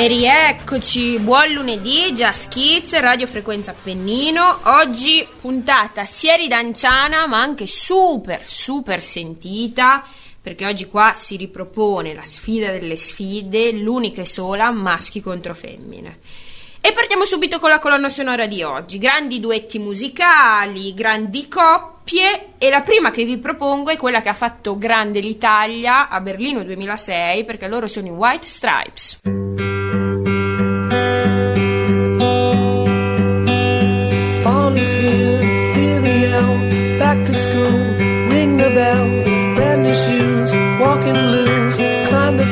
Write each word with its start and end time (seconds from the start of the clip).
E 0.00 0.06
rieccoci, 0.06 1.18
buon 1.18 1.50
lunedì, 1.50 2.12
Jazz 2.12 2.46
Kids, 2.46 2.96
Radio 3.00 3.26
Frequenza 3.26 3.72
Appennino. 3.72 4.60
Oggi 4.62 5.26
puntata 5.40 6.04
sia 6.04 6.36
ridanciana 6.36 7.26
ma 7.26 7.40
anche 7.40 7.66
super, 7.66 8.40
super 8.46 9.02
sentita 9.02 10.04
perché 10.40 10.66
oggi 10.66 10.86
qua 10.86 11.14
si 11.14 11.34
ripropone 11.34 12.14
la 12.14 12.22
sfida 12.22 12.70
delle 12.70 12.94
sfide, 12.94 13.72
l'unica 13.72 14.20
e 14.20 14.26
sola, 14.26 14.70
maschi 14.70 15.20
contro 15.20 15.52
femmine. 15.52 16.20
E 16.80 16.92
partiamo 16.92 17.24
subito 17.24 17.58
con 17.58 17.70
la 17.70 17.80
colonna 17.80 18.08
sonora 18.08 18.46
di 18.46 18.62
oggi. 18.62 18.98
Grandi 18.98 19.40
duetti 19.40 19.80
musicali, 19.80 20.94
grandi 20.94 21.48
coppie 21.48 22.50
e 22.58 22.70
la 22.70 22.82
prima 22.82 23.10
che 23.10 23.24
vi 23.24 23.38
propongo 23.38 23.90
è 23.90 23.96
quella 23.96 24.22
che 24.22 24.28
ha 24.28 24.34
fatto 24.34 24.78
grande 24.78 25.18
l'Italia 25.18 26.08
a 26.08 26.20
Berlino 26.20 26.62
2006 26.62 27.44
perché 27.44 27.66
loro 27.66 27.88
sono 27.88 28.06
i 28.06 28.10
White 28.10 28.46
Stripes. 28.46 29.66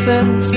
sunsets 0.06 0.55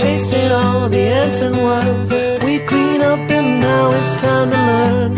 chasing 0.00 0.50
all 0.50 0.88
the 0.88 0.98
ants 0.98 1.40
and 1.40 1.56
worms. 1.56 2.10
We 2.44 2.58
clean 2.60 3.02
up 3.02 3.20
and 3.38 3.60
now 3.60 3.90
it's 3.92 4.14
time 4.20 4.48
to 4.50 4.60
learn. 4.70 5.14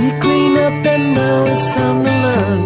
We 0.00 0.08
clean 0.24 0.56
up 0.66 0.86
and 0.94 1.04
now 1.14 1.44
it's 1.52 1.68
time 1.76 1.98
to 2.06 2.12
learn. 2.24 2.60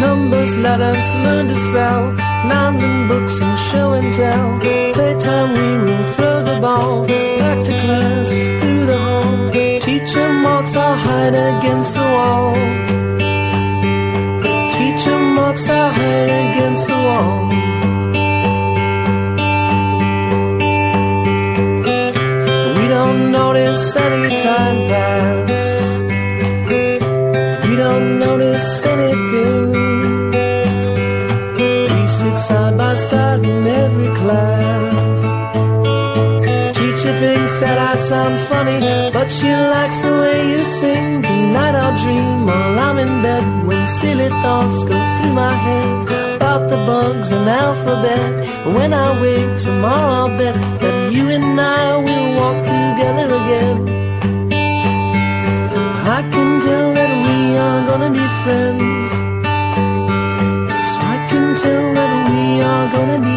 Numbers, 0.00 0.56
letters, 0.56 1.06
learn 1.24 1.48
to 1.48 1.56
spell. 1.66 2.02
Nouns 2.50 2.82
and 2.82 3.08
books 3.08 3.40
and 3.40 3.58
show 3.68 3.92
and 3.98 4.14
tell. 4.14 4.60
Playtime, 4.94 5.50
we 5.58 5.68
will 5.84 6.04
throw 6.14 6.44
the 6.44 6.60
ball. 6.60 7.06
Back 7.08 7.64
to 7.66 7.72
class, 7.82 8.30
through 8.60 8.86
the 8.86 8.98
hall. 9.06 9.50
Teacher 9.80 10.32
marks 10.44 10.76
our 10.76 10.96
hide 10.96 11.34
against 11.34 11.94
the 11.94 12.06
wall. 12.14 12.93
Against 16.14 16.86
the 16.86 16.98
wall. 17.06 17.48
We 22.78 22.84
don't 22.96 23.32
notice 23.32 23.96
any 23.96 24.28
time 24.42 24.78
pass. 24.90 25.64
We 27.66 27.76
don't 27.76 28.18
notice 28.18 28.84
anything. 28.94 29.72
We 31.92 32.06
sit 32.06 32.36
side 32.46 32.76
by 32.76 32.94
side 32.94 33.44
in 33.44 33.66
every 33.66 34.10
class. 34.20 35.22
Teacher 36.76 37.14
thinks 37.24 37.54
that 37.60 37.78
I 37.90 37.96
sound 37.96 38.36
funny, 38.48 38.78
but 39.12 39.28
she 39.30 39.50
likes 39.76 39.98
the 40.02 40.12
way 40.22 40.38
you 40.52 40.64
sing. 40.64 41.22
Tonight 41.22 41.74
I'll 41.82 41.96
dream 42.02 42.46
while 42.46 42.78
I'm 42.78 42.98
in 42.98 43.22
bed 43.22 43.44
when 43.66 43.86
silly 43.86 44.28
thoughts 44.42 44.78
go 44.84 44.96
through 45.16 45.34
my 45.44 45.54
head 45.54 46.03
about 46.54 46.70
the 46.70 46.76
bugs 46.86 47.32
and 47.32 47.48
alphabet. 47.48 48.30
When 48.76 48.92
I 48.94 49.20
wake 49.20 49.58
tomorrow, 49.58 50.28
I'll 50.28 50.38
bet 50.38 50.54
that 50.80 51.12
you 51.12 51.28
and 51.30 51.60
I 51.60 51.96
will 51.96 52.28
walk 52.38 52.58
together 52.62 53.26
again. 53.40 53.78
I 56.16 56.20
can 56.32 56.60
tell 56.60 56.94
that 56.94 57.12
we 57.26 57.56
are 57.66 57.80
gonna 57.88 58.10
be 58.18 58.26
friends. 58.42 59.12
Yes, 60.70 60.86
I 61.12 61.16
can 61.28 61.46
tell 61.62 61.86
that 61.98 62.12
we 62.30 62.62
are 62.70 62.86
gonna 62.94 63.20
be 63.28 63.33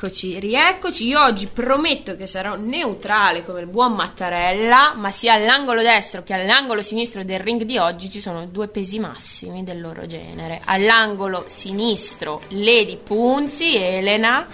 rieccoci, 0.00 0.38
rieccoci. 0.38 1.06
Io 1.08 1.22
oggi 1.22 1.46
prometto 1.46 2.16
che 2.16 2.26
sarò 2.26 2.56
neutrale 2.56 3.44
come 3.44 3.60
il 3.60 3.66
buon 3.66 3.92
Mattarella, 3.92 4.94
ma 4.96 5.10
sia 5.10 5.34
all'angolo 5.34 5.82
destro 5.82 6.22
che 6.22 6.32
all'angolo 6.32 6.80
sinistro 6.80 7.22
del 7.22 7.40
ring 7.40 7.62
di 7.64 7.76
oggi 7.76 8.10
ci 8.10 8.20
sono 8.20 8.46
due 8.46 8.68
pesi 8.68 8.98
massimi 8.98 9.62
del 9.62 9.80
loro 9.80 10.06
genere. 10.06 10.62
All'angolo 10.64 11.44
sinistro 11.48 12.42
Lady 12.48 12.96
Punzi, 12.96 13.76
Elena. 13.76 14.46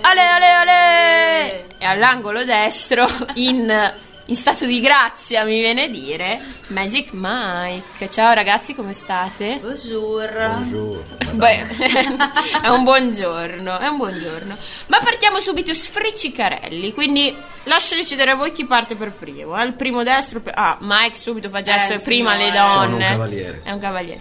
Ale, 0.00 0.20
ale, 0.20 0.50
ale! 0.50 1.66
E 1.78 1.86
all'angolo 1.86 2.44
destro, 2.44 3.06
in, 3.34 3.94
in 4.28 4.34
stato 4.34 4.66
di 4.66 4.80
grazia, 4.80 5.44
mi 5.44 5.60
viene 5.60 5.84
a 5.84 5.88
dire, 5.88 6.40
Magic 6.68 7.10
Mike. 7.12 8.10
Ciao 8.10 8.32
ragazzi, 8.32 8.74
come 8.74 8.92
state? 8.92 9.60
Bonjour. 9.62 11.16
Beh, 11.32 11.64
è 12.62 12.68
un 12.68 12.82
buongiorno, 12.82 13.78
è 13.78 13.86
un 13.86 13.96
buongiorno. 13.96 14.56
Ma 14.88 14.98
partiamo 14.98 15.38
subito 15.38 15.72
sfriccicarelli, 15.72 16.92
quindi 16.92 17.34
lascio 17.64 17.94
decidere 17.94 18.32
a 18.32 18.34
voi 18.34 18.50
chi 18.50 18.64
parte 18.64 18.96
per 18.96 19.12
primo. 19.12 19.56
eh. 19.60 19.64
Il 19.64 19.74
primo 19.74 20.02
destro, 20.02 20.40
per- 20.40 20.54
ah, 20.56 20.76
Mike 20.80 21.16
subito 21.16 21.48
fa 21.48 21.62
gesto 21.62 21.94
Eh, 21.94 22.00
prima 22.00 22.34
sì, 22.34 22.44
le 22.44 22.50
donne. 22.50 22.82
Sono 22.82 22.96
un 22.96 23.00
cavaliere. 23.02 23.60
È 23.62 23.70
un 23.70 23.78
cavaliere. 23.78 24.20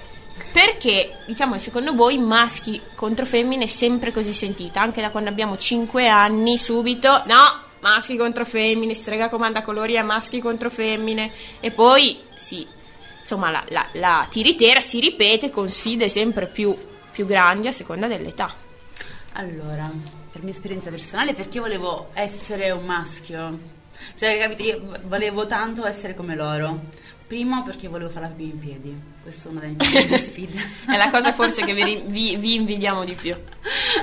Perché, 0.51 1.17
diciamo, 1.25 1.57
secondo 1.57 1.95
voi 1.95 2.17
maschi 2.19 2.79
contro 2.93 3.25
femmine 3.25 3.63
è 3.63 3.67
sempre 3.67 4.11
così 4.11 4.33
sentita? 4.33 4.81
Anche 4.81 5.01
da 5.01 5.09
quando 5.09 5.29
abbiamo 5.29 5.57
5 5.57 6.07
anni, 6.07 6.57
subito, 6.59 7.23
no, 7.25 7.63
maschi 7.85 8.17
contro 8.17 8.43
femmine, 8.45 8.95
strega 8.95 9.29
comanda 9.29 9.61
colori 9.61 9.95
a 9.95 10.03
maschi 10.03 10.41
contro 10.41 10.71
femmine. 10.71 11.31
E 11.59 11.69
poi, 11.69 12.19
sì, 12.35 12.65
insomma, 13.19 13.51
la, 13.51 13.63
la, 13.69 13.87
la 13.93 14.27
tiritera 14.27 14.81
si 14.81 14.99
ripete 14.99 15.51
con 15.51 15.69
sfide 15.69 16.09
sempre 16.09 16.47
più, 16.47 16.75
più 17.11 17.27
grandi 17.27 17.67
a 17.67 17.71
seconda 17.71 18.07
dell'età. 18.07 18.51
Allora, 19.33 19.91
per 20.31 20.41
mia 20.41 20.53
esperienza 20.53 20.89
personale, 20.89 21.35
perché 21.35 21.57
io 21.57 21.63
volevo 21.63 22.09
essere 22.13 22.71
un 22.71 22.85
maschio. 22.85 23.59
Cioè, 24.15 24.37
capito, 24.39 24.63
io 24.63 24.99
volevo 25.03 25.45
tanto 25.45 25.85
essere 25.85 26.15
come 26.15 26.35
loro. 26.35 26.85
Primo 27.27 27.63
perché 27.63 27.87
volevo 27.87 28.09
fare 28.11 28.27
la 28.27 28.31
pipì 28.31 28.49
in 28.51 28.59
piedi. 28.59 29.01
Questa 29.23 29.49
è 29.49 29.51
una 29.51 29.61
delle 29.61 29.75
mie 30.07 30.17
sfide. 30.19 30.59
È 30.85 30.95
la 30.95 31.09
cosa 31.09 31.33
forse 31.33 31.63
che 31.63 31.73
vi, 31.73 32.03
vi- 32.07 32.37
vi 32.37 32.53
invidiamo 32.53 33.03
di 33.03 33.13
più. 33.13 33.35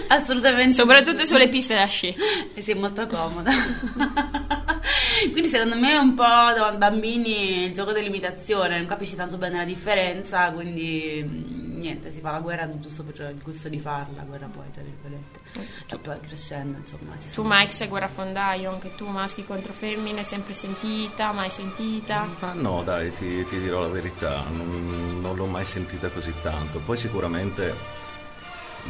Assolutamente. 0.09 0.73
Soprattutto 0.73 1.25
sulle 1.25 1.49
piste 1.49 1.75
da 1.75 1.87
sci. 1.87 2.15
E 2.55 2.63
sei 2.63 2.75
molto 2.75 3.07
comoda. 3.07 3.53
Quindi 5.31 5.49
secondo 5.49 5.77
me 5.79 5.93
è 5.93 5.99
un 5.99 6.15
po' 6.15 6.23
da 6.25 6.75
bambini 6.77 7.67
il 7.67 7.73
gioco 7.73 7.93
dell'imitazione, 7.93 8.79
non 8.79 8.87
capisci 8.87 9.15
tanto 9.15 9.37
bene 9.37 9.59
la 9.59 9.65
differenza, 9.65 10.51
quindi 10.51 11.25
mm, 11.25 11.72
niente, 11.83 12.13
si 12.13 12.21
fa 12.21 12.31
la 12.31 12.41
guerra 12.41 12.69
giusto 12.81 13.03
per 13.03 13.31
il 13.35 13.43
gusto 13.43 13.69
di 13.69 13.79
farla, 13.79 14.17
la 14.17 14.23
guerra 14.23 14.47
poi, 14.47 14.65
tra 14.73 14.83
virgolette. 14.83 15.41
E 15.87 15.99
poi 15.99 16.19
crescendo, 16.21 16.79
insomma, 16.79 17.13
ci 17.19 17.27
Tu 17.27 17.33
sono- 17.35 17.49
Mike 17.51 17.73
sei 17.73 17.89
guerrafondaio, 17.89 18.71
anche 18.71 18.95
tu 18.95 19.07
maschi 19.09 19.45
contro 19.45 19.73
femmine, 19.73 20.25
sempre 20.25 20.55
sentita, 20.55 21.33
mai 21.33 21.51
sentita? 21.51 22.27
Ma 22.41 22.53
no, 22.55 22.83
dai, 22.83 23.13
ti, 23.15 23.45
ti 23.47 23.61
dirò 23.61 23.81
la 23.81 23.89
verità, 23.89 24.43
non, 24.51 25.21
non 25.21 25.37
l'ho 25.37 25.47
mai 25.47 25.67
sentita 25.67 26.09
così 26.09 26.33
tanto. 26.43 26.79
Poi 26.79 26.97
sicuramente 26.97 27.75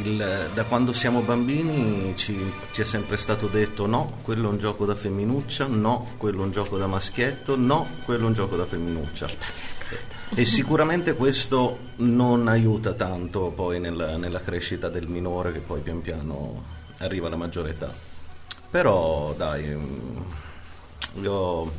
il- 0.02 0.50
da 0.54 0.64
quando 0.64 0.92
siamo 0.92 1.20
bambini 1.20 2.14
ci, 2.16 2.38
ci 2.70 2.80
è 2.80 2.84
sempre 2.84 3.16
stato 3.18 3.46
detto 3.46 3.86
no, 3.86 4.18
quello 4.22 4.48
è 4.48 4.52
un 4.52 4.58
gioco 4.58 4.86
da 4.86 4.94
femminuccia, 4.94 5.66
no, 5.66 6.12
quello 6.16 6.40
è 6.40 6.44
un 6.44 6.50
gioco 6.50 6.78
da 6.78 6.86
maschietto, 6.86 7.56
no, 7.56 7.86
quello 8.04 8.24
è 8.24 8.26
un 8.28 8.32
gioco 8.34 8.56
da 8.56 8.64
femminuccia. 8.64 9.26
E 10.34 10.46
sicuramente 10.46 11.12
questo 11.12 11.90
non 11.96 12.48
aiuta 12.48 12.94
tanto 12.94 13.52
poi 13.54 13.78
nella, 13.78 14.16
nella 14.16 14.40
crescita 14.40 14.88
del 14.88 15.06
minore 15.06 15.52
che 15.52 15.58
poi 15.58 15.80
pian 15.80 16.00
piano 16.00 16.64
arriva 16.98 17.26
alla 17.26 17.36
maggiore 17.36 17.70
età. 17.70 17.92
Però 18.70 19.34
dai, 19.36 19.64
mm, 19.64 20.20
io 21.22 21.70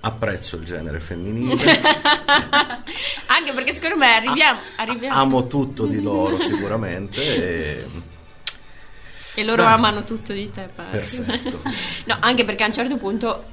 apprezzo 0.00 0.56
il 0.56 0.64
genere 0.64 1.00
femminile, 1.00 1.80
Anche 3.26 3.52
perché 3.54 3.72
secondo 3.72 3.96
me 3.96 4.14
arriviamo, 4.14 4.60
arriviamo 4.76 5.14
amo 5.14 5.46
tutto 5.48 5.86
di 5.86 6.00
loro 6.00 6.38
sicuramente. 6.38 7.20
E... 7.22 7.84
e 9.34 9.44
loro 9.44 9.62
Dai. 9.62 9.72
amano 9.72 10.04
tutto 10.04 10.32
di 10.32 10.48
te. 10.50 10.68
pare. 10.72 10.90
Perfetto. 10.90 11.60
no, 12.06 12.16
anche 12.20 12.44
perché 12.44 12.62
a 12.62 12.66
un 12.66 12.72
certo 12.72 12.96
punto 12.96 13.44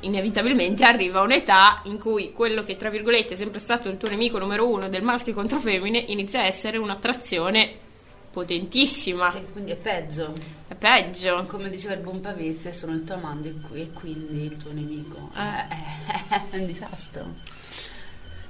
inevitabilmente 0.00 0.84
arriva 0.84 1.22
un'età 1.22 1.82
in 1.84 1.98
cui 1.98 2.32
quello 2.32 2.62
che 2.62 2.76
tra 2.76 2.90
virgolette 2.90 3.34
è 3.34 3.36
sempre 3.36 3.58
stato 3.58 3.88
il 3.88 3.96
tuo 3.96 4.08
nemico 4.08 4.38
numero 4.38 4.68
uno 4.68 4.88
del 4.88 5.02
maschio 5.02 5.34
contro 5.34 5.58
femmine 5.58 5.98
inizia 6.08 6.40
a 6.40 6.44
essere 6.44 6.78
un'attrazione 6.78 7.86
potentissima. 8.30 9.32
Che 9.32 9.46
quindi 9.52 9.72
è 9.72 9.76
peggio. 9.76 10.32
È 10.66 10.74
peggio. 10.74 11.44
Come 11.46 11.70
diceva 11.70 11.94
il 11.94 12.00
buon 12.00 12.20
Pavese, 12.20 12.72
sono 12.72 12.92
il 12.92 13.04
tuo 13.04 13.14
amante 13.14 13.48
e 13.48 13.54
qui- 13.60 13.80
e 13.80 13.92
quindi 13.92 14.44
il 14.44 14.56
tuo 14.56 14.72
nemico. 14.72 15.30
Eh. 15.34 15.40
Eh, 15.40 16.50
è 16.56 16.58
un 16.58 16.66
disastro. 16.66 17.34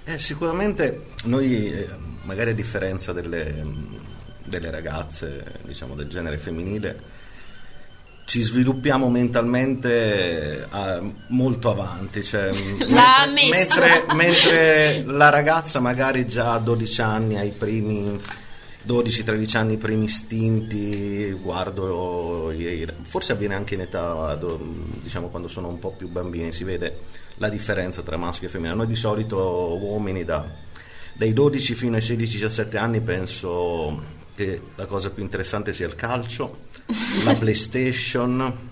Eh, 0.05 0.19
sicuramente 0.19 1.07
noi, 1.25 1.73
eh, 1.73 1.89
magari 2.23 2.51
a 2.51 2.55
differenza 2.55 3.13
delle, 3.13 3.65
delle 4.45 4.71
ragazze, 4.71 5.61
diciamo 5.63 5.95
del 5.95 6.09
genere 6.09 6.39
femminile, 6.39 7.18
ci 8.29 8.43
sviluppiamo 8.43 9.09
mentalmente 9.09 10.69
eh, 10.71 11.13
molto 11.29 11.71
avanti. 11.71 12.23
Cioè, 12.23 12.51
L'ha 12.87 13.27
mentre, 13.27 14.05
mentre- 14.15 15.03
la 15.07 15.31
ragazza 15.31 15.81
magari 15.81 16.27
già 16.27 16.53
a 16.53 16.59
12 16.59 17.01
anni, 17.01 17.39
ai 17.39 17.53
primi 17.57 18.21
12-13 18.87 19.57
anni, 19.57 19.73
i 19.73 19.77
primi 19.79 20.05
istinti, 20.05 21.31
guardo, 21.43 22.53
i- 22.53 22.83
i- 22.83 22.87
forse 23.03 23.33
avviene 23.33 23.55
anche 23.55 23.75
in 23.75 23.81
età, 23.81 24.39
diciamo 25.03 25.29
quando 25.29 25.49
sono 25.49 25.69
un 25.69 25.79
po' 25.79 25.93
più 25.97 26.09
bambini, 26.09 26.53
si 26.53 26.65
vede 26.65 26.99
la 27.37 27.49
differenza 27.49 28.03
tra 28.03 28.19
maschio 28.19 28.49
e 28.49 28.51
femmina. 28.51 28.75
Noi 28.75 28.87
di 28.89 28.95
solito 28.95 29.39
uomini 29.81 30.25
da, 30.25 30.45
dai 31.15 31.33
12 31.33 31.73
fino 31.75 31.97
ai 31.97 32.03
16-17 32.03 32.77
anni 32.77 33.01
penso 33.01 34.17
che 34.39 34.61
la 34.77 34.87
cosa 34.87 35.11
più 35.11 35.25
interessante 35.25 35.73
sia 35.73 35.89
il 35.89 35.97
calcio, 35.97 36.59
la 37.25 37.35
PlayStation. 37.35 38.67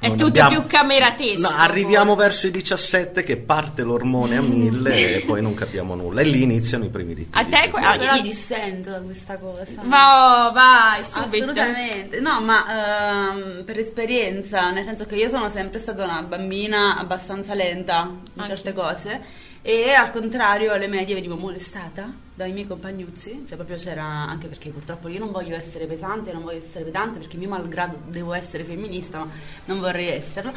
È 0.00 0.06
Non 0.06 0.16
tutto 0.16 0.28
abbiamo- 0.40 0.50
più 0.60 0.66
cameratesco. 0.68 1.40
No, 1.50 1.56
arriviamo 1.56 2.14
verso 2.14 2.46
i 2.46 2.52
17 2.52 3.22
che 3.24 3.36
parte 3.36 3.82
l'ormone 3.82 4.36
a 4.36 4.40
mille 4.40 5.16
e 5.16 5.20
poi 5.26 5.42
non 5.42 5.54
capiamo 5.54 5.94
nulla 5.96 6.20
e 6.20 6.24
lì 6.24 6.42
iniziano 6.42 6.84
i 6.84 6.88
primi 6.88 7.14
litigi. 7.16 7.36
A 7.36 7.44
te 7.44 7.50
que- 7.50 7.60
secondo 7.64 7.86
ah, 7.86 7.90
me. 7.90 7.98
Però 7.98 8.14
i- 8.14 8.22
dissento 8.22 8.90
da 8.90 9.00
questa 9.00 9.36
cosa. 9.38 9.64
Va, 9.82 10.50
vai, 10.54 11.04
subito. 11.04 11.36
Assolutamente, 11.44 12.20
no, 12.20 12.40
ma 12.42 13.32
ehm, 13.34 13.64
per 13.64 13.78
esperienza, 13.78 14.70
nel 14.70 14.84
senso 14.84 15.04
che 15.04 15.16
io 15.16 15.28
sono 15.28 15.48
sempre 15.50 15.78
stata 15.80 16.04
una 16.04 16.22
bambina 16.22 16.96
abbastanza 16.96 17.52
lenta 17.54 18.08
in 18.08 18.18
Anche. 18.36 18.48
certe 18.54 18.72
cose 18.72 19.20
e 19.62 19.92
al 19.92 20.10
contrario 20.10 20.72
alle 20.72 20.86
medie 20.86 21.14
venivo 21.14 21.36
molestata 21.36 22.26
dai 22.34 22.52
miei 22.52 22.66
compagnucci, 22.66 23.44
cioè 23.46 23.56
proprio 23.56 23.76
c'era 23.76 24.04
anche 24.04 24.46
perché 24.46 24.70
purtroppo 24.70 25.08
io 25.08 25.18
non 25.18 25.32
voglio 25.32 25.56
essere 25.56 25.86
pesante, 25.86 26.32
non 26.32 26.42
voglio 26.42 26.58
essere 26.58 26.84
pedante 26.84 27.18
perché 27.18 27.36
mio 27.36 27.48
malgrado 27.48 27.98
devo 28.06 28.32
essere 28.32 28.62
femminista, 28.62 29.18
ma 29.18 29.28
non 29.64 29.80
vorrei 29.80 30.08
esserlo, 30.08 30.52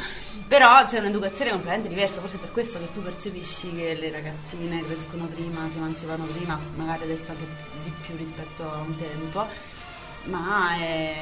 però 0.46 0.84
c'è 0.84 1.00
un'educazione 1.00 1.50
completamente 1.50 1.88
diversa, 1.88 2.20
forse 2.20 2.36
è 2.36 2.38
per 2.38 2.52
questo 2.52 2.78
che 2.78 2.92
tu 2.92 3.02
percepisci 3.02 3.74
che 3.74 3.94
le 3.94 4.10
ragazzine 4.12 4.84
crescono 4.84 5.26
prima, 5.26 5.68
si 5.72 5.78
emancipano 5.78 6.24
prima, 6.26 6.58
magari 6.76 7.02
adesso 7.02 7.32
anche 7.32 7.46
di 7.82 7.92
più 8.06 8.16
rispetto 8.16 8.70
a 8.70 8.80
un 8.80 8.96
tempo. 8.96 9.70
Ma 10.24 10.76
è 10.78 11.14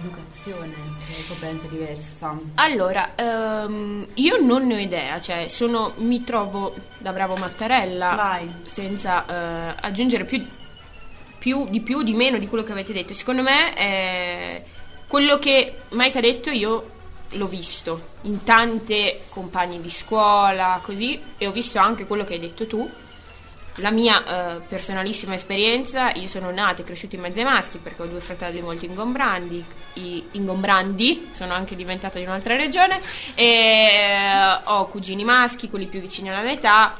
educazione, 0.00 0.74
è 1.08 1.26
completamente 1.26 1.68
diversa. 1.68 2.38
Allora, 2.54 3.14
ehm, 3.14 4.08
io 4.14 4.36
non 4.40 4.66
ne 4.66 4.74
ho 4.74 4.78
idea, 4.78 5.20
cioè 5.20 5.48
sono, 5.48 5.92
mi 5.98 6.22
trovo 6.24 6.74
da 6.98 7.12
bravo 7.12 7.36
Mattarella 7.36 8.14
Vai. 8.14 8.52
senza 8.64 9.24
eh, 9.26 9.74
aggiungere 9.80 10.24
più, 10.24 10.46
più, 11.38 11.68
di 11.68 11.80
più, 11.80 12.02
di 12.02 12.12
meno 12.12 12.38
di 12.38 12.48
quello 12.48 12.64
che 12.64 12.72
avete 12.72 12.92
detto. 12.92 13.14
Secondo 13.14 13.42
me 13.42 13.76
eh, 13.76 14.64
quello 15.06 15.38
che 15.38 15.78
Mike 15.90 16.18
ha 16.18 16.22
detto 16.22 16.50
io 16.50 16.98
l'ho 17.34 17.46
visto 17.46 18.08
in 18.22 18.42
tante 18.42 19.22
compagne 19.28 19.80
di 19.80 19.90
scuola, 19.90 20.80
così, 20.82 21.20
e 21.38 21.46
ho 21.46 21.52
visto 21.52 21.78
anche 21.78 22.06
quello 22.06 22.24
che 22.24 22.34
hai 22.34 22.40
detto 22.40 22.66
tu. 22.66 22.90
La 23.76 23.90
mia 23.90 24.24
eh, 24.24 24.60
personalissima 24.68 25.34
esperienza, 25.34 26.12
io 26.12 26.28
sono 26.28 26.50
nata 26.50 26.82
e 26.82 26.84
cresciuta 26.84 27.14
in 27.14 27.22
mezzo 27.22 27.38
ai 27.38 27.44
maschi 27.44 27.78
perché 27.78 28.02
ho 28.02 28.06
due 28.06 28.20
fratelli 28.20 28.60
molto 28.60 28.84
ingombrandi, 28.84 29.64
ingombrandi, 30.32 31.30
sono 31.32 31.54
anche 31.54 31.76
diventata 31.76 32.18
di 32.18 32.24
un'altra 32.24 32.56
regione, 32.56 33.00
e 33.34 33.44
eh, 33.44 34.60
ho 34.64 34.86
cugini 34.88 35.24
maschi, 35.24 35.70
quelli 35.70 35.86
più 35.86 36.00
vicini 36.00 36.28
alla 36.28 36.42
mia 36.42 36.52
età, 36.52 36.96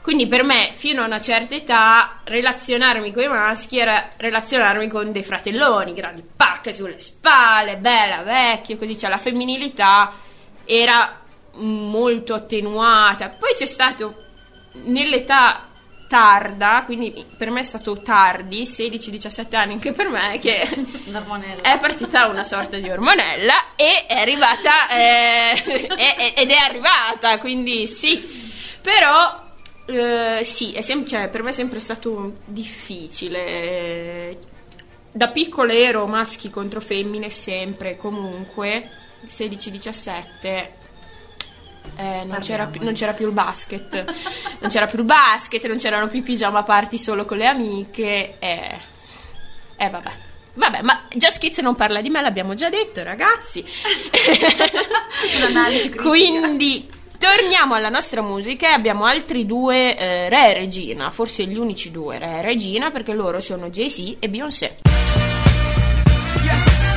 quindi 0.00 0.26
per 0.26 0.42
me 0.42 0.70
fino 0.74 1.02
a 1.02 1.06
una 1.06 1.20
certa 1.20 1.54
età 1.54 2.20
relazionarmi 2.24 3.12
con 3.12 3.22
i 3.22 3.28
maschi 3.28 3.78
era 3.78 4.10
relazionarmi 4.16 4.88
con 4.88 5.12
dei 5.12 5.22
fratelloni, 5.22 5.92
grandi 5.92 6.24
pacche 6.34 6.72
sulle 6.72 6.98
spalle, 6.98 7.76
bella, 7.76 8.22
vecchia, 8.22 8.76
così, 8.76 8.98
cioè 8.98 9.10
la 9.10 9.18
femminilità 9.18 10.12
era 10.64 11.20
molto 11.54 12.34
attenuata. 12.34 13.28
Poi 13.28 13.54
c'è 13.54 13.64
stato 13.64 14.24
nell'età 14.86 15.68
tarda, 16.12 16.82
quindi 16.84 17.24
per 17.38 17.48
me 17.48 17.60
è 17.60 17.62
stato 17.62 18.02
tardi, 18.02 18.64
16-17 18.64 19.56
anni 19.56 19.72
anche 19.72 19.92
per 19.92 20.10
me, 20.10 20.38
che 20.38 20.60
è 21.62 21.78
partita 21.80 22.26
una 22.26 22.44
sorta 22.44 22.76
di 22.76 22.90
ormonella 22.90 23.74
e 23.76 24.04
è 24.06 24.18
arrivata 24.18 24.90
eh, 24.90 25.52
ed 26.36 26.50
è 26.50 26.56
arrivata, 26.68 27.38
quindi 27.38 27.86
sì. 27.86 28.50
Però 28.82 29.42
eh, 29.86 30.40
sì, 30.44 30.72
è 30.72 30.82
sem- 30.82 31.06
cioè, 31.06 31.30
per 31.30 31.42
me 31.42 31.48
è 31.48 31.54
sempre 31.54 31.80
stato 31.80 32.40
difficile. 32.44 34.36
Da 35.10 35.28
piccola 35.28 35.72
ero 35.72 36.06
maschi 36.06 36.50
contro 36.50 36.82
femmine 36.82 37.30
sempre, 37.30 37.96
comunque 37.96 38.86
16-17 39.26 40.80
eh, 41.96 42.24
non, 42.24 42.38
c'era 42.40 42.66
più, 42.66 42.82
non 42.82 42.94
c'era 42.94 43.12
più 43.12 43.26
il 43.26 43.32
basket, 43.32 44.04
non 44.60 44.70
c'era 44.70 44.86
più 44.86 44.98
il 44.98 45.04
basket, 45.04 45.64
non 45.66 45.76
c'erano 45.76 46.08
più 46.08 46.20
i 46.20 46.22
pigiama 46.22 46.62
party 46.62 46.98
solo 46.98 47.24
con 47.24 47.36
le 47.36 47.46
amiche. 47.46 48.36
E 48.38 48.78
eh, 49.76 49.90
vabbè. 49.90 50.10
Vabbè, 50.54 50.82
ma 50.82 51.06
Just 51.14 51.38
Kids 51.38 51.58
non 51.58 51.74
parla 51.74 52.02
di 52.02 52.10
me, 52.10 52.20
l'abbiamo 52.20 52.54
già 52.54 52.68
detto, 52.68 53.02
ragazzi. 53.02 53.64
Quindi 55.96 56.88
torniamo 57.18 57.74
alla 57.74 57.88
nostra 57.88 58.20
musica 58.20 58.68
e 58.68 58.72
abbiamo 58.72 59.04
altri 59.04 59.46
due 59.46 59.96
eh, 59.96 60.28
re 60.28 60.50
e 60.50 60.54
regina, 60.54 61.10
forse 61.10 61.44
gli 61.44 61.56
unici 61.56 61.90
due 61.90 62.18
re 62.18 62.38
e 62.38 62.42
regina, 62.42 62.90
perché 62.90 63.14
loro 63.14 63.40
sono 63.40 63.70
Jay-Z 63.70 64.16
e 64.18 64.28
Beyoncé. 64.28 64.78
Yes. 66.44 66.91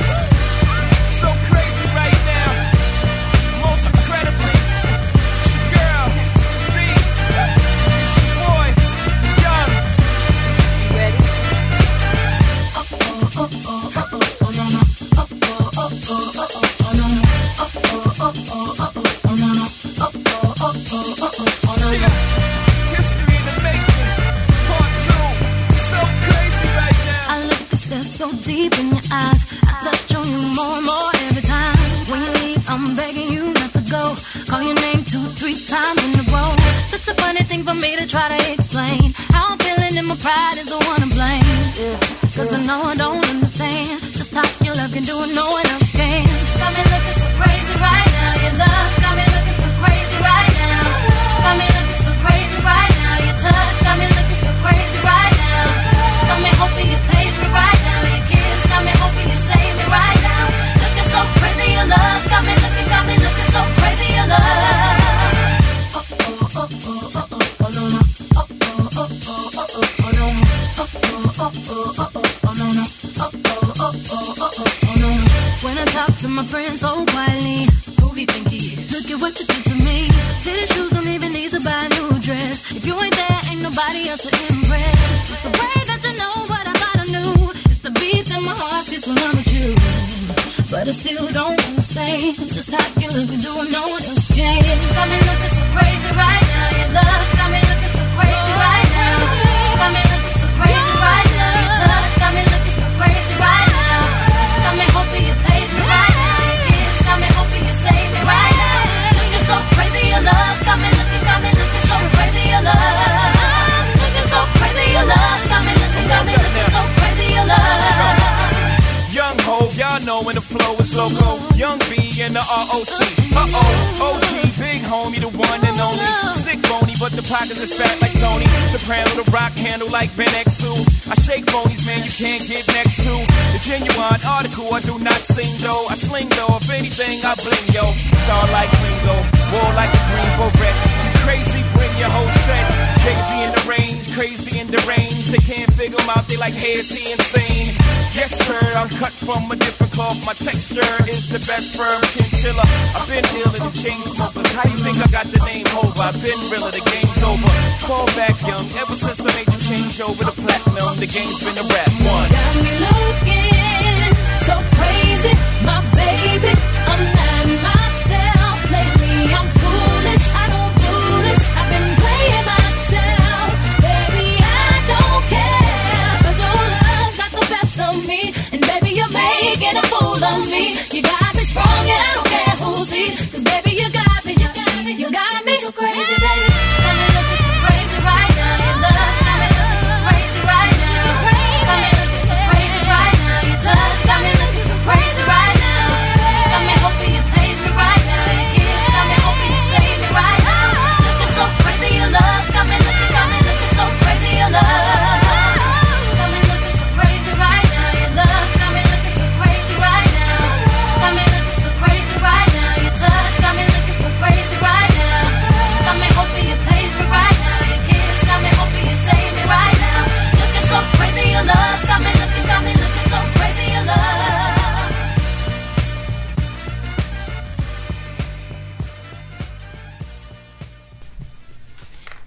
Try 38.16 38.28
to 38.28 38.52
explain. 38.52 39.12
How 39.34 39.50
I'm 39.50 39.58
feeling 39.58 39.98
and 39.98 40.06
my 40.06 40.16
pride 40.16 40.56
is 40.58 40.68
the 40.70 40.85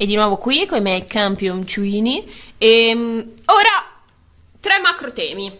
di 0.10 0.16
nuovo 0.16 0.38
qui 0.38 0.66
con 0.66 0.80
i 0.80 0.82
miei 0.82 1.06
campioncini. 1.06 2.28
E 2.58 2.92
ora 3.46 4.02
tre 4.60 4.80
macro 4.80 5.14
temi 5.14 5.56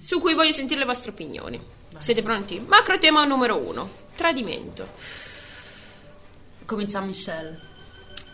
su 0.00 0.18
cui 0.18 0.34
voglio 0.34 0.50
sentire 0.50 0.80
le 0.80 0.86
vostre 0.86 1.12
opinioni. 1.12 1.60
Siete 1.98 2.20
pronti? 2.20 2.60
Macro 2.66 2.98
tema 2.98 3.24
numero 3.24 3.56
uno: 3.56 3.88
tradimento. 4.16 4.88
Cominciamo 6.66 7.06
Michelle. 7.06 7.70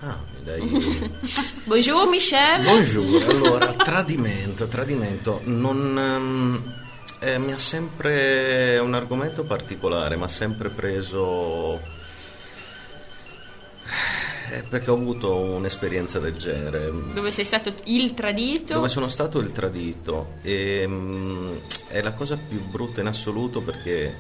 Ah, 0.01 0.19
dai. 0.43 0.61
Bonjour 1.65 2.09
Michel. 2.09 2.63
Buongiorno, 2.63 3.27
allora, 3.29 3.75
tradimento, 3.75 4.69
tradimento, 4.69 5.41
non... 5.45 5.99
ehm, 5.99 6.75
eh, 7.21 7.39
mi 7.39 7.53
ha 7.53 7.59
sempre 7.59 8.75
è 8.75 8.81
un 8.81 8.95
argomento 8.95 9.43
particolare, 9.43 10.17
mi 10.17 10.23
ha 10.23 10.29
sempre 10.29 10.69
preso... 10.71 11.97
eh, 14.51 14.63
perché 14.63 14.91
ho 14.91 14.95
avuto 14.95 15.35
un'esperienza 15.37 16.19
del 16.19 16.37
genere, 16.37 16.91
Dove 17.13 17.33
sei 17.33 17.45
stato 17.45 17.73
il 17.85 18.15
tradito? 18.15 18.75
dove 18.75 18.89
sono 18.89 19.09
stato 19.09 19.39
il 19.39 19.53
tradito. 19.53 20.35
E 20.43 20.85
mm, 20.87 21.57
è 21.89 22.03
la 22.03 22.13
cosa 22.13 22.37
più 22.37 22.61
brutta 22.65 23.01
in 23.01 23.07
assoluto 23.07 23.61
perché 23.61 24.15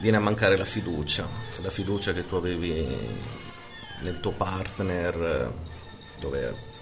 viene 0.00 0.16
a 0.16 0.20
mancare 0.20 0.56
la 0.56 0.64
fiducia, 0.64 1.26
la 1.62 1.70
fiducia 1.70 2.12
che 2.12 2.26
tu 2.26 2.34
avevi 2.36 2.86
nel 4.02 4.20
tuo 4.20 4.32
partner, 4.32 5.52
dove 6.20 6.72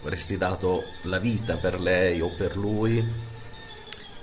avresti 0.00 0.36
dato 0.36 0.84
la 1.02 1.18
vita 1.18 1.56
per 1.56 1.80
lei 1.80 2.20
o 2.20 2.28
per 2.36 2.56
lui 2.56 3.30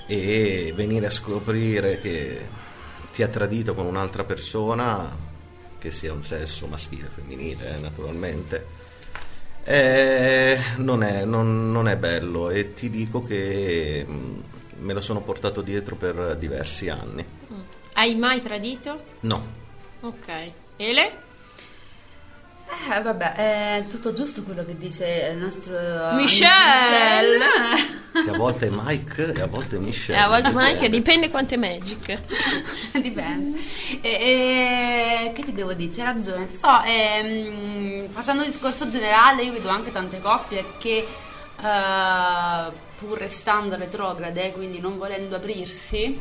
e 0.06 0.74
venire 0.76 1.06
a 1.06 1.12
scoprire 1.12 2.00
che 2.02 2.46
ti 3.14 3.24
ha 3.24 3.28
tradito 3.28 3.74
con 3.74 3.86
un'altra 3.86 4.24
persona, 4.24 5.28
che 5.80 5.90
sia 5.92 6.14
un 6.14 6.24
sesso 6.24 6.68
maschile 6.68 7.08
o 7.08 7.10
femminile, 7.10 7.76
eh, 7.78 7.80
naturalmente. 7.80 8.66
Eh, 9.64 10.60
non, 10.78 11.04
è, 11.04 11.26
non- 11.26 11.72
non 11.72 11.88
è 11.88 11.96
bello 11.98 12.50
e 12.50 12.74
ti 12.74 12.90
dico 12.90 13.24
che 13.24 14.06
mm, 14.08 14.40
me 14.80 14.94
lo 14.94 15.02
sono 15.02 15.22
portato 15.22 15.62
dietro 15.62 15.96
per 15.96 16.36
diversi 16.38 16.90
anni. 16.90 17.26
Hai 17.94 18.16
mai 18.16 18.42
tradito? 18.42 19.04
No, 19.22 19.58
Ok. 20.02 20.52
Ele? 20.78 21.12
Eh, 22.92 23.02
vabbè, 23.02 23.34
è 23.34 23.86
tutto 23.88 24.14
giusto 24.14 24.44
quello 24.44 24.64
che 24.64 24.78
dice 24.78 25.32
il 25.32 25.38
nostro 25.38 25.76
Michelle! 26.14 27.48
che 28.12 28.30
a 28.30 28.38
volte 28.38 28.68
è 28.68 28.70
Mike 28.72 29.34
e 29.34 29.42
a 29.42 29.48
volte 29.48 29.78
è 29.78 29.80
Michelle. 29.80 30.18
Eh, 30.18 30.22
a 30.22 30.28
volte 30.28 30.48
anche 30.48 30.90
dipende 30.90 31.30
quanto 31.30 31.56
è 31.56 31.58
magic. 31.58 32.20
Dipende. 33.00 33.60
E, 34.02 34.10
e- 34.10 35.32
che 35.34 35.44
ti 35.44 35.54
devo 35.54 35.74
dire? 35.74 35.92
C'hai 35.94 36.06
ragione. 36.06 36.48
So, 36.54 36.82
ehm, 36.84 38.10
facendo 38.10 38.44
un 38.44 38.50
discorso 38.50 38.88
generale, 38.88 39.44
io 39.44 39.54
vedo 39.54 39.70
anche 39.70 39.92
tante 39.92 40.20
coppie 40.22 40.66
che, 40.78 41.08
eh, 41.62 42.72
pur 42.98 43.18
restando 43.18 43.76
retrograde, 43.76 44.52
quindi 44.52 44.80
non 44.80 44.98
volendo 44.98 45.36
aprirsi, 45.36 46.18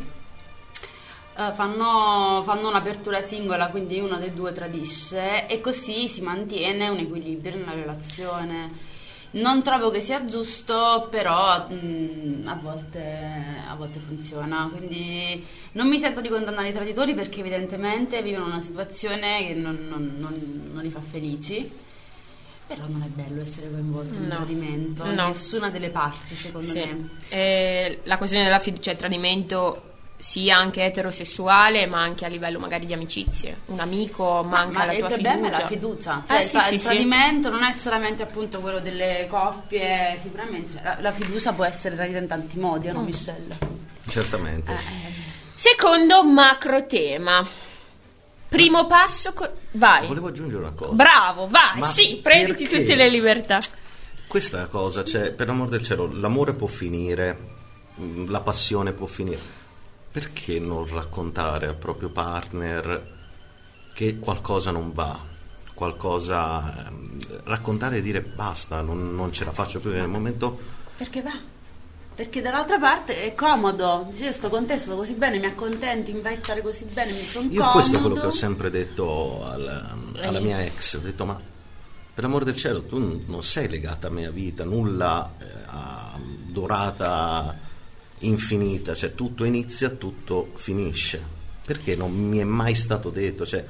eh, 1.38 1.52
fanno, 1.54 2.42
fanno 2.44 2.68
un'apertura 2.68 3.22
singola, 3.22 3.68
quindi 3.68 4.00
uno 4.00 4.18
dei 4.18 4.34
due 4.34 4.52
tradisce 4.52 5.46
e 5.46 5.60
così 5.60 6.08
si 6.08 6.20
mantiene 6.20 6.88
un 6.88 6.98
equilibrio 6.98 7.56
nella 7.56 7.74
relazione. 7.74 8.96
Non 9.30 9.62
trovo 9.62 9.90
che 9.90 10.00
sia 10.00 10.24
giusto, 10.24 11.06
però 11.10 11.68
mh, 11.68 12.44
a, 12.46 12.54
volte, 12.62 13.62
a 13.68 13.74
volte 13.74 13.98
funziona. 13.98 14.70
Quindi 14.74 15.44
non 15.72 15.86
mi 15.86 15.98
sento 15.98 16.22
di 16.22 16.30
condannare 16.30 16.70
i 16.70 16.72
traditori 16.72 17.14
perché 17.14 17.40
evidentemente 17.40 18.22
vivono 18.22 18.46
una 18.46 18.60
situazione 18.60 19.46
che 19.46 19.52
non, 19.54 19.86
non- 19.88 20.14
non- 20.16 20.70
non 20.72 20.82
li 20.82 20.90
fa 20.90 21.00
felici. 21.00 21.70
Però 22.66 22.84
non 22.88 23.02
è 23.02 23.06
bello 23.06 23.40
essere 23.42 23.70
coinvolti 23.70 24.14
in 24.16 24.22
un 24.22 24.28
No. 24.28 24.34
tradimento, 24.36 25.04
No. 25.04 25.26
nessuna 25.28 25.70
delle 25.70 25.90
parti 25.90 26.34
secondo 26.34 26.66
Sì. 26.66 26.78
me. 26.80 27.08
Eh, 27.28 28.00
la 28.04 28.16
questione 28.16 28.44
della 28.44 28.58
fiducia, 28.58 28.82
cioè 28.84 28.92
il 28.94 28.98
tradimento 28.98 29.82
sia 30.20 30.56
anche 30.58 30.82
eterosessuale, 30.84 31.86
ma 31.86 32.00
anche 32.02 32.24
a 32.24 32.28
livello 32.28 32.58
magari 32.58 32.86
di 32.86 32.92
amicizie. 32.92 33.58
Un 33.66 33.78
amico 33.80 34.42
manca 34.42 34.80
ma 34.80 34.84
la 34.86 34.92
il 34.92 34.98
tua 34.98 35.08
problema 35.08 35.36
fiducia. 35.36 35.56
è 35.56 35.60
la 35.60 35.66
fiducia. 35.68 36.22
Eh, 36.22 36.26
Cioè, 36.26 36.42
sì, 36.42 36.56
il, 36.56 36.62
sì, 36.62 36.74
il 36.74 36.80
sì. 36.80 36.86
tradimento 36.86 37.50
non 37.50 37.62
è 37.62 37.72
solamente 37.72 38.22
appunto 38.24 38.58
quello 38.60 38.80
delle 38.80 39.26
coppie, 39.30 40.18
sicuramente 40.20 40.80
la, 40.82 40.96
la 41.00 41.12
fiducia 41.12 41.52
può 41.52 41.64
essere 41.64 41.94
tradita 41.94 42.18
in 42.18 42.26
tanti 42.26 42.58
modi, 42.58 42.88
Mm. 42.88 42.92
no 42.92 43.02
Michelle? 43.02 43.56
Certamente. 44.08 44.72
Eh, 44.72 44.76
Secondo 45.54 46.24
macro 46.24 46.86
tema. 46.86 47.46
Primo 48.48 48.86
passo, 48.86 49.32
co- 49.34 49.52
vai. 49.72 50.06
Volevo 50.06 50.28
aggiungere 50.28 50.62
una 50.62 50.72
cosa. 50.72 50.92
Bravo, 50.92 51.48
vai, 51.48 51.78
Ma 51.80 51.86
sì, 51.86 52.18
prenditi 52.22 52.64
perché? 52.64 52.80
tutte 52.80 52.94
le 52.94 53.10
libertà. 53.10 53.58
Questa 54.26 54.66
cosa, 54.66 55.04
cioè, 55.04 55.32
per 55.32 55.46
l'amor 55.48 55.68
del 55.68 55.82
cielo, 55.82 56.10
l'amore 56.12 56.54
può 56.54 56.66
finire, 56.66 57.38
mh, 57.94 58.30
la 58.30 58.40
passione 58.40 58.92
può 58.92 59.06
finire. 59.06 59.56
Perché 60.10 60.58
non 60.58 60.86
raccontare 60.88 61.66
al 61.68 61.76
proprio 61.76 62.08
partner 62.08 63.16
che 63.92 64.18
qualcosa 64.18 64.70
non 64.70 64.92
va? 64.92 65.18
Qualcosa. 65.74 66.86
ehm, 66.88 67.18
raccontare 67.44 67.98
e 67.98 68.00
dire 68.02 68.20
basta, 68.20 68.80
non, 68.80 69.14
non 69.14 69.32
ce 69.32 69.44
la 69.44 69.52
faccio 69.52 69.80
più 69.80 69.90
nel 69.90 70.08
momento. 70.08 70.58
Perché 70.96 71.22
va? 71.22 71.32
Perché 72.14 72.40
dall'altra 72.40 72.78
parte 72.78 73.22
è 73.22 73.34
comodo. 73.34 74.10
Io 74.16 74.32
sto 74.32 74.48
con 74.48 74.66
te, 74.66 74.76
sto 74.78 74.96
così 74.96 75.14
bene, 75.14 75.38
mi 75.38 75.46
accontenti, 75.46 76.12
mi 76.12 76.20
fai 76.20 76.36
stare 76.36 76.62
così 76.62 76.84
bene, 76.84 77.12
mi 77.12 77.24
sono 77.24 77.44
Io 77.50 77.58
comodo. 77.58 77.72
questo 77.72 77.96
è 77.96 78.00
quello 78.00 78.14
che 78.16 78.26
ho 78.26 78.30
sempre 78.32 78.70
detto 78.70 79.44
al- 79.44 80.08
alla 80.22 80.40
mia 80.40 80.64
ex, 80.64 80.94
ho 80.94 80.98
detto 80.98 81.24
ma 81.24 81.40
per 82.14 82.24
l'amor 82.24 82.42
del 82.42 82.56
cielo 82.56 82.82
tu 82.82 83.22
non 83.26 83.42
sei 83.44 83.68
legata 83.68 84.08
a 84.08 84.10
me 84.10 84.26
a 84.26 84.30
vita, 84.32 84.64
nulla 84.64 85.32
eh, 85.38 86.18
durata 86.50 87.56
infinita, 88.20 88.94
cioè 88.94 89.14
tutto 89.14 89.44
inizia, 89.44 89.90
tutto 89.90 90.52
finisce. 90.54 91.36
Perché 91.64 91.96
non 91.96 92.12
mi 92.12 92.38
è 92.38 92.44
mai 92.44 92.74
stato 92.74 93.10
detto, 93.10 93.44
cioè 93.44 93.64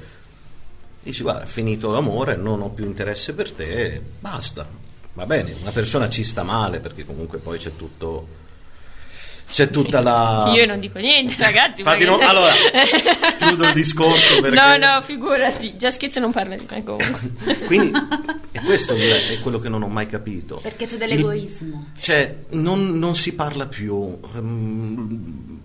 dici 1.03 1.21
guarda, 1.21 1.45
finito 1.45 1.91
l'amore, 1.91 2.35
non 2.35 2.61
ho 2.61 2.69
più 2.69 2.85
interesse 2.85 3.33
per 3.33 3.51
te, 3.51 4.01
basta. 4.19 4.67
Va 5.13 5.25
bene, 5.25 5.55
una 5.59 5.71
persona 5.71 6.09
ci 6.09 6.23
sta 6.23 6.43
male 6.43 6.79
perché 6.79 7.05
comunque 7.05 7.39
poi 7.39 7.57
c'è 7.57 7.75
tutto 7.75 8.38
c'è 9.51 9.69
tutta 9.69 9.99
la 10.01 10.51
Io 10.55 10.65
non 10.65 10.79
dico 10.79 10.99
niente, 10.99 11.35
ragazzi. 11.41 11.81
Infatti 11.81 12.05
perché- 12.05 12.23
no- 12.23 12.27
allora, 12.29 12.51
chiudo 13.39 13.63
il 13.65 13.73
discorso 13.73 14.41
perché- 14.41 14.55
No, 14.55 14.77
no, 14.77 15.01
figurati. 15.01 15.75
Già 15.77 15.89
scherzo 15.89 16.19
non 16.19 16.31
parla 16.31 16.55
di 16.55 16.65
me 16.69 16.83
comunque. 16.83 17.55
Quindi 17.65 17.91
e 18.51 18.59
questo 18.61 18.93
è 18.95 19.39
quello 19.41 19.59
che 19.59 19.69
non 19.69 19.83
ho 19.83 19.87
mai 19.87 20.07
capito. 20.07 20.59
Perché 20.61 20.85
c'è 20.85 20.97
dell'egoismo. 20.97 21.91
Il- 21.95 22.01
cioè, 22.01 22.35
non, 22.49 22.97
non 22.97 23.15
si 23.15 23.33
parla 23.35 23.65
più. 23.67 24.17
ehm, 24.35 25.59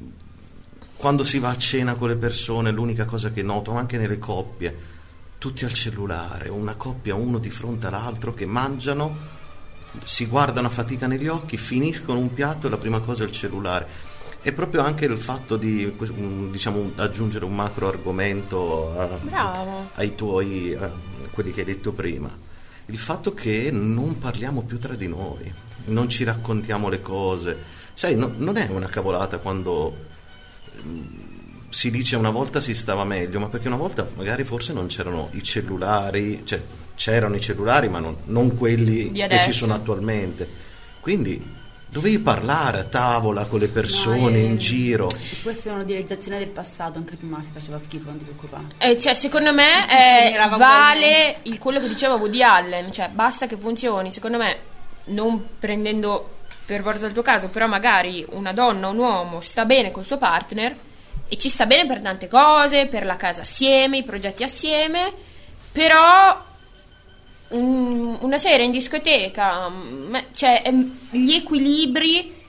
Quando 0.96 1.22
si 1.24 1.38
va 1.38 1.50
a 1.50 1.56
cena 1.56 1.94
con 1.94 2.08
le 2.08 2.16
persone, 2.16 2.70
l'unica 2.70 3.04
cosa 3.04 3.30
che 3.30 3.42
noto, 3.42 3.72
anche 3.72 3.98
nelle 3.98 4.18
coppie, 4.18 4.92
tutti 5.38 5.64
al 5.66 5.72
cellulare, 5.74 6.48
una 6.48 6.74
coppia 6.76 7.14
uno 7.14 7.38
di 7.38 7.50
fronte 7.50 7.86
all'altro 7.88 8.32
che 8.32 8.46
mangiano, 8.46 9.14
si 10.02 10.26
guardano 10.26 10.66
a 10.66 10.70
fatica 10.70 11.06
negli 11.06 11.28
occhi, 11.28 11.56
finiscono 11.56 12.18
un 12.18 12.32
piatto 12.32 12.66
e 12.66 12.70
la 12.70 12.76
prima 12.76 13.00
cosa 13.00 13.22
è 13.22 13.26
il 13.26 13.32
cellulare. 13.32 13.86
E 14.42 14.52
proprio 14.52 14.82
anche 14.82 15.06
il 15.06 15.16
fatto 15.16 15.56
di 15.56 15.90
diciamo, 16.50 16.92
aggiungere 16.96 17.44
un 17.46 17.54
macro 17.54 17.88
argomento 17.88 18.98
a- 18.98 19.06
Bravo. 19.22 19.90
ai 19.94 20.14
tuoi, 20.14 20.72
eh, 20.72 20.90
quelli 21.30 21.52
che 21.52 21.60
hai 21.60 21.66
detto 21.66 21.92
prima. 21.92 22.28
Il 22.86 22.98
fatto 22.98 23.32
che 23.32 23.70
non 23.72 24.18
parliamo 24.18 24.62
più 24.62 24.78
tra 24.78 24.94
di 24.94 25.08
noi, 25.08 25.50
non 25.86 26.08
ci 26.10 26.24
raccontiamo 26.24 26.88
le 26.90 27.00
cose. 27.00 27.56
Sai, 27.94 28.16
no- 28.16 28.32
non 28.36 28.56
è 28.58 28.68
una 28.70 28.88
cavolata 28.88 29.38
quando 29.38 29.96
mm, 30.86 31.02
si 31.70 31.90
dice 31.90 32.16
una 32.16 32.30
volta 32.30 32.60
si 32.60 32.74
stava 32.74 33.04
meglio, 33.04 33.40
ma 33.40 33.48
perché 33.48 33.68
una 33.68 33.76
volta 33.76 34.06
magari 34.16 34.44
forse 34.44 34.72
non 34.74 34.86
c'erano 34.88 35.28
i 35.32 35.42
cellulari, 35.42 36.42
cioè 36.44 36.62
c'erano 36.94 37.36
i 37.36 37.40
cellulari, 37.40 37.88
ma 37.88 37.98
non, 37.98 38.16
non 38.24 38.56
quelli 38.56 39.10
che 39.10 39.40
ci 39.42 39.52
sono 39.52 39.74
attualmente. 39.74 40.48
Quindi 41.00 41.62
dovevi 41.94 42.18
parlare 42.18 42.80
a 42.80 42.84
tavola 42.84 43.44
con 43.44 43.60
le 43.60 43.68
persone 43.68 44.30
No, 44.30 44.36
eh, 44.36 44.40
in 44.40 44.56
giro. 44.56 45.08
Questa 45.42 45.70
è 45.70 45.72
un'utilizzazione 45.72 46.38
del 46.38 46.48
passato, 46.48 46.98
anche 46.98 47.14
prima 47.14 47.40
si 47.40 47.50
faceva 47.52 47.78
schifo, 47.78 48.06
non 48.06 48.18
ti 48.18 48.24
preoccupare. 48.24 48.64
Eh, 48.78 48.98
cioè, 48.98 49.14
secondo 49.14 49.52
me 49.52 49.88
eh, 49.88 50.36
vale 50.56 51.36
il, 51.42 51.58
quello 51.58 51.78
che 51.78 51.86
diceva 51.86 52.16
Woody 52.16 52.42
Allen, 52.42 52.92
cioè 52.92 53.10
basta 53.10 53.46
che 53.46 53.56
funzioni, 53.56 54.10
secondo 54.10 54.38
me, 54.38 54.58
non 55.06 55.40
prendendo 55.58 56.30
per 56.66 56.82
forza 56.82 57.06
il 57.06 57.12
tuo 57.12 57.22
caso, 57.22 57.48
però 57.48 57.68
magari 57.68 58.26
una 58.30 58.52
donna 58.52 58.88
o 58.88 58.90
un 58.90 58.98
uomo 58.98 59.40
sta 59.40 59.64
bene 59.64 59.92
col 59.92 60.04
suo 60.04 60.18
partner 60.18 60.74
e 61.28 61.36
ci 61.36 61.48
sta 61.48 61.64
bene 61.66 61.86
per 61.86 62.00
tante 62.00 62.26
cose, 62.26 62.86
per 62.86 63.04
la 63.04 63.16
casa 63.16 63.42
assieme, 63.42 63.98
i 63.98 64.02
progetti 64.02 64.42
assieme, 64.42 65.12
però 65.70 66.42
un- 67.54 68.18
una 68.20 68.38
sera 68.38 68.62
in 68.62 68.70
discoteca, 68.70 69.68
mm, 69.68 70.16
cioè 70.34 70.62
ehm, 70.64 70.98
gli 71.10 71.32
equilibri 71.32 72.42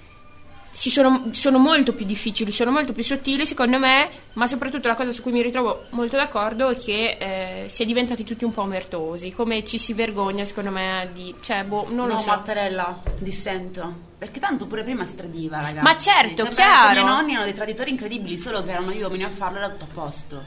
si 0.71 0.89
sono, 0.89 1.27
sono 1.31 1.57
molto 1.57 1.93
più 1.93 2.05
difficili, 2.05 2.51
sono 2.51 2.69
molto 2.69 2.91
più 2.91 3.01
sottili 3.01 3.45
secondo 3.45 3.79
me, 3.79 4.09
ma 4.33 4.45
soprattutto 4.45 4.89
la 4.89 4.95
cosa 4.95 5.13
su 5.13 5.21
cui 5.21 5.31
mi 5.31 5.41
ritrovo 5.41 5.85
molto 5.91 6.17
d'accordo 6.17 6.67
è 6.67 6.75
che 6.75 7.17
eh, 7.17 7.69
si 7.69 7.83
è 7.83 7.85
diventati 7.85 8.25
tutti 8.25 8.43
un 8.43 8.51
po' 8.53 8.63
omertosi, 8.63 9.31
come 9.31 9.63
ci 9.63 9.77
si 9.77 9.93
vergogna 9.93 10.43
secondo 10.43 10.71
me 10.71 11.09
di... 11.13 11.33
cioè, 11.41 11.63
boh, 11.63 11.85
non 11.87 12.07
no, 12.07 12.15
lo 12.15 12.19
so. 12.19 12.27
Mattarella, 12.27 13.01
dissento. 13.19 14.03
Perché 14.17 14.39
tanto 14.41 14.65
pure 14.65 14.83
prima 14.83 15.05
si 15.05 15.15
tradiva, 15.15 15.61
ragazzi. 15.61 15.83
Ma 15.83 15.95
certo, 15.95 16.43
Cioè, 16.43 16.51
chiaro. 16.53 16.89
I 16.89 16.93
miei 16.93 17.05
nonni 17.05 17.29
erano 17.31 17.45
dei 17.45 17.53
traditori 17.53 17.91
incredibili, 17.91 18.37
solo 18.37 18.61
che 18.63 18.71
erano 18.71 18.91
gli 18.91 19.01
uomini 19.01 19.23
a 19.23 19.29
farlo 19.29 19.59
era 19.59 19.69
tutto 19.69 19.85
a 19.85 19.93
posto. 19.93 20.43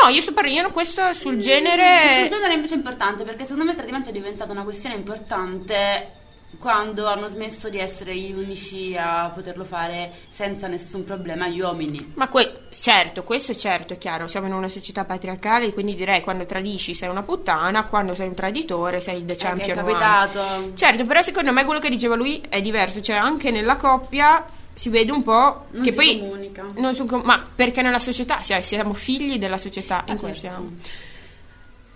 No, 0.00 0.08
io 0.08 0.20
sto 0.20 0.32
parlando 0.32 0.70
questo 0.70 1.12
sul 1.12 1.38
genere... 1.38 2.08
Sul 2.20 2.28
genere 2.28 2.54
invece 2.54 2.74
è 2.74 2.76
importante, 2.76 3.24
perché 3.24 3.42
secondo 3.42 3.64
me 3.64 3.70
il 3.70 3.76
tradimento 3.76 4.08
è 4.08 4.12
diventato 4.12 4.52
una 4.52 4.62
questione 4.62 4.94
importante 4.94 6.20
quando 6.58 7.06
hanno 7.06 7.28
smesso 7.28 7.70
di 7.70 7.78
essere 7.78 8.14
gli 8.14 8.30
unici 8.30 8.94
a 8.96 9.30
poterlo 9.34 9.64
fare 9.64 10.12
senza 10.30 10.66
nessun 10.68 11.02
problema 11.02 11.48
gli 11.48 11.60
uomini. 11.60 12.12
Ma 12.14 12.28
que- 12.28 12.64
certo, 12.70 13.22
questo 13.24 13.52
è 13.52 13.54
certo, 13.54 13.94
è 13.94 13.98
chiaro, 13.98 14.28
siamo 14.28 14.46
in 14.48 14.52
una 14.52 14.68
società 14.68 15.04
patriarcale, 15.04 15.72
quindi 15.72 15.94
direi 15.94 16.20
quando 16.20 16.44
tradisci 16.44 16.94
sei 16.94 17.08
una 17.08 17.22
puttana, 17.22 17.86
quando 17.86 18.14
sei 18.14 18.28
un 18.28 18.34
traditore 18.34 19.00
sei 19.00 19.18
il 19.20 19.24
the 19.24 19.32
Eh, 19.32 19.36
champion 19.36 19.78
è 19.78 19.82
one. 19.82 19.92
capitato. 19.92 20.72
Certo, 20.74 21.04
però 21.04 21.22
secondo 21.22 21.52
me 21.52 21.64
quello 21.64 21.80
che 21.80 21.88
diceva 21.88 22.16
lui 22.16 22.42
è 22.48 22.60
diverso, 22.60 23.00
cioè 23.00 23.16
anche 23.16 23.50
nella 23.50 23.76
coppia 23.76 24.44
si 24.74 24.88
vede 24.88 25.12
un 25.12 25.22
po' 25.22 25.66
Non 25.70 25.82
che 25.82 25.90
si 25.90 25.96
poi 25.96 26.18
comunica. 26.18 26.66
non 26.76 26.94
si 26.94 27.04
com- 27.06 27.22
ma 27.24 27.46
perché 27.54 27.82
nella 27.82 27.98
società 27.98 28.40
cioè, 28.42 28.60
siamo 28.62 28.94
figli 28.94 29.38
della 29.38 29.58
società 29.58 30.04
in 30.06 30.14
Ah, 30.14 30.16
cui 30.16 30.32
certo. 30.34 30.38
siamo. 30.38 30.70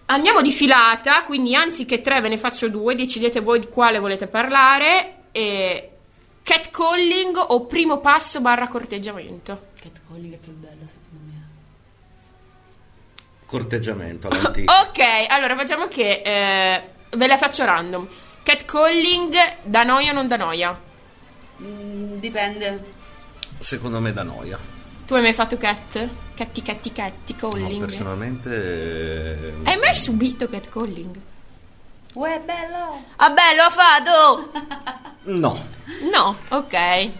Andiamo 0.08 0.40
di 0.42 0.52
filata, 0.52 1.24
quindi 1.24 1.54
anziché 1.56 2.00
tre 2.00 2.20
ve 2.20 2.28
ne 2.28 2.38
faccio 2.38 2.68
due, 2.68 2.94
decidete 2.94 3.40
voi 3.40 3.58
di 3.60 3.68
quale 3.68 3.98
volete 3.98 4.26
parlare. 4.28 5.14
E 5.32 5.90
catcalling 6.42 7.36
o 7.36 7.66
primo 7.66 7.98
passo 7.98 8.40
barra 8.40 8.68
corteggiamento? 8.68 9.66
Catcalling 9.80 10.34
è 10.34 10.36
più 10.36 10.52
bello 10.52 10.86
secondo 10.86 11.24
me. 11.26 11.44
Corteggiamento 13.46 14.28
all'antica. 14.30 14.80
Ok, 14.82 15.00
allora 15.28 15.56
facciamo 15.56 15.88
che 15.88 16.22
eh, 16.24 16.82
ve 17.16 17.26
la 17.26 17.36
faccio 17.36 17.64
random. 17.64 18.08
Catcalling 18.44 19.34
da 19.64 19.82
noia 19.82 20.10
o 20.12 20.14
non 20.14 20.28
da 20.28 20.36
noia? 20.36 20.80
Mm, 21.62 22.18
dipende. 22.18 22.84
Secondo 23.58 24.00
me 24.00 24.12
da 24.12 24.22
noia. 24.22 24.58
Tu 25.06 25.14
hai 25.14 25.22
mai 25.22 25.32
fatto 25.34 25.56
cat? 25.56 26.08
Catti 26.34 26.62
catti 26.62 26.92
catti 26.92 27.32
No, 27.40 27.48
calling? 27.48 27.80
personalmente... 27.80 28.50
eh, 28.52 29.52
hai 29.64 29.76
mai 29.78 29.94
subito 29.94 30.48
catcalling? 30.48 31.16
Uè, 32.14 32.40
bello! 32.44 33.02
Ah 33.16 33.30
bello, 33.30 33.62
ha 33.62 33.70
fatto! 33.70 34.50
No. 35.26 35.58
No, 36.12 36.36
ok. 36.50 37.10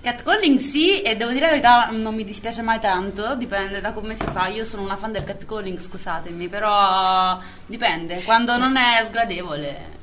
Catcalling 0.00 0.58
sì, 0.60 1.02
e 1.02 1.16
devo 1.16 1.30
dire 1.32 1.44
la 1.46 1.50
verità, 1.50 1.88
non 1.90 2.14
mi 2.14 2.24
dispiace 2.24 2.62
mai 2.62 2.78
tanto, 2.80 3.34
dipende 3.34 3.80
da 3.80 3.92
come 3.92 4.14
si 4.14 4.24
fa. 4.32 4.46
Io 4.46 4.64
sono 4.64 4.82
una 4.82 4.96
fan 4.96 5.12
del 5.12 5.24
catcalling, 5.24 5.78
scusatemi, 5.78 6.48
però 6.48 7.38
dipende, 7.66 8.22
quando 8.22 8.56
non 8.56 8.76
è 8.76 9.04
sgradevole. 9.08 9.98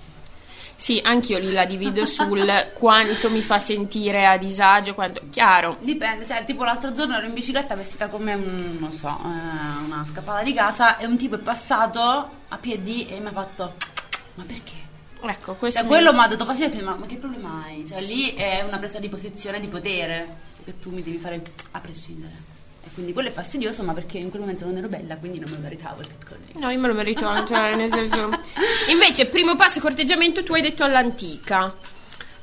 Sì, 0.78 1.02
anch'io 1.04 1.40
lì 1.40 1.52
la 1.52 1.66
divido 1.66 2.06
sul 2.06 2.46
quanto 2.78 3.32
mi 3.32 3.42
fa 3.42 3.58
sentire 3.58 4.28
a 4.28 4.38
disagio, 4.38 4.94
quanto... 4.94 5.24
Chiaro. 5.32 5.78
Dipende, 5.82 6.24
cioè 6.24 6.44
tipo 6.46 6.64
l'altro 6.64 6.92
giorno 6.92 7.16
ero 7.16 7.26
in 7.26 7.34
bicicletta 7.34 7.74
vestita 7.76 8.10
come 8.10 8.36
un, 8.36 8.78
non 8.80 8.92
so, 8.92 9.10
eh, 9.10 9.84
una 9.84 10.06
scappata 10.08 10.44
di 10.44 10.54
casa 10.54 10.98
e 10.98 11.08
un 11.08 11.18
tipo 11.18 11.36
è 11.36 11.40
passato 11.40 12.30
a 12.48 12.58
piedi 12.60 13.08
e 13.08 13.20
mi 13.20 13.28
ha 13.28 13.32
fatto, 13.32 13.74
ma 14.36 14.44
perché? 14.44 14.74
Ecco, 15.20 15.56
questo... 15.56 15.80
Cioè 15.80 15.88
quello 15.88 16.14
mi 16.14 16.20
ha 16.20 16.28
detto 16.28 16.46
che 16.46 16.82
ma, 16.84 16.96
ma 16.96 17.08
che 17.08 17.18
problema 17.18 17.64
hai? 17.66 17.84
Cioè 17.84 18.00
lì 18.00 18.36
è 18.36 18.62
una 18.62 18.78
presa 18.78 19.00
di 19.00 19.10
posizione 19.10 19.60
di 19.60 19.68
potere 19.68 20.46
che 20.64 20.78
tu 20.78 20.92
mi 20.92 21.02
devi 21.02 21.18
fare 21.18 21.42
a 21.72 21.80
prescindere. 21.80 22.34
E 22.88 22.94
quindi 22.94 23.12
quello 23.12 23.28
è 23.28 23.32
fastidioso, 23.34 23.84
ma 23.84 23.94
perché 23.94 24.18
in 24.18 24.30
quel 24.30 24.42
momento 24.42 24.64
non 24.66 24.78
ero 24.78 24.88
bella, 24.88 25.18
quindi 25.18 25.40
non 25.40 25.50
me 25.50 25.58
lo 25.58 25.62
meritavo 25.64 26.02
il 26.02 26.08
catcalling. 26.08 26.56
No, 26.56 26.70
io 26.70 26.80
me 26.80 26.88
lo 26.88 26.94
merito, 26.94 27.46
cioè, 27.46 27.76
nel 27.76 27.92
senso... 27.92 28.30
Invece, 28.90 29.26
primo 29.26 29.56
passo 29.58 29.82
corteggiamento 29.82 30.42
tu 30.44 30.54
hai 30.54 30.62
detto 30.62 30.86
all'antica. 30.86 31.74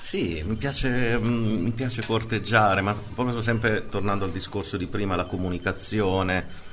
Sì, 0.03 0.43
mi 0.47 0.57
piace, 0.57 1.17
mm, 1.19 1.63
mi 1.63 1.71
piace 1.71 2.05
corteggiare, 2.05 2.83
ma 2.83 2.95
proprio 3.15 3.41
sempre 3.41 3.89
tornando 3.89 4.27
al 4.27 4.33
discorso 4.33 4.77
di 4.77 4.87
prima, 4.87 5.17
la 5.17 5.25
comunicazione. 5.25 6.73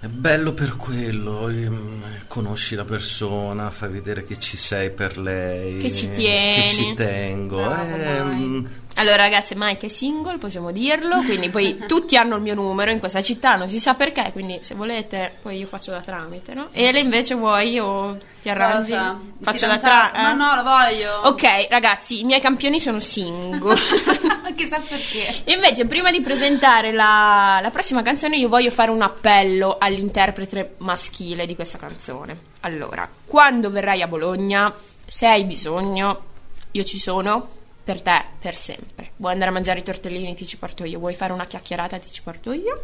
È 0.00 0.06
bello 0.06 0.52
per 0.52 0.76
quello, 0.76 1.48
ehm, 1.48 2.26
conosci 2.28 2.76
la 2.76 2.84
persona, 2.84 3.72
fai 3.72 3.88
vedere 3.88 4.22
che 4.24 4.38
ci 4.38 4.56
sei 4.56 4.90
per 4.90 5.18
lei, 5.18 5.78
Che 5.80 5.90
ci 5.90 6.08
tieni. 6.10 6.62
che 6.62 6.68
ci 6.68 6.94
tengo. 6.94 7.56
Bravo, 7.56 7.96
ehm, 7.96 8.68
Allora 8.98 9.16
ragazze, 9.16 9.54
Mike 9.56 9.86
è 9.86 9.88
single, 9.88 10.38
possiamo 10.38 10.72
dirlo, 10.72 11.22
quindi 11.22 11.50
poi 11.50 11.78
tutti 11.86 12.16
hanno 12.16 12.36
il 12.36 12.42
mio 12.42 12.54
numero 12.54 12.90
in 12.90 12.98
questa 12.98 13.22
città, 13.22 13.54
non 13.54 13.68
si 13.68 13.78
sa 13.78 13.94
perché, 13.94 14.30
quindi 14.32 14.58
se 14.60 14.74
volete 14.74 15.36
poi 15.40 15.58
io 15.58 15.66
faccio 15.66 15.92
da 15.92 16.00
tramite, 16.00 16.52
no? 16.54 16.68
Ele 16.72 16.98
invece 16.98 17.34
vuoi 17.34 17.78
o 17.78 18.18
ti 18.42 18.48
arrangi? 18.48 18.90
Cosa? 18.90 19.20
Faccio 19.40 19.66
da 19.66 19.78
tramite. 19.78 20.20
No, 20.20 20.34
no, 20.34 20.54
lo 20.56 20.62
voglio. 20.62 21.20
Ok, 21.28 21.68
ragazzi, 21.68 22.20
i 22.20 22.24
miei 22.24 22.40
campioni 22.40 22.80
sono 22.80 22.98
single. 22.98 23.76
Chissà 24.56 24.80
perché. 24.80 25.42
Invece, 25.44 25.86
prima 25.86 26.10
di 26.10 26.20
presentare 26.20 26.92
la, 26.92 27.60
la 27.62 27.70
prossima 27.70 28.02
canzone, 28.02 28.36
io 28.36 28.48
voglio 28.48 28.70
fare 28.70 28.90
un 28.90 29.02
appello 29.02 29.76
all'interprete 29.78 30.74
maschile 30.78 31.46
di 31.46 31.54
questa 31.54 31.78
canzone. 31.78 32.36
Allora, 32.60 33.08
quando 33.26 33.70
verrai 33.70 34.02
a 34.02 34.08
Bologna, 34.08 34.74
se 35.04 35.26
hai 35.26 35.44
bisogno, 35.44 36.24
io 36.72 36.84
ci 36.84 36.98
sono 36.98 37.56
per 37.88 38.02
te, 38.02 38.22
per 38.38 38.54
sempre. 38.54 39.12
Vuoi 39.16 39.32
andare 39.32 39.48
a 39.48 39.54
mangiare 39.54 39.78
i 39.78 39.82
tortellini, 39.82 40.34
ti 40.34 40.46
ci 40.46 40.58
porto 40.58 40.84
io. 40.84 40.98
Vuoi 40.98 41.14
fare 41.14 41.32
una 41.32 41.46
chiacchierata, 41.46 41.96
ti 41.96 42.12
ci 42.12 42.20
porto 42.20 42.52
io. 42.52 42.82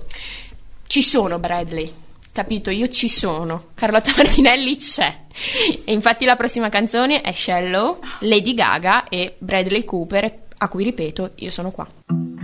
Ci 0.86 1.02
sono, 1.02 1.38
Bradley. 1.38 1.92
Capito? 2.32 2.70
Io 2.70 2.88
ci 2.88 3.10
sono. 3.10 3.66
Carlotta 3.74 4.12
Martinelli 4.16 4.76
c'è. 4.76 5.14
E 5.84 5.92
infatti 5.92 6.24
la 6.24 6.36
prossima 6.36 6.70
canzone 6.70 7.20
è 7.20 7.34
Shallow, 7.34 8.00
Lady 8.20 8.54
Gaga 8.54 9.06
e 9.10 9.34
Bradley 9.36 9.84
Cooper, 9.84 10.38
a 10.56 10.68
cui 10.70 10.84
ripeto, 10.84 11.32
io 11.34 11.50
sono 11.50 11.70
qua. 11.70 12.43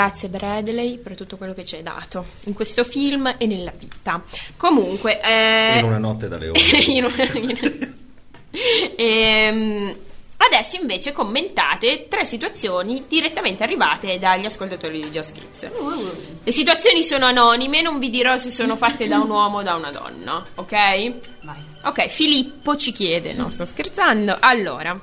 Grazie 0.00 0.30
Bradley 0.30 0.96
per 0.96 1.14
tutto 1.14 1.36
quello 1.36 1.52
che 1.52 1.62
ci 1.62 1.74
hai 1.74 1.82
dato 1.82 2.24
in 2.44 2.54
questo 2.54 2.84
film 2.84 3.34
e 3.36 3.44
nella 3.46 3.70
vita. 3.78 4.22
Comunque, 4.56 5.20
eh, 5.20 5.76
In 5.78 5.84
una 5.84 5.98
notte 5.98 6.26
da 6.26 6.38
leone. 6.38 6.58
in 6.88 7.04
una- 7.04 7.30
in- 7.34 7.94
Ehm, 8.96 9.94
adesso 10.38 10.80
invece 10.80 11.12
commentate 11.12 12.06
tre 12.08 12.24
situazioni 12.24 13.04
direttamente 13.08 13.62
arrivate 13.62 14.18
dagli 14.18 14.46
ascoltatori 14.46 15.02
di 15.02 15.10
Just 15.10 15.34
Kids. 15.38 15.70
Le 16.42 16.50
situazioni 16.50 17.02
sono 17.02 17.26
anonime, 17.26 17.82
non 17.82 17.98
vi 17.98 18.08
dirò 18.08 18.36
se 18.38 18.50
sono 18.50 18.76
fatte 18.76 19.06
da 19.06 19.18
un 19.18 19.28
uomo 19.28 19.58
o 19.58 19.62
da 19.62 19.74
una 19.74 19.92
donna, 19.92 20.42
ok? 20.54 21.12
Vai. 21.42 21.58
Ok, 21.84 22.06
Filippo 22.08 22.74
ci 22.74 22.92
chiede, 22.92 23.34
no, 23.34 23.50
sto 23.50 23.66
scherzando. 23.66 24.34
Allora, 24.40 24.98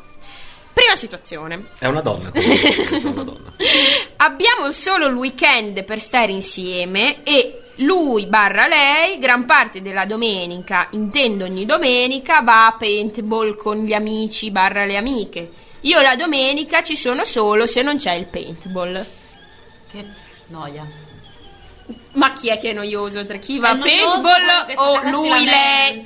prima 0.78 0.96
situazione. 0.96 1.70
È 1.80 1.88
una 1.88 2.02
donna. 2.02 2.30
comunque, 2.32 3.00
è 3.00 3.06
una 3.06 3.24
donna. 3.24 3.52
Abbiamo 4.18 4.72
solo 4.72 5.08
il 5.08 5.16
weekend 5.16 5.84
per 5.84 6.00
stare 6.00 6.32
insieme 6.32 7.24
e 7.24 7.63
lui 7.78 8.28
barra 8.28 8.68
lei, 8.68 9.18
gran 9.18 9.46
parte 9.46 9.82
della 9.82 10.06
domenica, 10.06 10.88
intendo 10.92 11.46
ogni 11.46 11.66
domenica, 11.66 12.42
va 12.42 12.68
a 12.68 12.76
paintball 12.78 13.56
con 13.56 13.84
gli 13.84 13.94
amici 13.94 14.52
barra 14.52 14.86
le 14.86 14.98
amiche. 14.98 15.52
Io 15.82 16.02
la 16.02 16.16
domenica 16.16 16.84
ci 16.84 16.96
sono 16.96 17.24
solo 17.24 17.66
se 17.66 17.82
non 17.82 17.98
c'è 17.98 18.13
il 18.13 18.26
paintball. 18.26 19.06
Che 19.92 20.06
noia. 20.48 20.86
Ma 22.13 22.34
chi 22.34 22.50
è 22.50 22.58
che 22.58 22.72
è 22.72 22.74
noioso? 22.74 23.26
Tra 23.26 23.38
chi 23.38 23.60
va 23.60 23.70
a 23.70 23.78
paintball 23.78 24.76
o 24.76 25.10
lui, 25.10 25.46
lei? 25.46 26.04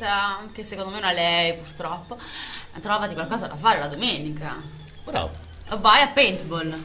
Che 0.53 0.63
secondo 0.63 0.91
me 0.91 0.99
non 0.99 1.09
è 1.09 1.13
lei, 1.13 1.57
purtroppo. 1.57 2.17
Trovati 2.79 3.13
qualcosa 3.13 3.47
da 3.47 3.55
fare 3.55 3.79
la 3.79 3.87
domenica. 3.87 4.55
Bravo. 5.03 5.31
O 5.69 5.79
vai 5.79 6.01
a 6.01 6.07
paintball. 6.09 6.83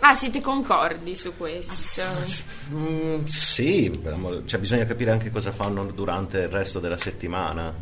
Ah, 0.00 0.14
siete 0.14 0.40
concordi 0.40 1.14
su 1.14 1.34
questo? 1.36 2.02
Mm, 2.72 3.24
sì, 3.24 3.90
per 3.90 4.12
amore- 4.12 4.42
cioè 4.46 4.60
bisogna 4.60 4.84
capire 4.84 5.10
anche 5.10 5.30
cosa 5.30 5.50
fanno 5.52 5.84
durante 5.86 6.40
il 6.40 6.48
resto 6.48 6.78
della 6.78 6.98
settimana. 6.98 7.72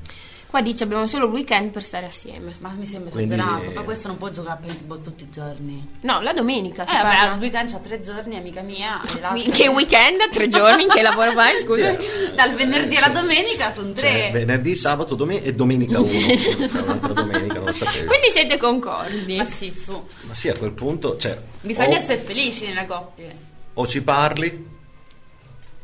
Qua 0.53 0.61
dice 0.61 0.85
abbiamo 0.85 1.07
solo 1.07 1.25
il 1.25 1.33
weekend 1.33 1.71
per 1.71 1.83
stare 1.83 2.05
assieme. 2.05 2.57
Ma 2.59 2.75
mi 2.77 2.85
sembra 2.85 3.11
Quindi- 3.11 3.33
esagerato. 3.33 3.71
Ma 3.71 3.81
questo 3.85 4.09
non 4.09 4.19
può 4.19 4.31
giocare 4.31 4.59
a 4.63 4.67
paintball 4.67 5.03
tutti 5.03 5.25
i 5.25 5.31
giorni. 5.31 5.97
No, 6.03 6.21
la 6.21 6.35
domenica 6.35 6.83
Eh, 6.83 7.03
vabbè, 7.03 7.33
il 7.33 7.41
weekend 7.41 7.71
c'ha 7.71 7.79
tre 7.79 8.01
giorni, 8.01 8.37
amica 8.37 8.61
mia. 8.61 9.01
In 9.37 9.51
che 9.51 9.69
weekend? 9.69 10.29
Tre 10.31 10.49
giorni? 10.49 10.83
In 10.83 10.91
che 10.91 11.01
lavoro 11.01 11.33
fai? 11.33 11.57
Scusa. 11.57 11.97
Dal 12.37 12.55
venerdì 12.55 12.97
alla 12.97 13.09
domenica 13.19 13.73
sono 13.73 13.95
tre. 13.95 14.11
Cioè, 14.11 14.31
venerdì, 14.31 14.75
sabato, 14.77 15.15
domenica 15.15 15.49
e 15.49 15.55
domenica 15.55 15.99
1. 16.01 16.09
cioè 16.37 16.83
un'altra 16.83 17.13
domenica, 17.15 17.55
non 17.55 17.65
lo 17.65 17.73
sapevo. 17.73 18.07
Quindi 18.09 18.29
siete 18.29 18.59
concordi? 18.59 19.37
Ma 19.37 19.45
sì, 19.47 19.75
su. 19.75 20.07
Ma 20.21 20.35
sì, 20.35 20.51
a 20.51 20.55
quel 20.55 20.73
punto, 20.73 21.17
cioè, 21.17 21.41
Bisogna 21.63 21.97
o, 21.97 21.99
essere 21.99 22.19
felici 22.19 22.67
nelle 22.67 22.85
coppie. 22.85 23.35
o 23.73 23.87
ci 23.87 24.03
parli 24.03 24.67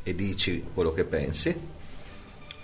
e 0.02 0.14
dici 0.14 0.62
quello 0.74 0.92
che 0.92 1.04
pensi, 1.04 1.58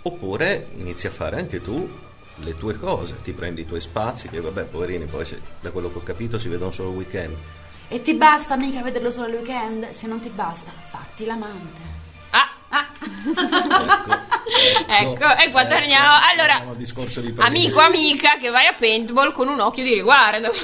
oppure 0.07 0.69
inizi 0.77 1.07
a 1.07 1.11
fare 1.11 1.39
anche 1.39 1.61
tu 1.63 2.03
le 2.39 2.57
tue 2.57 2.77
cose, 2.79 3.17
ti 3.23 3.33
prendi 3.33 3.61
i 3.63 3.67
tuoi 3.67 3.81
spazi, 3.81 4.29
che 4.29 4.41
vabbè, 4.41 4.65
poverini, 4.65 5.05
poi 5.07 5.25
se- 5.25 5.41
da 5.61 5.71
quello 5.71 5.91
che 5.93 5.99
ho 5.99 6.03
capito 6.03 6.39
si 6.39 6.49
vedono 6.49 6.73
solo 6.73 6.91
il 6.91 6.97
weekend. 6.97 7.37
E 7.89 8.03
ti 8.03 8.15
basta 8.15 8.57
mica 8.57 8.81
vederlo 8.83 9.11
solo 9.11 9.29
il 9.29 9.35
weekend? 9.35 9.91
Se 9.93 10.07
non 10.07 10.21
ti 10.21 10.31
basta, 10.31 10.73
fatti 10.91 11.25
l'amante. 11.27 11.81
Ah, 12.31 12.49
Ah. 12.71 12.87
ecco, 14.89 15.25
e 15.41 15.51
qua 15.51 15.65
torniamo. 15.67 16.09
Allora, 16.33 16.75
discorso 16.75 17.21
di 17.21 17.31
prima. 17.31 17.47
amico, 17.47 17.79
amica 17.79 18.37
che 18.37 18.49
vai 18.51 18.67
a 18.67 18.75
paintball 18.77 19.33
con 19.33 19.47
un 19.49 19.61
occhio 19.61 19.85
di 19.85 19.95
riguardo. 19.95 20.51
Eh, 20.53 20.57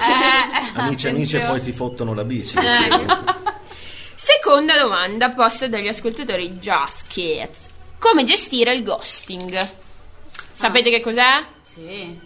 Amici, 0.74 1.07
amici, 1.09 1.37
e 1.37 1.40
poi 1.40 1.61
ti 1.61 1.70
fottono 1.72 2.12
la 2.14 2.24
bici. 2.24 2.57
Eh. 2.59 3.07
Seconda 4.16 4.76
domanda 4.79 5.31
posta 5.31 5.68
dagli 5.68 5.87
ascoltatori 5.88 6.50
Just 6.59 7.07
Kids. 7.07 7.68
Come 8.01 8.25
gestire 8.25 8.73
il 8.73 8.83
ghosting? 8.83 9.71
Sapete 10.51 10.89
che 10.89 11.01
cos'è? 11.01 11.45
Sì. 11.65 12.19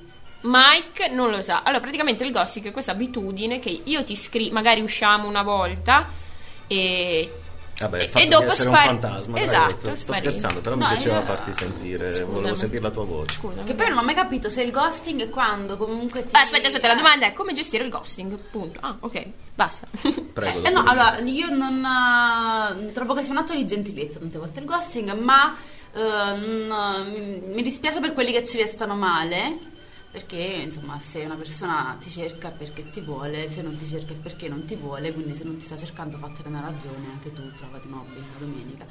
Mike 0.43 1.09
non 1.09 1.31
lo 1.31 1.43
sa. 1.43 1.63
Allora, 1.63 1.81
praticamente 1.81 2.25
il 2.25 2.31
ghosting 2.31 2.67
è 2.67 2.71
questa 2.71 2.93
abitudine 2.93 3.59
che 3.59 3.83
io 3.83 4.05
ti 4.05 4.15
scrivo, 4.15 4.55
magari 4.55 4.81
usciamo 4.83 5.27
una 5.27 5.43
volta 5.43 6.09
e 6.69 7.41
Vabbè, 7.79 7.99
E- 8.03 8.11
e 8.23 8.27
dopo 8.29 8.45
di 8.45 8.51
essere 8.51 8.69
spari- 8.71 8.89
un 8.89 9.01
fantasma. 9.01 9.41
Esatto, 9.41 9.73
sto- 9.73 9.95
sto 9.95 9.97
spari. 9.97 10.19
scherzando, 10.19 10.61
però 10.61 10.77
No, 10.77 10.87
mi 10.87 10.93
piaceva 10.93 11.17
io- 11.19 11.23
farti 11.25 11.53
sentire, 11.55 12.11
Scusami. 12.13 12.33
volevo 12.33 12.55
sentire 12.55 12.81
la 12.83 12.91
tua 12.91 13.05
voce. 13.05 13.37
scusa. 13.37 13.63
Che 13.65 13.75
poi 13.75 13.89
non 13.89 13.99
ho 13.99 14.03
mai 14.05 14.15
capito 14.15 14.49
se 14.49 14.63
il 14.63 14.71
ghosting 14.71 15.23
è 15.23 15.29
quando 15.31 15.77
comunque 15.77 16.23
ti... 16.27 16.35
Aspetta, 16.37 16.67
aspetta, 16.69 16.89
la 16.89 16.95
domanda 16.97 17.27
è 17.27 17.33
come 17.33 17.53
gestire 17.53 17.85
il 17.85 17.91
ghosting? 17.91 18.39
Punto. 18.51 18.79
Ah, 18.83 18.97
ok, 19.01 19.27
basta. 19.55 19.87
Prego. 20.33 20.63
Eh 20.65 20.71
no, 20.71 20.83
allora, 20.87 21.19
io 21.21 21.51
non... 21.51 21.85
eh, 22.89 22.93
trovo 22.93 23.15
che 23.15 23.23
sia 23.23 23.33
un 23.33 23.39
atto 23.39 23.55
di 23.55 23.67
gentilezza 23.67 24.19
tante 24.19 24.39
volte 24.39 24.61
il 24.61 24.67
ghosting, 24.67 25.13
ma 25.19 25.55
eh, 25.93 26.37
non- 26.37 27.43
mi 27.53 27.63
dispiace 27.63 28.01
per 28.01 28.13
quelli 28.13 28.33
che 28.33 28.45
ci 28.45 28.57
restano 28.57 28.95
male, 28.95 29.59
perché 30.15 30.37
insomma 30.37 30.97
se 31.01 31.25
una 31.25 31.35
persona 31.35 31.97
ti 32.01 32.09
cerca 32.09 32.47
è 32.47 32.53
perché 32.53 32.89
ti 32.89 33.01
vuole, 33.01 33.51
se 33.51 33.63
non 33.63 33.77
ti 33.77 33.85
cerca 33.85 34.13
è 34.13 34.15
perché 34.15 34.49
non 34.49 34.65
ti 34.65 34.77
vuole, 34.77 35.13
quindi 35.13 35.35
se 35.35 35.43
non 35.43 35.57
ti 35.57 35.65
sta 35.65 35.77
cercando 35.77 36.19
fattene 36.19 36.51
una 36.51 36.61
ragione, 36.61 37.09
anche 37.11 37.33
tu 37.33 37.53
trovati 37.55 37.89
hobby 37.91 38.15
la 38.15 38.39
domenica. 38.39 38.87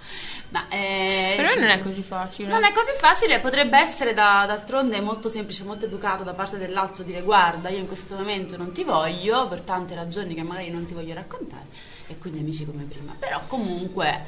Ma, 0.50 0.68
eh, 0.68 1.36
Però 1.38 1.54
non 1.54 1.70
è 1.70 1.82
così 1.82 2.02
facile. 2.02 2.50
Non 2.50 2.66
è 2.66 2.74
così 2.74 2.92
facile, 3.00 3.40
potrebbe 3.40 3.78
essere 3.78 4.14
da- 4.14 4.44
d'altronde 4.46 5.00
molto 5.00 5.30
semplice, 5.30 5.64
molto 5.64 5.86
educato 5.86 6.24
da 6.24 6.34
parte 6.34 6.58
dell'altro 6.58 7.04
dire 7.04 7.22
guarda 7.22 7.70
io 7.70 7.78
in 7.78 7.88
questo 7.88 8.16
momento 8.16 8.58
non 8.58 8.74
ti 8.74 8.84
voglio 8.84 9.48
per 9.48 9.62
tante 9.62 9.96
ragioni 9.96 10.36
che 10.36 10.44
magari 10.44 10.72
non 10.72 10.86
ti 10.86 10.94
voglio 10.94 11.14
raccontare 11.14 11.68
e 12.08 12.18
quindi 12.18 12.40
amici 12.40 12.66
come 12.66 12.84
prima. 12.84 13.16
Però 13.18 13.42
comunque 13.48 14.26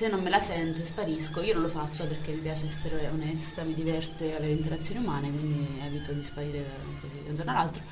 se 0.00 0.08
non 0.08 0.22
me 0.22 0.30
la 0.30 0.40
sento 0.40 0.80
e 0.80 0.86
sparisco, 0.86 1.42
io 1.42 1.52
non 1.52 1.64
lo 1.64 1.68
faccio 1.68 2.06
perché 2.06 2.32
mi 2.32 2.38
piace 2.40 2.68
essere 2.68 3.06
onesta, 3.08 3.64
mi 3.64 3.74
diverte 3.74 4.34
avere 4.34 4.52
interazioni 4.52 4.98
umane, 5.04 5.28
quindi 5.30 5.78
evito 5.84 6.12
di 6.12 6.22
sparire 6.22 6.64
così 7.02 7.22
da 7.22 7.28
un 7.28 7.36
giorno 7.36 7.50
all'altro. 7.50 7.82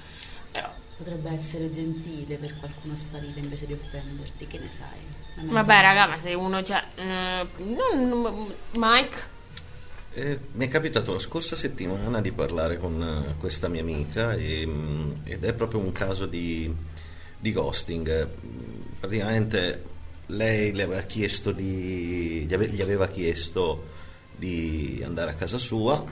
Però 0.51 0.73
potrebbe 0.97 1.31
essere 1.33 1.71
gentile 1.71 2.37
per 2.37 2.57
qualcuno 2.59 2.97
sparire 2.97 3.39
invece 3.39 3.67
di 3.67 3.75
offenderti, 3.75 4.47
che 4.47 4.59
ne 4.59 4.71
sai. 4.73 5.47
Vabbè, 5.49 5.81
raga, 5.83 6.07
ma 6.07 6.19
se 6.19 6.33
uno 6.33 6.63
già. 6.63 6.83
eh, 6.95 7.47
non- 7.59 8.55
Mike? 8.77 9.17
Eh, 10.15 10.39
mi 10.53 10.67
è 10.67 10.71
capitato 10.71 11.13
la 11.13 11.19
scorsa 11.19 11.57
settimana 11.57 12.23
di 12.23 12.33
parlare 12.33 12.79
con 12.79 13.03
eh, 13.03 13.35
questa 13.39 13.69
mia 13.69 13.83
amica 13.83 14.33
e, 14.33 14.65
mm, 14.67 15.11
ed 15.25 15.45
è 15.45 15.53
proprio 15.53 15.81
un 15.81 15.93
caso 15.93 16.25
di, 16.25 16.75
di 17.39 17.53
ghosting. 17.53 18.27
Mm, 18.47 18.81
Praticamente 18.99 19.88
lei 20.29 20.73
le 20.75 20.83
aveva 20.83 21.03
chiesto 21.03 21.53
di, 21.53 22.45
gli, 22.47 22.53
ave- 22.55 22.69
gli 22.69 22.83
aveva 22.83 23.09
chiesto 23.09 23.97
di 24.37 25.01
andare 25.05 25.31
a 25.31 25.35
casa 25.35 25.59
sua 25.59 26.05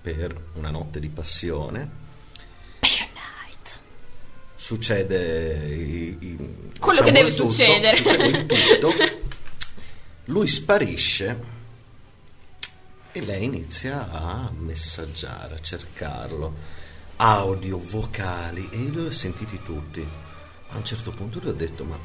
per 0.00 0.36
una 0.54 0.70
notte 0.70 1.00
di 1.00 1.08
passione. 1.08 1.88
Passion 2.80 3.08
Night. 3.14 3.78
Succede 4.54 5.66
i- 5.74 6.16
i- 6.20 6.36
Quello 6.78 7.02
che 7.02 7.10
diciamo 7.10 7.24
deve 7.24 7.30
tutto, 7.34 7.50
succedere. 7.50 7.96
succede 7.96 8.46
tutto. 8.46 8.92
Lui 10.26 10.48
sparisce 10.48 11.54
e 13.12 13.20
lei 13.24 13.44
inizia 13.44 14.10
a 14.10 14.50
messaggiare, 14.56 15.54
a 15.54 15.60
cercarlo, 15.60 16.54
audio, 17.16 17.78
vocali, 17.78 18.68
e 18.72 18.76
io 18.76 18.90
li 18.90 19.06
ho 19.06 19.10
sentiti 19.10 19.58
tutti. 19.64 20.06
A 20.70 20.76
un 20.76 20.84
certo 20.84 21.10
punto 21.12 21.38
gli 21.38 21.46
ho 21.48 21.52
detto, 21.52 21.84
ma 21.84 21.96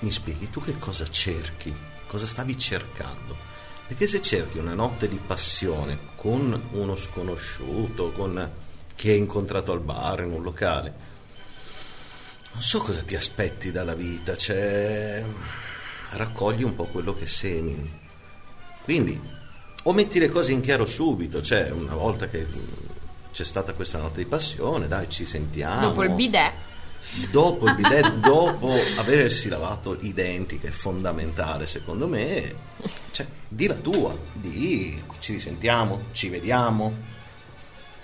mi 0.00 0.10
spieghi 0.10 0.50
tu 0.50 0.62
che 0.62 0.78
cosa 0.78 1.06
cerchi? 1.08 1.74
Cosa 2.06 2.26
stavi 2.26 2.58
cercando? 2.58 3.36
Perché 3.86 4.06
se 4.06 4.22
cerchi 4.22 4.58
una 4.58 4.74
notte 4.74 5.08
di 5.08 5.18
passione 5.24 5.98
con 6.16 6.68
uno 6.72 6.96
sconosciuto, 6.96 8.12
con 8.12 8.50
chi 8.94 9.10
hai 9.10 9.18
incontrato 9.18 9.72
al 9.72 9.80
bar, 9.80 10.20
in 10.20 10.32
un 10.32 10.42
locale, 10.42 10.94
non 12.52 12.62
so 12.62 12.80
cosa 12.80 13.02
ti 13.02 13.16
aspetti 13.16 13.72
dalla 13.72 13.94
vita, 13.94 14.36
cioè 14.36 15.24
raccogli 16.10 16.62
un 16.62 16.74
po' 16.74 16.84
quello 16.84 17.14
che 17.14 17.26
semi. 17.26 18.02
Quindi 18.84 19.20
o 19.86 19.92
metti 19.92 20.18
le 20.18 20.30
cose 20.30 20.52
in 20.52 20.60
chiaro 20.60 20.86
subito, 20.86 21.42
cioè 21.42 21.70
una 21.70 21.94
volta 21.94 22.26
che 22.26 22.46
c'è 23.32 23.44
stata 23.44 23.74
questa 23.74 23.98
notte 23.98 24.22
di 24.22 24.26
passione, 24.26 24.86
dai, 24.86 25.10
ci 25.10 25.26
sentiamo. 25.26 25.88
Dopo 25.88 26.04
il 26.04 26.12
bidet. 26.12 26.52
Dopo 27.30 27.68
il 27.68 27.74
bidet, 27.76 28.14
dopo 28.14 28.72
aversi 28.96 29.48
lavato 29.48 29.96
i 30.00 30.12
denti, 30.12 30.58
che 30.58 30.68
è 30.68 30.70
fondamentale 30.70 31.66
secondo 31.66 32.08
me, 32.08 32.54
cioè, 33.12 33.26
di 33.46 33.66
la 33.66 33.74
tua, 33.74 34.16
di 34.32 35.00
ci 35.20 35.32
risentiamo, 35.32 36.06
ci 36.12 36.28
vediamo. 36.28 36.92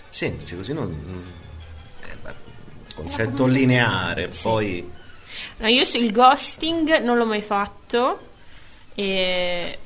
Semplice, 0.09 0.57
così 0.57 0.73
non... 0.73 0.91
eh, 2.03 2.35
concetto 2.95 3.47
lineare, 3.47 4.31
poi... 4.43 4.99
No, 5.59 5.67
io 5.69 5.85
sul 5.85 6.11
ghosting 6.13 6.99
non 6.99 7.17
l'ho 7.17 7.27
mai 7.27 7.43
fatto. 7.43 8.29
E... 8.95 9.79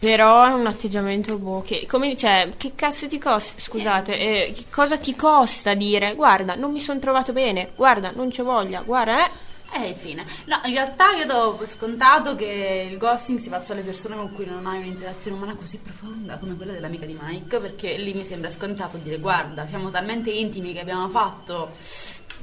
Però 0.00 0.46
è 0.46 0.52
un 0.52 0.66
atteggiamento 0.66 1.36
boh, 1.36 1.60
che, 1.60 1.86
come, 1.86 2.16
cioè, 2.16 2.52
che 2.56 2.72
cazzo 2.74 3.06
ti 3.06 3.18
costa? 3.18 3.60
Scusate, 3.60 4.18
eh, 4.18 4.52
che 4.52 4.64
cosa 4.70 4.96
ti 4.96 5.14
costa 5.14 5.74
dire? 5.74 6.14
Guarda, 6.14 6.54
non 6.54 6.72
mi 6.72 6.80
sono 6.80 6.98
trovato 6.98 7.34
bene, 7.34 7.72
guarda, 7.76 8.10
non 8.10 8.30
c'ho 8.30 8.42
voglia, 8.42 8.80
guarda, 8.80 9.26
eh. 9.26 9.30
Eh, 9.72 9.88
infine. 9.88 10.24
No, 10.46 10.58
in 10.64 10.72
realtà 10.72 11.12
io 11.12 11.26
do 11.26 11.60
scontato 11.66 12.34
che 12.34 12.88
il 12.90 12.96
ghosting 12.96 13.40
si 13.40 13.50
faccia 13.50 13.74
alle 13.74 13.82
persone 13.82 14.16
con 14.16 14.32
cui 14.32 14.46
non 14.46 14.64
hai 14.64 14.78
un'interazione 14.78 15.36
umana 15.36 15.54
così 15.54 15.76
profonda 15.76 16.38
come 16.38 16.56
quella 16.56 16.72
dell'amica 16.72 17.04
di 17.04 17.16
Mike, 17.20 17.58
perché 17.58 17.98
lì 17.98 18.14
mi 18.14 18.24
sembra 18.24 18.50
scontato 18.50 18.96
dire 18.96 19.18
guarda, 19.18 19.66
siamo 19.66 19.90
talmente 19.90 20.30
intimi 20.30 20.72
che 20.72 20.80
abbiamo 20.80 21.10
fatto 21.10 21.72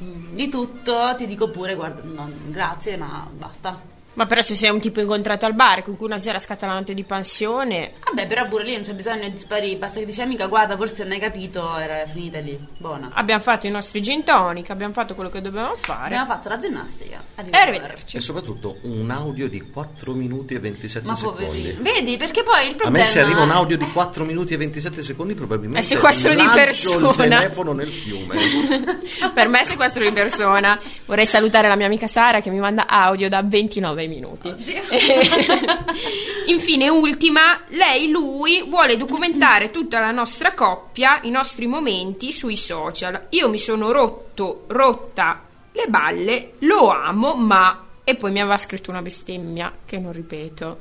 mm, 0.03 0.35
di 0.35 0.47
tutto, 0.47 1.15
ti 1.17 1.25
dico 1.25 1.49
pure 1.49 1.73
guarda, 1.73 2.03
no, 2.03 2.31
grazie, 2.49 2.97
ma 2.97 3.27
basta. 3.31 3.96
Ma 4.17 4.25
però 4.25 4.41
se 4.41 4.55
sei 4.55 4.71
un 4.71 4.79
tipo 4.79 4.99
incontrato 4.99 5.45
al 5.45 5.53
bar 5.53 5.83
con 5.83 5.95
cui 5.95 6.07
una 6.07 6.17
sera 6.17 6.39
scatta 6.39 6.65
la 6.65 6.73
notte 6.73 6.95
di 6.95 7.03
pensione, 7.03 7.91
Vabbè, 8.03 8.25
però 8.25 8.47
pure 8.47 8.63
lì 8.63 8.73
non 8.73 8.81
c'è 8.81 8.95
bisogno 8.95 9.29
di 9.29 9.37
sparire, 9.37 9.75
basta 9.77 9.99
che 9.99 10.05
dici 10.07 10.21
amica, 10.21 10.47
guarda, 10.47 10.75
forse 10.75 11.03
non 11.03 11.11
hai 11.11 11.19
capito, 11.19 11.77
era 11.77 12.03
finita 12.07 12.39
lì. 12.39 12.57
Buona. 12.77 13.11
abbiamo 13.13 13.41
fatto 13.41 13.67
i 13.67 13.69
nostri 13.69 14.01
gin 14.01 14.23
tonic, 14.23 14.71
abbiamo 14.71 14.93
fatto 14.93 15.13
quello 15.13 15.29
che 15.29 15.39
dovevamo 15.39 15.75
fare. 15.75 16.05
Abbiamo 16.05 16.25
fatto 16.25 16.49
la 16.49 16.57
ginnastica. 16.57 17.23
E 17.35 17.55
arrivederci. 17.55 18.17
E 18.17 18.21
soprattutto 18.21 18.77
un 18.81 19.07
audio 19.11 19.47
di 19.47 19.69
4 19.69 20.13
minuti 20.13 20.55
e 20.55 20.59
27 20.59 21.05
Ma 21.05 21.13
secondi. 21.13 21.45
poverino. 21.45 21.81
Vedi, 21.83 22.17
perché 22.17 22.41
poi 22.41 22.63
il 22.69 22.71
A 22.73 22.75
problema 22.75 22.97
me 22.97 23.03
se 23.05 23.21
arriva 23.21 23.43
un 23.43 23.51
audio 23.51 23.77
di 23.77 23.85
4 23.91 24.23
minuti 24.23 24.55
e 24.55 24.57
27 24.57 25.03
secondi 25.03 25.35
probabilmente 25.35 25.81
È 25.81 25.83
sequestro 25.87 26.33
di 26.33 26.43
persona. 26.55 27.07
il 27.09 27.15
telefono 27.15 27.71
nel 27.73 27.87
fiume. 27.89 28.35
per 29.31 29.47
me 29.47 29.59
è 29.59 29.63
sequestro 29.63 30.03
di 30.03 30.11
persona. 30.11 30.79
Vorrei 31.05 31.27
salutare 31.27 31.67
la 31.67 31.75
mia 31.75 31.85
amica 31.85 32.07
Sara 32.07 32.41
che 32.41 32.49
mi 32.49 32.57
manda 32.59 32.87
audio 32.87 33.29
da 33.29 33.43
29 33.43 34.05
minuti. 34.07 34.49
Infine, 36.47 36.89
ultima, 36.89 37.61
lei, 37.69 38.09
lui 38.09 38.63
vuole 38.67 38.97
documentare 38.97 39.71
tutta 39.71 39.99
la 39.99 40.11
nostra 40.11 40.53
coppia, 40.53 41.19
i 41.23 41.29
nostri 41.29 41.67
momenti 41.67 42.31
sui 42.31 42.57
social. 42.57 43.27
Io 43.29 43.49
mi 43.49 43.57
sono 43.57 43.91
rotto, 43.91 44.63
rotta 44.67 45.43
le 45.71 45.85
balle, 45.87 46.53
lo 46.59 46.89
amo, 46.89 47.35
ma... 47.35 47.83
E 48.03 48.15
poi 48.15 48.31
mi 48.31 48.39
aveva 48.39 48.57
scritto 48.57 48.89
una 48.89 49.01
bestemmia 49.01 49.71
che 49.85 49.99
non 49.99 50.13
ripeto. 50.13 50.77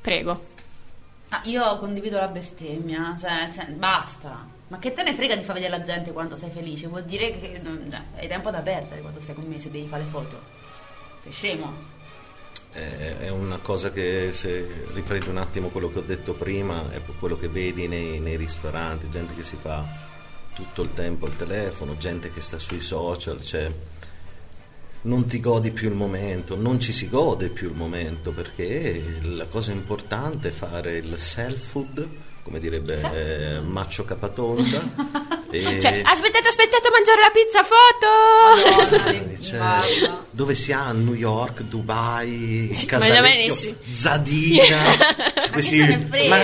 Prego. 0.00 0.44
Ah, 1.30 1.40
io 1.44 1.76
condivido 1.78 2.16
la 2.16 2.28
bestemmia, 2.28 3.16
cioè 3.18 3.50
senso, 3.52 3.72
basta. 3.72 4.46
Ma 4.68 4.78
che 4.78 4.92
te 4.92 5.02
ne 5.02 5.14
frega 5.14 5.34
di 5.34 5.42
far 5.42 5.54
vedere 5.56 5.74
alla 5.74 5.84
gente 5.84 6.12
quando 6.12 6.36
sei 6.36 6.50
felice? 6.50 6.86
Vuol 6.86 7.04
dire 7.04 7.32
che 7.32 7.58
non- 7.62 7.88
cioè, 7.90 8.00
hai 8.20 8.28
tempo 8.28 8.50
da 8.50 8.60
perdere 8.60 9.00
quando 9.00 9.18
stai 9.20 9.34
con 9.34 9.44
me 9.46 9.58
se 9.58 9.70
devi 9.70 9.86
fare 9.88 10.04
foto. 10.04 10.40
Sei 11.22 11.32
scemo. 11.32 11.74
È 12.70 13.28
una 13.30 13.58
cosa 13.58 13.90
che 13.90 14.30
se 14.32 14.84
riprendi 14.92 15.28
un 15.28 15.38
attimo 15.38 15.68
quello 15.68 15.90
che 15.90 15.98
ho 15.98 16.02
detto 16.02 16.34
prima, 16.34 16.90
è 16.92 17.00
quello 17.18 17.36
che 17.36 17.48
vedi 17.48 17.88
nei, 17.88 18.20
nei 18.20 18.36
ristoranti, 18.36 19.10
gente 19.10 19.34
che 19.34 19.42
si 19.42 19.56
fa 19.56 19.84
tutto 20.54 20.82
il 20.82 20.92
tempo 20.92 21.26
al 21.26 21.36
telefono, 21.36 21.96
gente 21.96 22.32
che 22.32 22.40
sta 22.40 22.58
sui 22.58 22.80
social, 22.80 23.42
cioè 23.42 23.70
non 25.02 25.26
ti 25.26 25.40
godi 25.40 25.70
più 25.70 25.88
il 25.88 25.94
momento, 25.94 26.56
non 26.56 26.80
ci 26.80 26.92
si 26.92 27.08
gode 27.08 27.48
più 27.48 27.68
il 27.68 27.76
momento 27.76 28.32
perché 28.32 29.20
la 29.22 29.46
cosa 29.46 29.70
importante 29.70 30.48
è 30.48 30.52
fare 30.52 30.98
il 30.98 31.16
self-food, 31.16 32.08
come 32.48 32.60
direbbe 32.60 32.98
eh, 33.14 33.60
Maccio 33.60 34.04
Capatonda. 34.04 34.80
e- 35.50 35.60
Cioè, 35.78 36.00
aspettate, 36.02 36.48
aspettate 36.48 36.88
a 36.88 36.90
mangiare 36.90 37.20
la 37.20 37.30
pizza, 37.30 37.62
foto! 37.62 38.08
Madonna, 39.52 39.84
guarda. 39.84 40.24
dove 40.30 40.54
si 40.54 40.72
ha 40.72 40.90
New 40.92 41.12
York, 41.14 41.62
Dubai, 41.62 42.70
Sì, 42.72 42.86
Casalecchio. 42.86 43.76
Zadina, 43.90 44.62
cioè, 44.64 45.50
questi- 45.52 45.78
ma, 46.28 46.36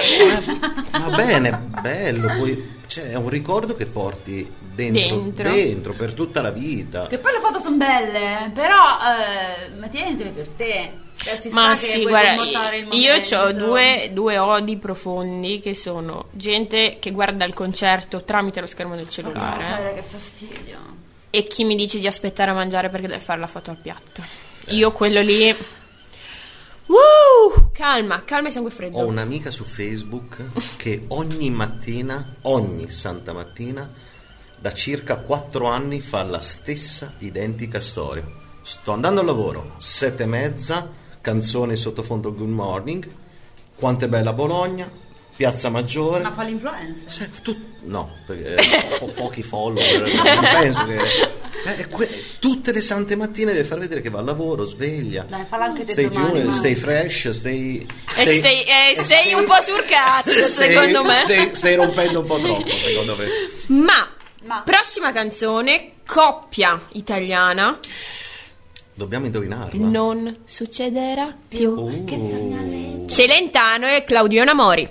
ma- 0.92 0.98
ma 1.08 1.16
bene, 1.16 1.58
bello, 1.80 2.26
poi, 2.38 2.72
cioè, 2.86 3.10
è 3.10 3.14
un 3.16 3.28
ricordo 3.30 3.74
che 3.74 3.86
porti 3.86 4.46
dentro, 4.60 5.16
Dentro. 5.20 5.50
dentro 5.50 5.92
per 5.94 6.12
tutta 6.12 6.42
la 6.42 6.50
vita. 6.50 7.06
Che 7.06 7.18
poi 7.18 7.32
le 7.32 7.40
foto 7.40 7.58
sono 7.58 7.76
belle, 7.76 8.50
però 8.54 8.76
eh, 8.98 9.70
ma 9.78 9.86
tienitele 9.88 10.30
per 10.30 10.48
te. 10.56 10.92
Cioè, 11.16 11.40
ci 11.40 11.48
Ma 11.50 11.74
sì, 11.74 12.02
guarda, 12.02 12.42
io 12.90 13.38
ho 13.38 13.52
due, 13.52 14.10
due 14.12 14.38
odi 14.38 14.76
profondi 14.76 15.60
che 15.60 15.74
sono 15.74 16.26
gente 16.32 16.98
che 16.98 17.10
guarda 17.12 17.44
il 17.44 17.54
concerto 17.54 18.24
tramite 18.24 18.60
lo 18.60 18.66
schermo 18.66 18.94
del 18.94 19.04
No, 19.04 19.10
cellulare 19.10 19.62
sai 19.62 19.94
che 19.94 20.02
fastidio. 20.02 20.78
e 21.30 21.46
chi 21.46 21.64
mi 21.64 21.76
dice 21.76 21.98
di 21.98 22.06
aspettare 22.06 22.50
a 22.50 22.54
mangiare 22.54 22.90
perché 22.90 23.06
deve 23.06 23.20
fare 23.20 23.40
la 23.40 23.46
foto 23.46 23.70
al 23.70 23.76
piatto. 23.76 24.22
Io 24.68 24.92
quello 24.92 25.20
lì... 25.20 25.54
Uh, 26.86 27.70
calma, 27.72 28.22
calma 28.24 28.48
e 28.48 28.50
sangue 28.50 28.70
freddo. 28.70 28.98
Ho 28.98 29.06
un'amica 29.06 29.50
su 29.50 29.64
Facebook 29.64 30.44
che 30.76 31.04
ogni 31.08 31.48
mattina, 31.48 32.36
ogni 32.42 32.90
santa 32.90 33.32
mattina, 33.32 33.90
da 34.58 34.72
circa 34.72 35.16
4 35.16 35.66
anni 35.66 36.00
fa 36.02 36.22
la 36.22 36.42
stessa 36.42 37.14
identica 37.18 37.80
storia. 37.80 38.24
Sto 38.62 38.92
andando 38.92 39.20
al 39.20 39.26
lavoro, 39.26 39.74
sette 39.78 40.24
e 40.24 40.26
mezza, 40.26 40.90
canzone 41.24 41.74
sottofondo 41.74 42.34
Good 42.34 42.50
Morning, 42.50 43.08
quanto 43.76 44.04
è 44.04 44.08
bella 44.08 44.34
Bologna, 44.34 44.86
Piazza 45.34 45.70
Maggiore. 45.70 46.22
Ma 46.22 46.32
fa 46.32 46.42
l'influencer. 46.42 47.10
Se- 47.10 47.30
tu- 47.42 47.58
no, 47.84 48.10
perché 48.26 48.98
ho 49.00 49.06
pochi 49.06 49.42
follower, 49.42 50.12
non 50.22 50.48
penso 50.52 50.84
che... 50.84 50.98
eh, 51.78 51.88
que- 51.88 52.24
tutte 52.38 52.72
le 52.72 52.82
sante 52.82 53.16
mattine 53.16 53.52
deve 53.52 53.64
far 53.64 53.78
vedere 53.78 54.02
che 54.02 54.10
va 54.10 54.18
al 54.18 54.26
lavoro, 54.26 54.64
sveglia. 54.64 55.22
Dai, 55.26 55.46
falla 55.48 55.64
anche 55.64 55.84
te 55.84 55.92
Stay 55.92 56.10
tuned, 56.10 56.50
stay 56.50 56.74
fresh, 56.74 57.30
stay... 57.30 57.86
E 58.16 58.26
stai, 58.26 58.62
e 58.64 58.94
stai 58.94 59.32
un 59.32 59.46
po' 59.46 59.60
sul 59.62 59.82
cazzo, 59.86 60.44
secondo 60.44 61.02
me. 61.04 61.22
Stai, 61.24 61.54
stai 61.54 61.74
rompendo 61.74 62.20
un 62.20 62.26
po' 62.26 62.38
troppo, 62.38 62.68
secondo 62.76 63.16
me. 63.16 63.26
Ma, 63.68 64.06
Ma- 64.42 64.60
prossima 64.62 65.10
canzone, 65.10 65.92
coppia 66.06 66.82
italiana, 66.92 67.78
Dobbiamo 68.94 69.26
indovinarla. 69.26 69.86
non 69.86 70.36
succederà 70.44 71.34
più. 71.48 71.70
Oh. 71.70 73.06
Celentano 73.06 73.88
e 73.88 74.04
Claudio 74.04 74.44
Namori. 74.44 74.88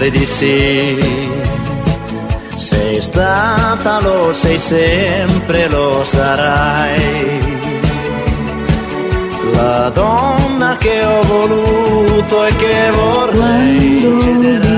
Sempre 0.00 0.10
di 0.10 0.24
sì. 0.24 0.98
Sei 2.56 3.00
stata, 3.00 4.00
lo 4.00 4.32
sei 4.32 4.58
sempre, 4.58 5.68
lo 5.68 6.02
sarai. 6.04 7.58
La 9.52 9.90
donna 9.92 10.76
che 10.78 11.04
ho 11.04 11.22
voluto 11.22 12.46
e 12.46 12.56
che 12.56 12.90
vorrei 12.92 14.00
succederà 14.00 14.69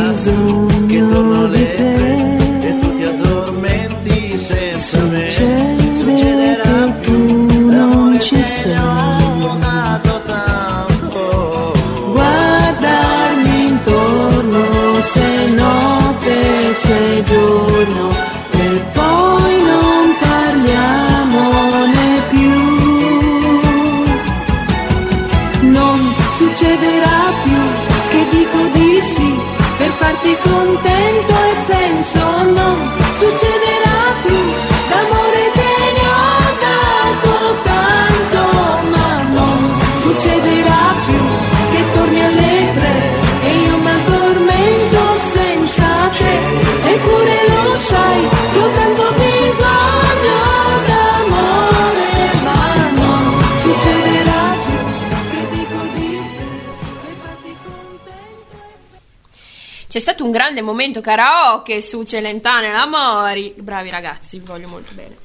stato 60.12 60.24
un 60.24 60.30
grande 60.30 60.60
momento 60.60 61.00
karaoke 61.00 61.80
su 61.80 62.04
Celentano 62.04 62.66
e 62.66 62.70
la 62.70 62.86
Mori. 62.86 63.54
Bravi 63.56 63.88
ragazzi, 63.88 64.38
vi 64.38 64.44
voglio 64.44 64.68
molto 64.68 64.92
bene. 64.92 65.16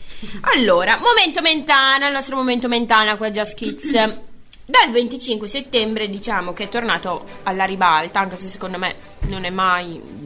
Allora, 0.41 0.97
momento 0.97 1.41
Mentana, 1.41 2.07
il 2.07 2.13
nostro 2.13 2.37
momento 2.37 2.69
Mentana 2.69 3.17
qua 3.17 3.27
a 3.27 3.31
Just 3.31 3.57
Kids. 3.57 3.91
Dal 3.91 4.91
25 4.91 5.47
settembre 5.47 6.09
diciamo 6.09 6.53
che 6.53 6.65
è 6.65 6.69
tornato 6.69 7.25
alla 7.43 7.65
ribalta, 7.65 8.19
anche 8.19 8.37
se 8.37 8.47
secondo 8.47 8.77
me 8.77 8.95
non 9.27 9.43
è 9.43 9.49
mai 9.49 10.25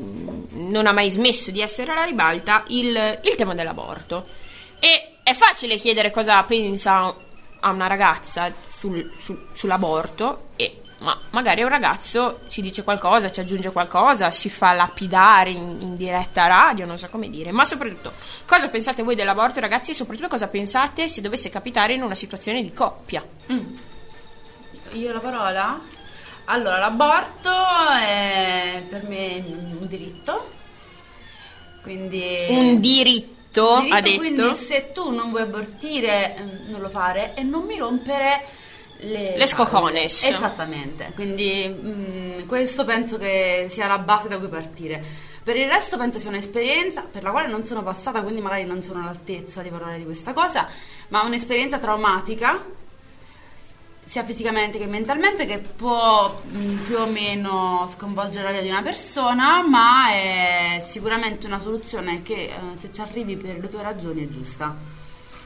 non 0.51 0.86
ha 0.86 0.91
mai 0.91 1.09
smesso 1.09 1.49
di 1.49 1.59
essere 1.59 1.91
alla 1.91 2.03
ribalta 2.03 2.64
il, 2.68 3.20
il 3.24 3.36
tema 3.36 3.55
dell'aborto. 3.55 4.28
E 4.80 5.18
è 5.24 5.34
facile 5.34 5.78
chiedere 5.78 6.12
cosa 6.12 6.43
pensa 6.43 7.16
a 7.59 7.72
una 7.72 7.88
ragazza 7.88 8.51
sul- 8.70 9.12
sul- 9.20 9.47
sull'aborto, 9.53 10.49
e, 10.55 10.81
ma 11.02 11.20
magari 11.32 11.64
un 11.64 11.70
ragazzo 11.70 12.41
ci 12.47 12.62
dice 12.62 12.84
qualcosa, 12.84 13.32
ci 13.32 13.39
aggiunge 13.39 13.72
qualcosa, 13.72 14.30
si 14.30 14.49
fa 14.49 14.72
lapidare 14.74 15.49
in, 15.49 15.78
in 15.82 15.95
diretta 15.97 16.45
radio, 16.45 16.86
non 16.86 16.99
so 16.99 17.08
come 17.08 17.28
dire. 17.30 17.52
Ma 17.52 17.66
soprattutto, 17.66 18.14
cosa 18.45 18.70
pensate 18.70 19.02
voi 19.02 19.16
dell'aborto, 19.16 19.60
ragazzi? 19.60 19.91
E 19.91 19.93
soprattutto, 19.95 20.28
cosa 20.28 20.47
pensate 20.47 21.10
se 21.10 21.22
dovesse 21.22 21.49
capitare 21.49 21.93
in 21.93 22.04
una 22.04 22.14
situazione 22.14 22.62
di 22.62 22.72
coppia? 22.72 23.26
Io 24.93 25.12
la 25.12 25.20
parola? 25.20 25.82
Allora, 26.45 26.78
l'aborto 26.78 27.49
è 27.99 28.84
per 28.88 29.04
me 29.04 29.43
un 29.45 29.88
diritto. 29.88 30.49
Quindi 31.82 32.45
Un 32.49 32.80
diritto, 32.80 33.80
diritto, 33.80 33.95
ha 33.95 34.02
detto. 34.02 34.18
Quindi 34.18 34.54
se 34.56 34.91
tu 34.91 35.10
non 35.10 35.30
vuoi 35.30 35.41
abortire, 35.41 36.36
ehm, 36.36 36.70
non 36.70 36.80
lo 36.80 36.89
fare 36.89 37.34
e 37.36 37.41
non 37.41 37.66
mi 37.66 37.78
rompere 37.78 38.45
le, 39.02 39.38
Le 39.38 39.47
scocones. 39.47 40.24
Esattamente. 40.24 41.12
Quindi 41.16 41.68
mm, 41.68 42.47
questo 42.47 42.86
penso 42.86 43.18
che 43.18 43.68
sia 43.70 43.88
la 43.88 43.99
base 43.99 44.28
da 44.28 44.38
cui 44.38 44.47
partire. 44.47 45.04
Per 45.43 45.56
il 45.56 45.68
resto 45.68 45.97
penso 45.97 46.20
sia 46.20 46.30
un'esperienza 46.30 47.02
per 47.02 47.24
la 47.24 47.32
quale 47.32 47.47
non 47.47 47.66
sono 47.66 47.82
passata, 47.82 48.22
quindi 48.22 48.41
magari 48.41 48.64
non 48.64 48.84
sono 48.84 49.02
all'altezza 49.02 49.62
di 49.62 49.70
parlare 49.70 49.97
di 49.97 50.04
questa 50.04 50.34
cosa, 50.34 50.68
ma 51.08 51.24
un'esperienza 51.24 51.80
traumatica 51.80 52.64
sia 54.06 54.24
fisicamente 54.24 54.78
che 54.78 54.88
mentalmente 54.88 55.45
che 55.45 55.60
può 55.60 56.41
mh, 56.43 56.74
più 56.86 56.97
o 56.97 57.08
meno 57.08 57.89
sconvolgere 57.93 58.43
la 58.43 58.49
vita 58.52 58.62
di 58.62 58.70
una 58.70 58.82
persona, 58.82 59.66
ma 59.66 60.12
è 60.12 60.86
sicuramente 60.91 61.47
una 61.47 61.60
soluzione 61.60 62.22
che 62.22 62.43
eh, 62.43 62.52
se 62.78 62.91
ci 62.91 63.02
arrivi 63.02 63.38
per 63.38 63.58
le 63.58 63.70
tue 63.70 63.82
ragioni 63.82 64.26
è 64.26 64.30
giusta. 64.30 64.76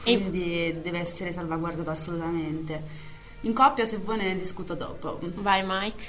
E- 0.02 0.18
Quindi 0.18 0.78
deve 0.82 0.98
essere 0.98 1.32
salvaguardata 1.32 1.92
assolutamente. 1.92 3.05
In 3.42 3.52
coppia 3.52 3.86
se 3.86 3.98
vuoi 3.98 4.16
ne 4.18 4.36
discuto 4.38 4.74
dopo. 4.74 5.18
Vai 5.36 5.62
Mike. 5.66 6.04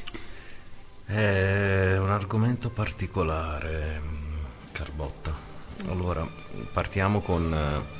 È 1.05 1.97
un 1.97 2.09
argomento 2.11 2.69
particolare, 2.69 4.01
mm, 4.03 4.35
Carbotta. 4.71 5.33
Allora, 5.89 6.27
partiamo 6.73 7.21
con... 7.21 7.53
eh, 7.53 7.95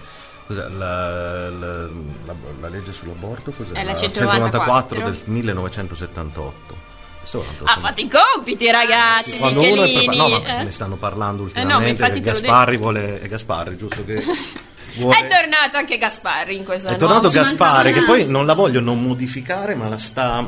Cos'è, 0.47 0.65
la, 0.69 1.49
la- 1.49 1.81
la- 1.87 2.35
la 2.61 2.69
legge 2.69 2.93
sull'aborto? 2.93 3.51
Cos'è? 3.51 3.73
È 3.73 3.83
la 3.83 3.93
194 3.93 5.01
del 5.01 5.19
1978. 5.25 6.75
Questo 7.19 7.41
tanto, 7.41 7.65
Ha 7.65 7.77
fatto 7.81 7.99
i 7.99 8.09
compiti, 8.09 8.71
ragazzi, 8.71 9.31
sì, 9.31 9.37
quando 9.39 9.59
uno 9.61 9.83
è 9.83 9.87
Michelini. 9.87 10.05
prepa- 10.15 10.23
no, 10.29 10.39
ma 10.41 10.59
eh. 10.59 10.63
ne 10.63 10.71
stanno 10.71 10.95
parlando 10.95 11.41
Eh 11.53 11.63
no, 11.63 11.67
ma 11.67 11.75
ultimamente. 11.75 11.89
infatti 11.89 12.21
te 12.21 12.31
l'ho 12.31 12.39
Gasparri 12.39 12.77
vuole. 12.77 13.19
È 13.19 13.27
Gasparri, 13.27 13.75
giusto 13.77 14.05
che. 14.05 14.23
Vuole, 14.97 15.17
È 15.19 15.27
tornato 15.27 15.77
anche 15.77 15.97
Gasparri 15.97 16.55
in 16.57 16.63
questa 16.63 16.89
è 16.89 16.95
tornato 16.95 17.23
notte. 17.27 17.37
Gasparri, 17.39 17.93
che 17.93 18.03
poi 18.03 18.25
non 18.27 18.45
la 18.45 18.53
voglio 18.53 18.79
non 18.79 19.01
modificare, 19.01 19.75
ma 19.75 19.87
la 19.87 19.97
sta, 19.97 20.47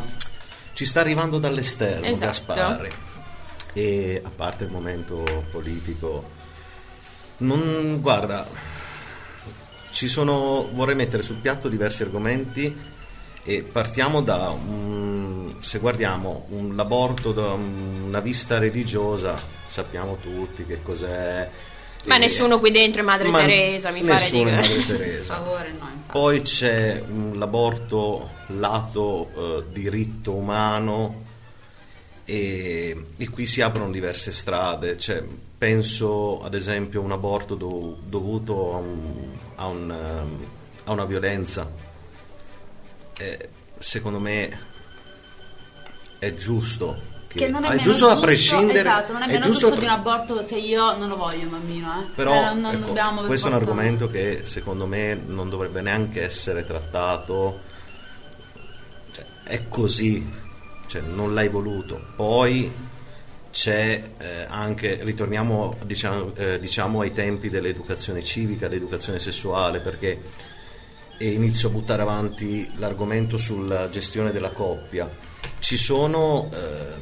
ci 0.73 0.85
sta 0.85 0.99
arrivando 1.01 1.39
dall'esterno 1.39 2.05
Esatto. 2.05 2.25
Gasparri. 2.25 2.91
E 3.73 4.21
a 4.23 4.29
parte 4.35 4.63
il 4.65 4.71
momento 4.71 5.23
politico, 5.51 6.29
non, 7.37 7.99
guarda, 8.01 8.47
ci 9.91 10.07
sono, 10.07 10.67
vorrei 10.71 10.95
mettere 10.95 11.23
sul 11.23 11.37
piatto 11.37 11.67
diversi 11.69 12.03
argomenti 12.03 12.75
e 13.43 13.61
partiamo 13.63 14.21
da, 14.21 14.49
un- 14.49 15.55
se 15.59 15.79
guardiamo 15.79 16.45
un, 16.49 16.75
l'aborto 16.75 17.31
da 17.31 17.53
un- 17.53 18.03
una 18.07 18.19
vista 18.19 18.57
religiosa, 18.57 19.35
sappiamo 19.67 20.17
tutti 20.17 20.65
che 20.65 20.81
cos'è. 20.83 21.49
Ma 22.05 22.15
e- 22.15 22.19
nessuno 22.19 22.59
qui 22.59 22.71
dentro 22.71 23.01
è 23.01 23.03
Madre 23.05 23.29
Ma 23.29 23.39
Teresa, 23.39 23.91
mi 23.91 24.01
pare 24.03 24.29
di 24.29 24.43
nessuno 24.43 24.49
è 24.49 24.55
Madre 24.67 24.85
Teresa. 24.87 25.35
favore, 25.35 25.71
no. 25.77 25.87
Poi 26.11 26.41
c'è 26.41 27.03
l'aborto 27.33 28.29
lato 28.47 29.29
eh, 29.35 29.63
diritto 29.71 30.33
umano 30.33 31.23
e, 32.25 33.05
e 33.15 33.29
qui 33.29 33.45
si 33.45 33.61
aprono 33.61 33.91
diverse 33.91 34.31
strade. 34.31 34.97
Cioè, 34.97 35.23
penso 35.57 36.41
ad 36.43 36.55
esempio 36.55 37.01
a 37.01 37.03
un 37.03 37.11
aborto 37.11 37.53
dov- 37.55 37.97
dovuto 38.07 38.73
a, 38.73 38.77
un- 38.77 39.27
a 39.55 39.67
un, 39.67 39.91
ehm, 39.91 40.45
a 40.85 40.91
una 40.91 41.05
violenza. 41.05 41.69
Eh, 43.17 43.49
secondo 43.77 44.19
me 44.19 44.59
è 46.17 46.33
giusto. 46.33 47.08
Che 47.31 47.47
non 47.47 47.63
è, 47.63 47.67
è 47.67 47.69
meno 47.69 47.81
giusto 47.83 48.07
a 48.07 48.19
prescindere. 48.19 48.79
esatto, 48.79 49.13
non 49.13 49.21
è, 49.21 49.27
è 49.27 49.35
giusto 49.35 49.51
giusto, 49.51 49.67
a 49.67 49.69
di 49.69 49.75
pre- 49.77 49.85
un 49.85 49.91
aborto 49.91 50.45
se 50.47 50.57
io 50.57 50.97
non 50.97 51.09
lo 51.09 51.15
voglio 51.15 51.43
un 51.43 51.49
bambino, 51.51 52.01
eh. 52.01 52.05
però 52.15 52.33
Eh, 52.33 52.41
non, 52.41 52.59
non 52.59 52.73
ecco, 52.73 52.93
per 52.93 53.25
questo 53.27 53.47
è 53.47 53.49
un 53.51 53.55
argomento 53.55 54.07
che 54.07 54.41
secondo 54.45 54.87
me 54.87 55.13
non 55.27 55.47
dovrebbe 55.47 55.81
neanche 55.81 56.23
essere 56.23 56.65
trattato 56.65 57.59
cioè, 59.11 59.25
è 59.43 59.67
così 59.69 60.27
cioè, 60.87 61.01
non 61.01 61.35
l'hai 61.35 61.49
voluto 61.49 62.01
poi 62.15 62.71
c'è 63.51 64.03
eh, 64.17 64.45
anche 64.47 64.99
ritorniamo 65.03 65.77
diciamo, 65.83 66.33
eh, 66.35 66.59
diciamo 66.59 67.01
ai 67.01 67.13
tempi 67.13 67.49
dell'educazione 67.49 68.23
civica 68.23 68.67
dell'educazione 68.67 69.19
sessuale 69.19 69.81
perché 69.81 70.21
e 71.17 71.29
inizio 71.29 71.67
a 71.67 71.71
buttare 71.71 72.01
avanti 72.01 72.71
l'argomento 72.77 73.37
sulla 73.37 73.89
gestione 73.89 74.31
della 74.31 74.51
coppia 74.51 75.07
ci 75.59 75.77
sono 75.77 76.49
eh, 76.53 76.97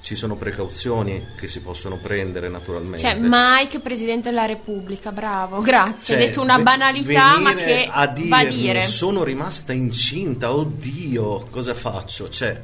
ci 0.00 0.14
sono 0.14 0.36
precauzioni 0.36 1.26
che 1.38 1.48
si 1.48 1.60
possono 1.60 1.98
prendere 1.98 2.48
naturalmente 2.48 2.98
Cioè, 2.98 3.16
Mike, 3.20 3.80
Presidente 3.80 4.30
della 4.30 4.46
Repubblica, 4.46 5.12
bravo, 5.12 5.60
grazie. 5.60 6.14
Cioè, 6.14 6.16
Hai 6.16 6.26
detto 6.28 6.40
una 6.40 6.58
banalità, 6.60 7.38
ma 7.38 7.54
che 7.54 7.84
a 7.90 7.90
va 7.90 8.02
a 8.04 8.06
dirmi, 8.44 8.48
dire. 8.56 8.82
sono 8.84 9.22
rimasta 9.22 9.74
incinta, 9.74 10.54
oddio, 10.54 11.48
cosa 11.50 11.74
faccio? 11.74 12.26
Cioè, 12.30 12.58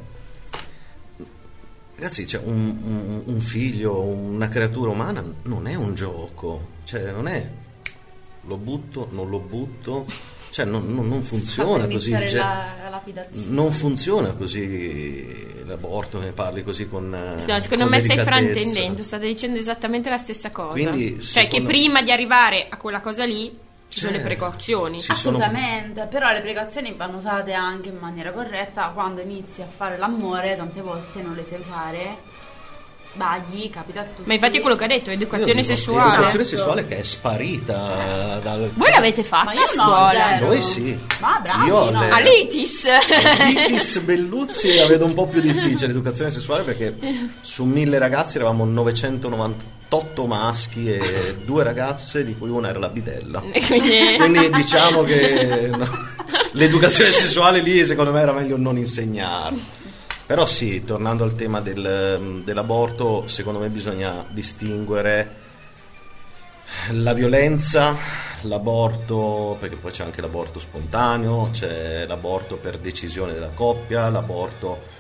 ragazzi, 1.97 2.27
cioè, 2.27 2.41
un, 2.45 2.55
un- 2.83 3.23
un 3.27 3.41
figlio, 3.41 4.01
una 4.01 4.49
creatura 4.49 4.91
umana 4.91 5.23
non 5.43 5.67
è 5.67 5.75
un 5.75 5.95
gioco, 5.95 6.69
cioè, 6.85 7.11
non 7.13 7.29
è 7.29 7.47
lo 8.47 8.57
butto, 8.57 9.09
non 9.11 9.29
lo 9.29 9.39
butto, 9.39 10.07
cioè, 10.55 10.65
non, 10.67 10.87
non- 10.95 11.09
non 11.09 11.23
funziona 11.23 11.85
così. 11.89 12.11
cioè, 12.11 12.33
la, 12.35 12.67
la 12.85 12.89
lapidazione. 12.91 13.47
non 13.49 13.73
funziona 13.73 14.31
così 14.35 15.63
l'aborto, 15.65 16.21
ne 16.21 16.31
parli 16.31 16.63
così 16.63 16.87
con... 16.89 17.13
eh, 17.13 17.45
No, 17.45 17.59
secondo 17.59 17.85
con 17.85 17.93
me 17.93 17.99
stai 17.99 18.19
fraintendendo, 18.21 19.03
state 19.03 19.27
dicendo 19.27 19.59
esattamente 19.59 20.09
la 20.11 20.17
stessa 20.17 20.53
cosa. 20.53 20.71
Quindi, 20.71 21.21
cioè 21.21 21.43
che 21.43 21.51
secondo- 21.51 21.69
prima 21.69 22.03
di 22.03 22.13
arrivare 22.13 22.69
a 22.71 22.77
quella 22.77 23.01
cosa 23.01 23.25
lì 23.25 23.59
ci 23.89 23.99
sono 23.99 24.13
le 24.13 24.19
Eh, 24.19 24.23
precauzioni. 24.23 25.01
Ci 25.01 25.13
sono- 25.15 25.37
Assolutamente, 25.39 26.07
però 26.07 26.31
le 26.33 26.41
precauzioni 26.41 26.95
vanno 26.97 27.17
usate 27.19 27.53
anche 27.53 27.89
in 27.89 27.97
maniera 27.99 28.31
corretta 28.31 28.91
quando 28.95 29.23
inizi 29.23 29.61
a 29.63 29.67
fare 29.67 29.97
l'amore, 29.99 30.55
tante 30.57 30.81
volte 30.83 31.21
non 31.21 31.35
le 31.35 31.45
sai 31.49 31.59
usare. 31.59 32.17
Bagli, 33.15 33.71
capita 33.71 34.01
a 34.01 34.05
tutti. 34.05 34.27
Ma 34.27 34.35
infatti 34.35 34.59
è 34.59 34.61
quello 34.61 34.77
che 34.77 34.85
ha 34.85 34.89
detto, 34.89 35.11
Io 35.11 35.17
educazione 35.17 35.61
dico, 35.61 35.75
sessuale. 35.75 36.11
L'educazione 36.11 36.45
sessuale 36.45 36.87
che 36.89 36.99
è 36.99 37.03
sparita 37.03 38.41
dal... 38.43 38.71
Voi 38.75 38.91
l'avete 38.91 39.23
fatta 39.23 39.51
a 39.51 39.55
no, 39.55 39.67
scuola? 39.67 40.13
zero. 40.35 40.47
Noi 40.47 40.63
sì. 40.63 40.99
Ma 41.21 41.39
bravi, 41.41 41.67
Io 41.67 41.91
no. 41.91 41.99
alle- 42.01 42.11
A 42.11 42.19
Litis! 42.21 42.89
Litis 43.55 43.99
Belluzzi 44.01 44.75
la 44.75 44.87
vedo 44.87 45.05
un 45.05 45.15
po' 45.15 45.27
più 45.29 45.41
difficile 45.41 45.87
l'educazione 45.89 46.31
sessuale 46.31 46.63
perché 46.65 46.97
su 47.41 47.65
mille 47.65 47.99
ragazzi 47.99 48.37
eravamo 48.37 48.65
998 48.65 50.27
maschi 50.27 50.93
e 50.93 51.37
due 51.45 51.63
ragazze 51.63 52.25
di 52.25 52.37
cui 52.37 52.49
una 52.51 52.69
era 52.69 52.79
la 52.79 52.89
bidella 52.89 53.41
quindi- 53.67 54.51
diciamo 54.53 55.03
che 55.05 55.71
no, 55.73 55.89
l'educazione 56.53 57.11
sessuale 57.13 57.61
lì 57.61 57.85
secondo 57.85 58.11
me 58.11 58.21
era 58.21 58.33
meglio 58.33 58.57
non 58.57 58.77
insegnare 58.77 59.55
però 60.27 60.47
sì, 60.47 60.85
tornando 60.85 61.25
al 61.25 61.35
tema 61.35 61.61
del- 61.61 62.43
dell'aborto 62.45 63.27
secondo 63.29 63.59
me 63.59 63.69
bisogna 63.69 64.25
distinguere 64.31 65.43
la 66.91 67.13
violenza, 67.13 67.97
l'aborto, 68.43 69.57
perché 69.59 69.77
poi 69.77 69.93
c'è 69.93 70.05
anche 70.05 70.21
l'aborto 70.21 70.59
spontaneo, 70.59 71.49
c'è 71.53 72.07
l'aborto 72.07 72.57
per 72.57 72.79
decisione 72.79 73.33
della 73.33 73.51
coppia, 73.55 74.09
l'aborto 74.09 74.93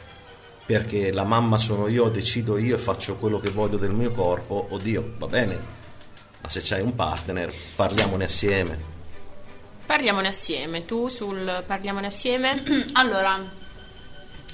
perché 0.66 1.12
la 1.12 1.24
mamma 1.24 1.58
sono 1.58 1.88
io, 1.88 2.08
decido 2.08 2.56
io 2.56 2.76
e 2.76 2.78
faccio 2.78 3.16
quello 3.16 3.38
che 3.38 3.50
voglio 3.50 3.76
del 3.76 3.90
mio 3.90 4.12
corpo, 4.12 4.66
oddio, 4.70 5.14
va 5.18 5.26
bene, 5.26 5.58
ma 6.40 6.48
se 6.48 6.60
c'hai 6.62 6.80
un 6.80 6.94
partner 6.94 7.52
parliamone 7.76 8.24
assieme. 8.24 8.92
Parliamone 9.84 10.28
assieme, 10.28 10.86
tu 10.86 11.08
sul 11.08 11.64
parliamone 11.66 12.06
assieme? 12.06 12.62
Allora, 12.94 13.38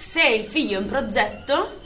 se 0.01 0.27
il 0.27 0.45
figlio 0.45 0.79
è 0.79 0.81
un 0.81 0.87
progetto, 0.87 1.79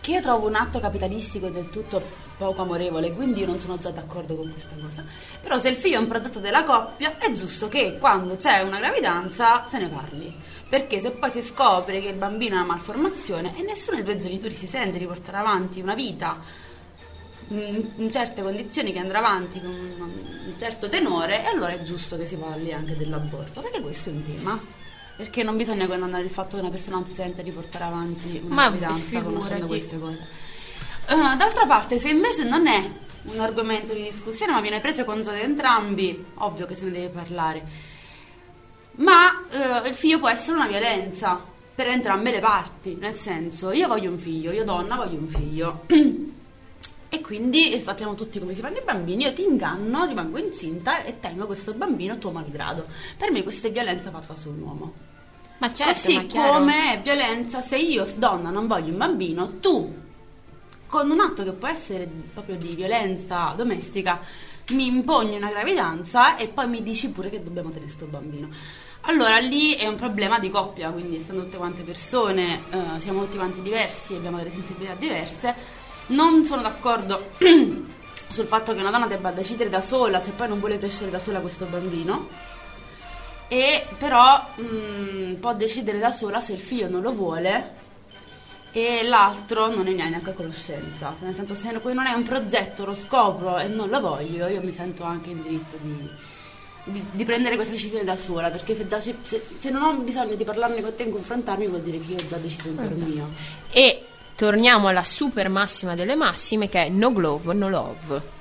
che 0.00 0.12
io 0.12 0.22
trovo 0.22 0.46
un 0.46 0.54
atto 0.54 0.78
capitalistico 0.78 1.48
del 1.48 1.68
tutto 1.68 2.00
poco 2.38 2.62
amorevole, 2.62 3.12
quindi 3.12 3.40
io 3.40 3.46
non 3.46 3.58
sono 3.58 3.76
già 3.76 3.90
d'accordo 3.90 4.36
con 4.36 4.52
questa 4.52 4.76
cosa. 4.80 5.04
Però 5.42 5.58
se 5.58 5.68
il 5.68 5.74
figlio 5.74 5.96
è 5.96 6.00
un 6.00 6.06
progetto 6.06 6.38
della 6.38 6.62
coppia, 6.62 7.18
è 7.18 7.32
giusto 7.32 7.66
che 7.66 7.98
quando 7.98 8.36
c'è 8.36 8.60
una 8.60 8.78
gravidanza 8.78 9.66
se 9.68 9.78
ne 9.78 9.88
parli. 9.88 10.32
Perché 10.68 11.00
se 11.00 11.10
poi 11.10 11.30
si 11.32 11.42
scopre 11.42 12.00
che 12.00 12.08
il 12.08 12.16
bambino 12.16 12.54
ha 12.54 12.62
una 12.62 12.68
malformazione 12.68 13.58
e 13.58 13.62
nessuno 13.62 13.96
dei 13.96 14.04
due 14.04 14.16
genitori 14.16 14.54
si 14.54 14.68
sente 14.68 14.96
di 14.96 15.06
portare 15.06 15.38
avanti 15.38 15.80
una 15.80 15.94
vita 15.94 16.38
in 17.48 18.08
certe 18.12 18.42
condizioni 18.42 18.92
che 18.92 19.00
andrà 19.00 19.18
avanti 19.18 19.60
con 19.60 19.72
un 19.72 20.54
certo 20.56 20.88
tenore 20.88 21.42
e 21.42 21.46
allora 21.46 21.72
è 21.72 21.82
giusto 21.82 22.16
che 22.16 22.24
si 22.24 22.36
parli 22.36 22.72
anche 22.72 22.96
dell'aborto 22.96 23.60
perché 23.60 23.80
questo 23.80 24.10
è 24.10 24.12
un 24.12 24.24
tema 24.24 24.79
perché 25.20 25.42
non 25.42 25.58
bisogna 25.58 25.86
condannare 25.86 26.24
il 26.24 26.30
fatto 26.30 26.54
che 26.56 26.62
una 26.62 26.70
persona 26.70 26.96
non 26.96 27.04
si 27.04 27.12
sente 27.12 27.42
di 27.42 27.52
portare 27.52 27.84
avanti 27.84 28.40
una 28.42 28.70
gravidanza 28.70 29.22
conoscendo 29.22 29.66
queste 29.66 29.98
cose 29.98 30.26
Eh, 31.08 31.36
d'altra 31.36 31.66
parte 31.66 31.98
se 31.98 32.08
invece 32.08 32.44
non 32.44 32.66
è 32.66 32.82
un 33.24 33.38
argomento 33.38 33.92
di 33.92 34.02
discussione 34.02 34.52
ma 34.52 34.62
viene 34.62 34.80
preso 34.80 35.04
con 35.04 35.22
gioia 35.22 35.40
da 35.40 35.44
entrambi 35.44 36.24
ovvio 36.36 36.64
che 36.64 36.74
se 36.74 36.84
ne 36.84 36.92
deve 36.92 37.08
parlare 37.08 37.62
ma 38.92 39.46
eh, 39.50 39.88
il 39.88 39.94
figlio 39.94 40.18
può 40.18 40.30
essere 40.30 40.56
una 40.56 40.66
violenza 40.66 41.38
per 41.74 41.88
entrambe 41.88 42.30
le 42.30 42.40
parti, 42.40 42.96
nel 42.96 43.14
senso 43.14 43.72
io 43.72 43.88
voglio 43.88 44.10
un 44.10 44.18
figlio, 44.18 44.52
io 44.52 44.64
donna 44.64 44.96
voglio 44.96 45.18
un 45.18 45.28
figlio. 45.28 45.84
E 47.12 47.20
quindi 47.22 47.80
sappiamo 47.80 48.14
tutti 48.14 48.38
come 48.38 48.54
si 48.54 48.60
fanno 48.60 48.76
i 48.76 48.82
bambini, 48.84 49.24
io 49.24 49.32
ti 49.32 49.42
inganno, 49.42 50.04
rimango 50.04 50.38
incinta 50.38 51.02
e 51.02 51.18
tengo 51.18 51.44
questo 51.44 51.72
bambino 51.72 52.18
tuo 52.18 52.30
malgrado. 52.30 52.86
Per 53.16 53.32
me 53.32 53.42
questa 53.42 53.66
è 53.66 53.72
violenza 53.72 54.12
fatta 54.12 54.36
su 54.36 54.48
un 54.48 54.60
uomo. 54.60 54.92
Ma 55.60 55.72
certo, 55.74 55.92
Così 55.92 56.16
ma 56.16 56.22
chiaro. 56.24 56.52
come 56.54 56.92
è 56.94 57.00
violenza 57.02 57.60
se 57.60 57.76
io, 57.76 58.06
donna, 58.16 58.48
non 58.48 58.66
voglio 58.66 58.92
un 58.92 58.96
bambino, 58.96 59.58
tu, 59.60 59.94
con 60.86 61.10
un 61.10 61.20
atto 61.20 61.44
che 61.44 61.52
può 61.52 61.68
essere 61.68 62.10
proprio 62.32 62.56
di 62.56 62.74
violenza 62.74 63.52
domestica, 63.54 64.20
mi 64.70 64.86
impugni 64.86 65.36
una 65.36 65.50
gravidanza 65.50 66.36
e 66.36 66.48
poi 66.48 66.66
mi 66.66 66.82
dici 66.82 67.10
pure 67.10 67.28
che 67.28 67.42
dobbiamo 67.42 67.70
tenere 67.70 67.90
sto 67.90 68.06
bambino. 68.06 68.48
Allora 69.02 69.38
lì 69.38 69.74
è 69.74 69.86
un 69.86 69.96
problema 69.96 70.38
di 70.38 70.48
coppia, 70.50 70.90
quindi 70.90 71.16
essendo 71.16 71.42
tutte 71.42 71.58
quante 71.58 71.82
persone, 71.82 72.62
eh, 72.70 72.98
siamo 73.00 73.24
tutti 73.24 73.36
quanti 73.36 73.60
diversi, 73.60 74.14
abbiamo 74.14 74.38
delle 74.38 74.50
sensibilità 74.50 74.94
diverse, 74.94 75.54
non 76.08 76.44
sono 76.46 76.62
d'accordo 76.62 77.32
sul 77.36 78.46
fatto 78.46 78.72
che 78.72 78.80
una 78.80 78.90
donna 78.90 79.06
debba 79.06 79.30
decidere 79.30 79.68
da 79.68 79.80
sola 79.82 80.20
se 80.20 80.30
poi 80.30 80.48
non 80.48 80.58
vuole 80.58 80.78
crescere 80.78 81.10
da 81.10 81.18
sola 81.18 81.40
questo 81.40 81.66
bambino 81.66 82.28
e 83.52 83.84
però 83.98 84.40
mh, 84.54 85.34
può 85.40 85.52
decidere 85.54 85.98
da 85.98 86.12
sola 86.12 86.38
se 86.40 86.52
il 86.52 86.60
figlio 86.60 86.88
non 86.88 87.02
lo 87.02 87.12
vuole 87.12 87.78
e 88.72 89.02
l'altro 89.02 89.66
non 89.74 89.84
ne 89.86 90.00
ha 90.00 90.08
neanche 90.08 90.32
conoscenza. 90.34 91.12
Cioè, 91.18 91.26
nel 91.26 91.34
senso 91.34 91.56
se 91.56 91.72
non 91.72 92.06
è 92.06 92.12
un 92.12 92.22
progetto 92.22 92.84
lo 92.84 92.94
scopro 92.94 93.58
e 93.58 93.66
non 93.66 93.88
lo 93.88 93.98
voglio 94.00 94.46
io 94.46 94.62
mi 94.62 94.72
sento 94.72 95.02
anche 95.02 95.30
in 95.30 95.42
diritto 95.42 95.76
di, 95.80 96.08
di- 96.84 97.04
di 97.10 97.24
prendere 97.24 97.56
questa 97.56 97.74
decisione 97.74 98.04
da 98.04 98.16
sola 98.16 98.48
perché 98.50 98.76
se, 98.76 98.86
già 98.86 99.00
ci- 99.00 99.16
se- 99.22 99.44
se 99.58 99.70
non 99.70 99.82
ho 99.82 99.94
bisogno 99.96 100.36
di 100.36 100.44
parlarne 100.44 100.80
con 100.80 100.94
te 100.94 101.02
e 101.02 101.10
confrontarmi 101.10 101.66
vuol 101.66 101.80
dire 101.82 101.98
che 101.98 102.12
io 102.12 102.18
ho 102.18 102.26
già 102.28 102.36
deciso 102.36 102.68
in 102.68 102.76
cuore 102.76 102.94
mio. 102.94 103.28
E 103.72 104.04
torniamo 104.36 104.86
alla 104.86 105.02
super 105.04 105.48
massima 105.48 105.96
delle 105.96 106.14
massime 106.14 106.68
che 106.68 106.84
è 106.84 106.88
no 106.88 107.12
glove, 107.12 107.52
no 107.52 107.68
love. 107.68 108.38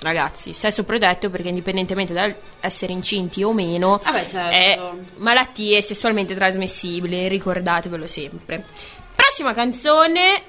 Ragazzi, 0.00 0.54
sesso 0.54 0.84
protetto 0.84 1.28
perché 1.28 1.48
indipendentemente 1.48 2.14
dal 2.14 2.34
essere 2.60 2.92
incinti 2.92 3.42
o 3.42 3.52
meno, 3.52 4.00
Vabbè, 4.02 4.24
certo. 4.24 4.50
è 4.50 4.80
malattie 5.16 5.82
sessualmente 5.82 6.34
trasmissibili, 6.34 7.28
ricordatevelo 7.28 8.06
sempre. 8.06 8.64
Prossima 9.14 9.52
canzone, 9.52 10.42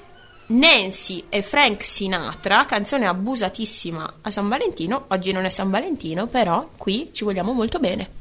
Nancy 0.48 1.26
e 1.28 1.42
Frank 1.42 1.84
Sinatra, 1.84 2.66
canzone 2.66 3.08
abusatissima 3.08 4.14
a 4.22 4.30
San 4.30 4.48
Valentino. 4.48 5.06
Oggi 5.10 5.34
non 5.34 5.44
è 5.44 5.50
San 5.50 5.70
Valentino, 5.70 6.28
però 6.28 6.70
qui 6.78 7.10
ci 7.12 7.26
vogliamo 7.26 7.52
molto 7.52 7.80
bene. 7.80 8.21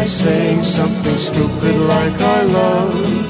by 0.00 0.06
saying 0.06 0.62
something 0.62 1.18
stupid 1.18 1.76
like 1.76 2.18
I 2.22 2.42
love 2.44 3.29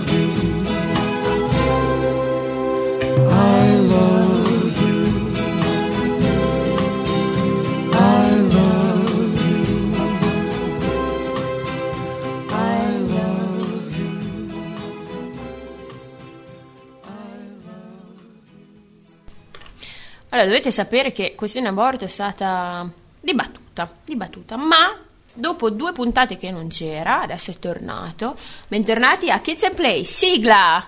Allora, 20.41 20.57
dovete 20.57 20.71
sapere 20.71 21.11
che 21.11 21.35
questione 21.35 21.67
aborto 21.67 22.05
è 22.05 22.07
stata 22.07 22.89
dibattuta, 23.19 23.93
dibattuta, 24.03 24.57
ma 24.57 24.99
dopo 25.31 25.69
due 25.69 25.91
puntate 25.91 26.35
che 26.37 26.49
non 26.49 26.67
c'era, 26.67 27.21
adesso 27.21 27.51
è 27.51 27.59
tornato. 27.59 28.35
Bentornati 28.67 29.29
a 29.29 29.39
Kids 29.39 29.63
and 29.63 29.75
Play, 29.75 30.03
sigla! 30.03 30.83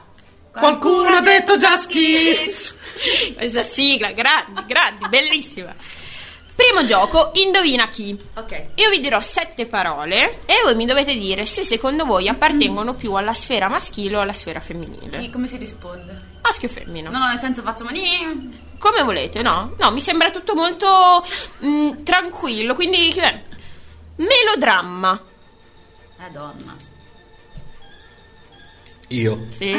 Qualcuno 0.52 1.10
ha 1.10 1.22
detto 1.22 1.56
Just 1.58 1.88
Kids! 1.88 2.76
Questa 3.38 3.62
sigla, 3.62 4.12
grandi, 4.12 4.64
grandi, 4.66 5.08
bellissima. 5.08 5.76
Primo 6.56 6.84
gioco, 6.84 7.30
indovina 7.34 7.90
chi. 7.90 8.18
Ok. 8.36 8.70
Io 8.76 8.90
vi 8.90 9.00
dirò 9.02 9.22
sette 9.22 9.68
parole 9.68 10.40
e 10.46 10.62
voi 10.64 10.74
mi 10.76 10.88
dovete 10.88 11.16
dire 11.16 11.46
se 11.46 11.64
secondo 11.64 12.06
voi 12.06 12.28
appartengono 12.28 12.96
più 12.96 13.14
alla 13.14 13.34
sfera 13.34 13.70
maschile 13.70 14.18
o 14.18 14.22
alla 14.22 14.34
sfera 14.34 14.60
femminile. 14.60 15.20
Chi- 15.20 15.30
come 15.30 15.46
si 15.46 15.58
risponde? 15.58 16.33
Maschio 16.44 16.68
o 16.68 16.72
femmina? 16.72 17.10
No, 17.10 17.18
no, 17.20 17.28
nel 17.28 17.40
senso 17.40 17.62
facciamo 17.62 17.90
ni. 17.90 18.62
Come 18.78 19.02
volete, 19.02 19.42
no? 19.42 19.74
No, 19.80 19.92
mi 19.92 20.02
sembra 20.02 20.30
tutto 20.30 20.54
molto 20.56 21.26
mm, 21.66 22.04
tranquillo, 22.04 22.74
quindi 22.76 23.10
che- 23.10 23.44
melodramma. 24.18 25.22
Eh, 26.20 26.30
donna. 26.32 26.76
Io. 29.14 29.46
Sì. 29.58 29.70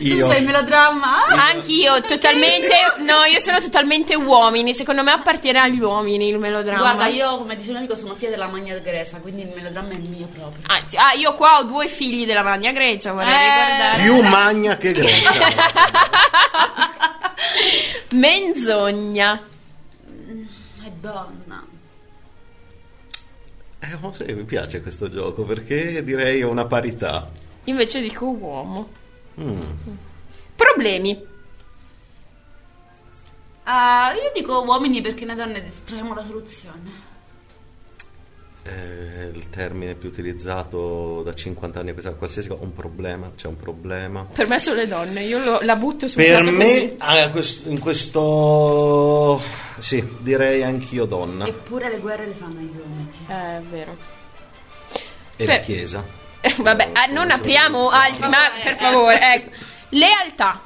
Io. 0.00 0.26
Tu 0.26 0.32
sei 0.32 0.44
melodramma? 0.44 1.26
Ah! 1.26 1.46
Anch'io, 1.48 2.00
totalmente. 2.02 2.68
No, 2.98 3.24
io 3.24 3.40
sono 3.40 3.58
totalmente 3.58 4.14
uomini. 4.14 4.72
Secondo 4.74 5.02
me 5.02 5.10
appartiene 5.10 5.58
agli 5.58 5.80
uomini 5.80 6.28
il 6.28 6.38
melodramma. 6.38 6.78
Guarda, 6.78 7.06
io 7.08 7.36
come 7.38 7.56
dice 7.56 7.66
il 7.66 7.70
mio 7.72 7.80
amico 7.80 7.96
sono 7.96 8.14
figlia 8.14 8.30
della 8.30 8.46
Magna 8.46 8.78
Grecia, 8.78 9.18
quindi 9.18 9.42
il 9.42 9.52
melodramma 9.54 9.90
è 9.90 9.96
mio 9.96 10.26
proprio. 10.26 10.62
Anzi, 10.68 10.96
ah, 10.96 11.12
io 11.14 11.34
qua 11.34 11.58
ho 11.58 11.64
due 11.64 11.88
figli 11.88 12.24
della 12.24 12.42
Magna 12.44 12.70
Grecia, 12.70 13.12
vorrei 13.12 13.32
Eh. 13.32 13.64
ricordare. 13.64 14.02
Più 14.02 14.22
magna 14.28 14.76
che 14.76 14.92
Grecia. 14.92 15.30
Menzogna. 18.10 19.40
È 20.82 20.90
donna. 21.00 21.64
Eh, 23.80 24.32
mi 24.34 24.44
piace 24.44 24.80
questo 24.80 25.10
gioco 25.10 25.42
perché 25.42 26.04
direi 26.04 26.42
una 26.42 26.66
parità. 26.66 27.26
Invece 27.64 28.00
dico 28.00 28.26
uomo. 28.26 28.88
Mm. 29.40 29.60
Problemi. 30.56 31.26
Ah, 33.64 34.12
io 34.14 34.30
dico 34.34 34.62
uomini 34.62 35.00
perché 35.00 35.24
noi 35.24 35.36
donne 35.36 35.70
troviamo 35.84 36.14
la 36.14 36.24
soluzione. 36.24 37.10
Eh, 38.64 39.30
il 39.34 39.48
termine 39.50 39.94
più 39.94 40.08
utilizzato 40.08 41.22
da 41.24 41.34
50 41.34 41.80
anni 41.80 41.90
a 41.90 41.92
questa 41.94 42.12
qualsiasi 42.12 42.46
cosa, 42.48 42.62
un 42.62 42.72
problema, 42.72 43.32
c'è 43.36 43.48
un 43.48 43.56
problema. 43.56 44.24
Per 44.24 44.46
me 44.48 44.58
sono 44.60 44.76
le 44.76 44.86
donne, 44.86 45.22
io 45.22 45.42
lo- 45.44 45.60
la 45.62 45.74
butto 45.74 46.06
sul 46.06 46.22
Per 46.22 46.30
piatto 46.42 46.56
me, 46.56 46.64
così. 46.64 46.94
ah, 46.98 47.30
in 47.64 47.80
questo, 47.80 49.40
sì, 49.78 50.06
direi 50.20 50.62
anch'io 50.62 51.06
donna. 51.06 51.44
Eppure 51.46 51.90
le 51.90 51.98
guerre 51.98 52.26
le 52.26 52.34
fanno 52.34 52.60
gli 52.60 52.70
uomini. 52.76 53.08
Eh, 53.26 53.32
è 53.58 53.60
vero. 53.68 53.96
E 55.36 55.44
per- 55.44 55.46
la 55.48 55.58
chiesa. 55.58 56.04
Eh, 56.42 56.54
Vabbè, 56.62 56.90
ah, 56.92 57.06
non 57.06 57.30
apriamo 57.30 57.88
altri, 57.88 58.28
ma 58.28 58.50
per 58.62 58.76
favore, 58.76 59.18
ecco. 59.34 59.50
Lealtà. 59.90 60.60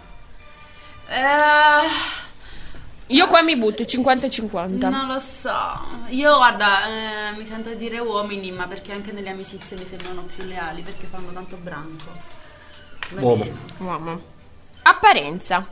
Eh, 1.09 1.89
Io 3.09 3.27
qua 3.29 3.43
mi 3.43 3.57
butto 3.57 3.85
50 3.85 4.27
e 4.27 4.31
50. 4.31 4.89
non 4.89 5.07
lo 5.07 5.21
so. 5.21 5.55
Io, 6.09 6.35
guarda, 6.37 6.87
eh, 6.89 7.37
mi 7.37 7.45
sento 7.45 7.69
di 7.69 7.77
dire 7.77 7.99
uomini, 8.01 8.51
ma 8.51 8.67
perché 8.67 8.93
anche 8.93 9.13
nelle 9.13 9.31
amicizie 9.31 9.77
mi 9.77 9.85
sembrano 9.87 10.23
più 10.23 10.45
leali, 10.45 10.83
perché 10.83 11.07
fanno 11.07 11.31
tanto 11.33 11.57
branco. 11.57 12.07
Uomo. 13.19 13.47
Uomo. 13.79 14.21
Apparenza. 14.83 15.67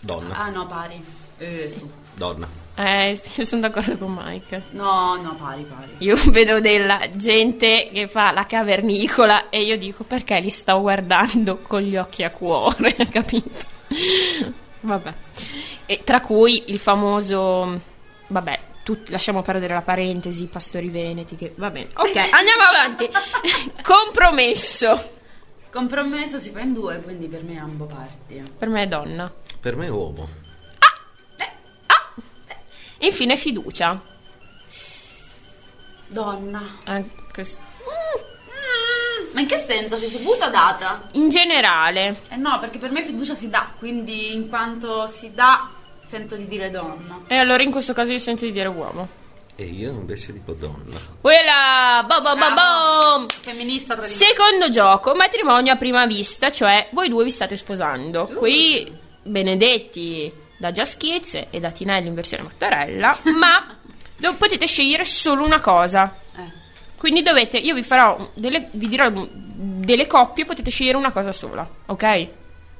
Donna, 0.00 0.34
Ah, 0.36 0.50
no, 0.50 0.66
pari. 0.66 1.02
Eh, 1.38 1.72
sì. 1.74 1.88
donna. 2.14 2.46
Eh, 2.76 3.18
io 3.34 3.44
sono 3.44 3.62
d'accordo 3.62 3.96
con 3.96 4.14
Mike. 4.22 4.64
No, 4.70 5.16
no, 5.20 5.34
pari, 5.34 5.62
pari. 5.64 5.94
Io 5.98 6.14
vedo 6.30 6.60
della 6.60 7.08
gente 7.14 7.88
che 7.92 8.06
fa 8.06 8.30
la 8.32 8.44
cavernicola 8.44 9.48
e 9.48 9.62
io 9.62 9.78
dico 9.78 10.04
perché 10.04 10.38
li 10.40 10.50
sto 10.50 10.80
guardando 10.80 11.58
con 11.58 11.80
gli 11.80 11.96
occhi 11.96 12.22
a 12.22 12.30
cuore, 12.30 12.94
capito? 13.10 13.66
Vabbè. 14.80 15.14
E 15.86 16.04
tra 16.04 16.20
cui 16.20 16.64
il 16.66 16.78
famoso 16.78 17.80
vabbè, 18.26 18.60
tut- 18.82 19.08
lasciamo 19.08 19.42
perdere 19.42 19.72
la 19.72 19.82
parentesi, 19.82 20.46
pastori 20.46 20.90
veneti 20.90 21.34
che 21.34 21.52
va 21.56 21.70
bene. 21.70 21.88
Ok, 21.94 22.16
andiamo 22.16 22.62
avanti. 22.68 23.08
Compromesso. 23.82 25.14
Compromesso 25.70 26.40
si 26.40 26.50
fa 26.50 26.60
in 26.60 26.72
due, 26.72 27.00
quindi 27.00 27.26
per 27.26 27.42
me 27.42 27.54
è 27.54 27.58
ambo 27.58 27.86
parti. 27.86 28.42
Per 28.58 28.68
me 28.68 28.82
è 28.82 28.86
donna. 28.86 29.32
Per 29.60 29.76
me 29.76 29.86
è 29.86 29.90
uomo. 29.90 30.44
E 32.98 33.06
infine 33.06 33.36
fiducia. 33.36 34.00
Donna. 36.08 36.62
Ah, 36.84 37.02
cos- 37.32 37.58
Ma 39.32 39.40
in 39.40 39.46
che 39.46 39.64
senso? 39.66 39.96
Ricevuta 39.98 40.46
o 40.46 40.50
data? 40.50 41.08
In 41.12 41.28
generale, 41.28 42.20
Eh 42.30 42.36
no, 42.36 42.58
perché 42.58 42.78
per 42.78 42.90
me 42.90 43.02
fiducia 43.02 43.34
si 43.34 43.48
dà, 43.50 43.70
quindi 43.78 44.32
in 44.32 44.48
quanto 44.48 45.06
si 45.08 45.32
dà 45.34 45.68
sento 46.08 46.36
di 46.36 46.46
dire 46.46 46.70
donna. 46.70 47.18
e 47.26 47.36
allora 47.36 47.62
in 47.62 47.70
questo 47.72 47.92
caso 47.92 48.12
io 48.12 48.18
sento 48.18 48.44
di 48.44 48.52
dire 48.52 48.68
uomo. 48.68 49.24
E 49.56 49.64
io 49.64 49.90
invece 49.90 50.32
dico 50.32 50.52
donna. 50.52 50.98
Quella! 51.20 52.04
Bo 52.06 52.20
bo 52.22 52.34
bo 52.36 52.52
bom! 52.54 53.26
Femminista 53.28 53.94
tradizionale. 53.94 54.34
Secondo 54.36 54.68
gioco, 54.70 55.14
matrimonio 55.14 55.72
a 55.72 55.76
prima 55.76 56.06
vista, 56.06 56.50
cioè 56.50 56.88
voi 56.92 57.08
due 57.08 57.24
vi 57.24 57.30
state 57.30 57.56
sposando. 57.56 58.26
Qui 58.26 58.90
benedetti 59.22 60.32
da 60.58 60.72
Just 60.72 60.98
Kids 60.98 61.34
e 61.50 61.60
da 61.60 61.70
Tinelli 61.70 62.06
in 62.08 62.14
versione 62.14 62.42
Mattarella, 62.44 63.16
ma 63.38 63.76
do- 64.16 64.34
potete 64.34 64.66
scegliere 64.66 65.04
solo 65.04 65.44
una 65.44 65.60
cosa. 65.60 66.14
Eh. 66.36 66.64
Quindi 66.96 67.22
dovete, 67.22 67.58
io 67.58 67.74
vi 67.74 67.82
farò 67.82 68.30
delle, 68.34 68.68
vi 68.72 68.88
dirò 68.88 69.10
delle 69.12 70.06
coppie, 70.06 70.44
potete 70.44 70.70
scegliere 70.70 70.96
una 70.96 71.12
cosa 71.12 71.32
sola, 71.32 71.68
ok? 71.86 72.28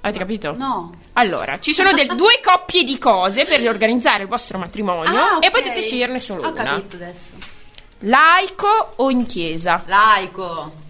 Avete 0.00 0.18
capito? 0.20 0.52
No. 0.56 0.94
Allora, 1.14 1.58
ci 1.58 1.72
sono 1.72 1.92
del- 1.92 2.14
due 2.16 2.40
coppie 2.42 2.84
di 2.84 2.96
cose 2.98 3.44
per 3.44 3.66
organizzare 3.68 4.22
il 4.22 4.28
vostro 4.28 4.56
matrimonio 4.58 5.18
Ah, 5.18 5.38
e 5.40 5.46
ok. 5.48 5.50
potete 5.50 5.80
sceglierne 5.80 6.18
solo 6.18 6.46
Ho 6.46 6.50
una. 6.52 6.62
capito 6.62 6.96
adesso. 6.96 7.32
Laico 8.00 8.92
o 8.96 9.10
in 9.10 9.26
chiesa? 9.26 9.82
Laico. 9.86 10.84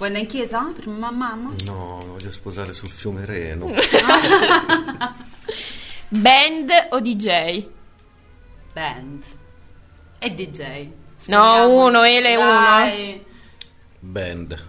Vuoi 0.00 0.08
andare 0.08 0.24
in 0.24 0.30
chiesa? 0.30 0.72
Per 0.74 0.86
mia 0.88 1.10
mamma? 1.10 1.52
No, 1.66 2.00
voglio 2.06 2.32
sposare 2.32 2.72
sul 2.72 2.88
fiume 2.88 3.26
Reno. 3.26 3.66
Band 6.08 6.70
o 6.92 7.00
DJ? 7.00 7.66
Band. 8.72 9.22
E 10.18 10.30
DJ. 10.34 10.88
No, 11.26 11.68
uno, 11.84 12.02
ele 12.04 12.34
uno. 12.34 12.46
Dai. 12.46 13.22
Band. 13.98 14.64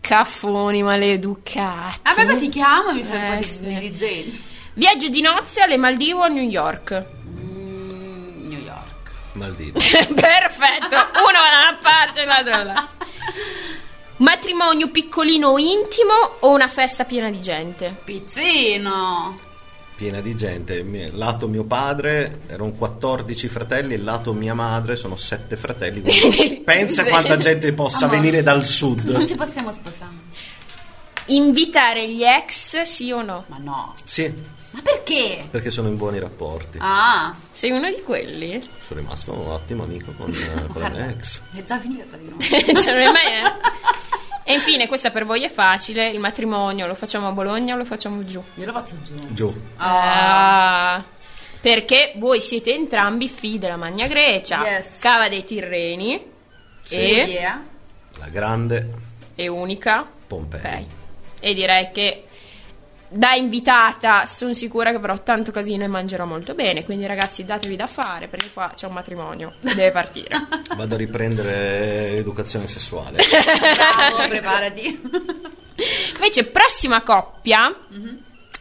Caffoni 0.00 0.82
maleducati. 0.84 2.00
Vabbè, 2.04 2.24
ma 2.24 2.36
ti 2.36 2.48
chiamo 2.48 2.90
e 2.90 2.94
mi 2.94 3.02
fai 3.02 3.16
Eh, 3.18 3.20
un 3.20 3.28
po' 3.30 3.36
di, 3.36 3.42
sì. 3.42 3.66
di 3.66 3.90
DJ. 3.90 4.40
Viaggio 4.74 5.08
di 5.08 5.20
nozze 5.20 5.60
alle 5.62 5.76
Maldivo 5.76 6.20
o 6.20 6.22
a 6.22 6.28
New 6.28 6.44
York? 6.48 7.04
Mm, 7.26 8.48
New 8.48 8.60
York. 8.60 9.10
Maldive. 9.32 9.72
Perfetto, 9.82 10.94
uno 10.94 11.38
va 11.40 11.50
da 11.50 11.68
una 11.68 11.78
parte 11.82 12.22
e 12.22 12.24
l'altro 12.24 12.50
dall'altra. 12.52 12.96
Matrimonio 14.18 14.90
piccolino 14.90 15.48
o 15.50 15.58
intimo 15.58 16.12
o 16.40 16.52
una 16.52 16.66
festa 16.68 17.04
piena 17.04 17.30
di 17.30 17.40
gente? 17.40 17.94
Piccino. 18.04 19.38
Piena 19.94 20.20
di 20.20 20.34
gente. 20.34 20.84
Lato 21.12 21.46
mio 21.48 21.64
padre 21.64 22.40
erano 22.48 22.72
14 22.72 23.48
fratelli, 23.48 23.94
e 23.94 23.98
lato 23.98 24.32
mia 24.32 24.54
madre 24.54 24.96
sono 24.96 25.16
7 25.16 25.56
fratelli. 25.56 26.00
quindi 26.02 26.62
Pensa 26.64 27.04
quanta 27.04 27.36
gente 27.36 27.72
possa 27.72 28.04
Amore. 28.06 28.18
venire 28.20 28.42
dal 28.42 28.56
Non 28.56 28.64
sud. 28.64 29.24
ci 29.24 29.34
possiamo 29.36 29.72
sposare. 29.72 30.16
Invitare 31.26 32.08
gli 32.08 32.22
ex, 32.24 32.80
sì 32.82 33.12
o 33.12 33.22
no? 33.22 33.44
Ma 33.48 33.58
no. 33.58 33.94
Sì, 34.02 34.32
Ma 34.70 34.80
perché? 34.82 35.46
perché 35.50 35.70
sono 35.70 35.88
in 35.88 35.96
buoni 35.96 36.18
rapporti. 36.18 36.78
Ah, 36.80 37.34
Sei 37.50 37.70
uno 37.70 37.88
di 37.88 38.02
quelli? 38.04 38.62
Sono 38.80 39.00
rimasto 39.00 39.32
un 39.32 39.50
ottimo 39.50 39.84
amico 39.84 40.12
con, 40.12 40.30
eh, 40.32 40.66
con 40.72 40.82
la 40.82 40.88
mia 40.90 41.08
ex. 41.08 41.40
è 41.54 41.62
già 41.62 41.78
finita 41.78 42.04
tra 42.04 42.16
di 42.16 42.28
noi. 42.28 42.38
Cioè, 42.80 42.92
non 42.92 43.02
è 43.02 43.10
mai, 43.10 43.44
eh? 43.44 43.52
E 44.48 44.54
infine, 44.54 44.86
questa 44.88 45.10
per 45.10 45.26
voi 45.26 45.44
è 45.44 45.50
facile, 45.50 46.08
il 46.08 46.20
matrimonio 46.20 46.86
lo 46.86 46.94
facciamo 46.94 47.28
a 47.28 47.32
Bologna 47.32 47.74
o 47.74 47.76
lo 47.76 47.84
facciamo 47.84 48.24
giù? 48.24 48.42
Io 48.54 48.64
lo 48.64 48.72
faccio 48.72 48.94
giù. 49.02 49.14
Giù. 49.34 49.60
Ah, 49.76 51.04
perché 51.60 52.14
voi 52.16 52.40
siete 52.40 52.72
entrambi 52.72 53.28
figli 53.28 53.58
della 53.58 53.76
Magna 53.76 54.06
Grecia, 54.06 54.64
Yes. 54.64 54.86
Cava 55.00 55.28
dei 55.28 55.44
Tirreni 55.44 56.24
Sì. 56.82 56.94
e, 56.96 57.24
Yeah. 57.24 57.62
La 58.16 58.28
grande 58.28 58.88
e 59.34 59.48
unica 59.48 60.06
Pompei. 60.26 60.60
Pompei. 60.60 60.86
E 61.40 61.54
direi 61.54 61.90
che 61.92 62.24
da 63.10 63.34
invitata 63.34 64.26
sono 64.26 64.52
sicura 64.52 64.90
che 64.90 65.00
farò 65.00 65.22
tanto 65.22 65.50
casino 65.50 65.84
e 65.84 65.88
mangerò 65.88 66.24
molto 66.24 66.54
bene, 66.54 66.84
quindi 66.84 67.06
ragazzi 67.06 67.44
datevi 67.44 67.76
da 67.76 67.86
fare 67.86 68.28
perché 68.28 68.50
qua 68.52 68.72
c'è 68.74 68.86
un 68.86 68.92
matrimonio, 68.92 69.54
deve 69.60 69.90
partire. 69.90 70.46
Vado 70.76 70.94
a 70.94 70.98
riprendere 70.98 72.16
educazione 72.16 72.66
sessuale. 72.66 73.18
Bravo, 73.28 74.28
preparati. 74.28 75.00
Invece 76.14 76.46
prossima 76.46 77.02
coppia, 77.02 77.74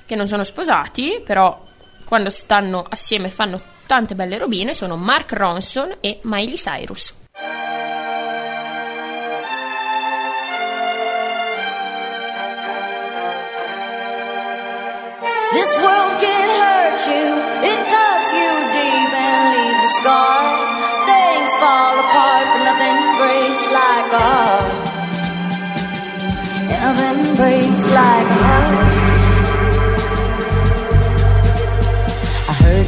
che 0.06 0.16
non 0.16 0.28
sono 0.28 0.44
sposati, 0.44 1.22
però 1.26 1.66
quando 2.06 2.30
stanno 2.30 2.86
assieme 2.88 3.30
fanno 3.30 3.60
tante 3.86 4.16
belle 4.16 4.38
robine, 4.38 4.74
sono 4.74 4.96
Mark 4.96 5.34
Ronson 5.34 5.98
e 6.00 6.20
Miley 6.24 6.56
Cyrus. 6.56 7.14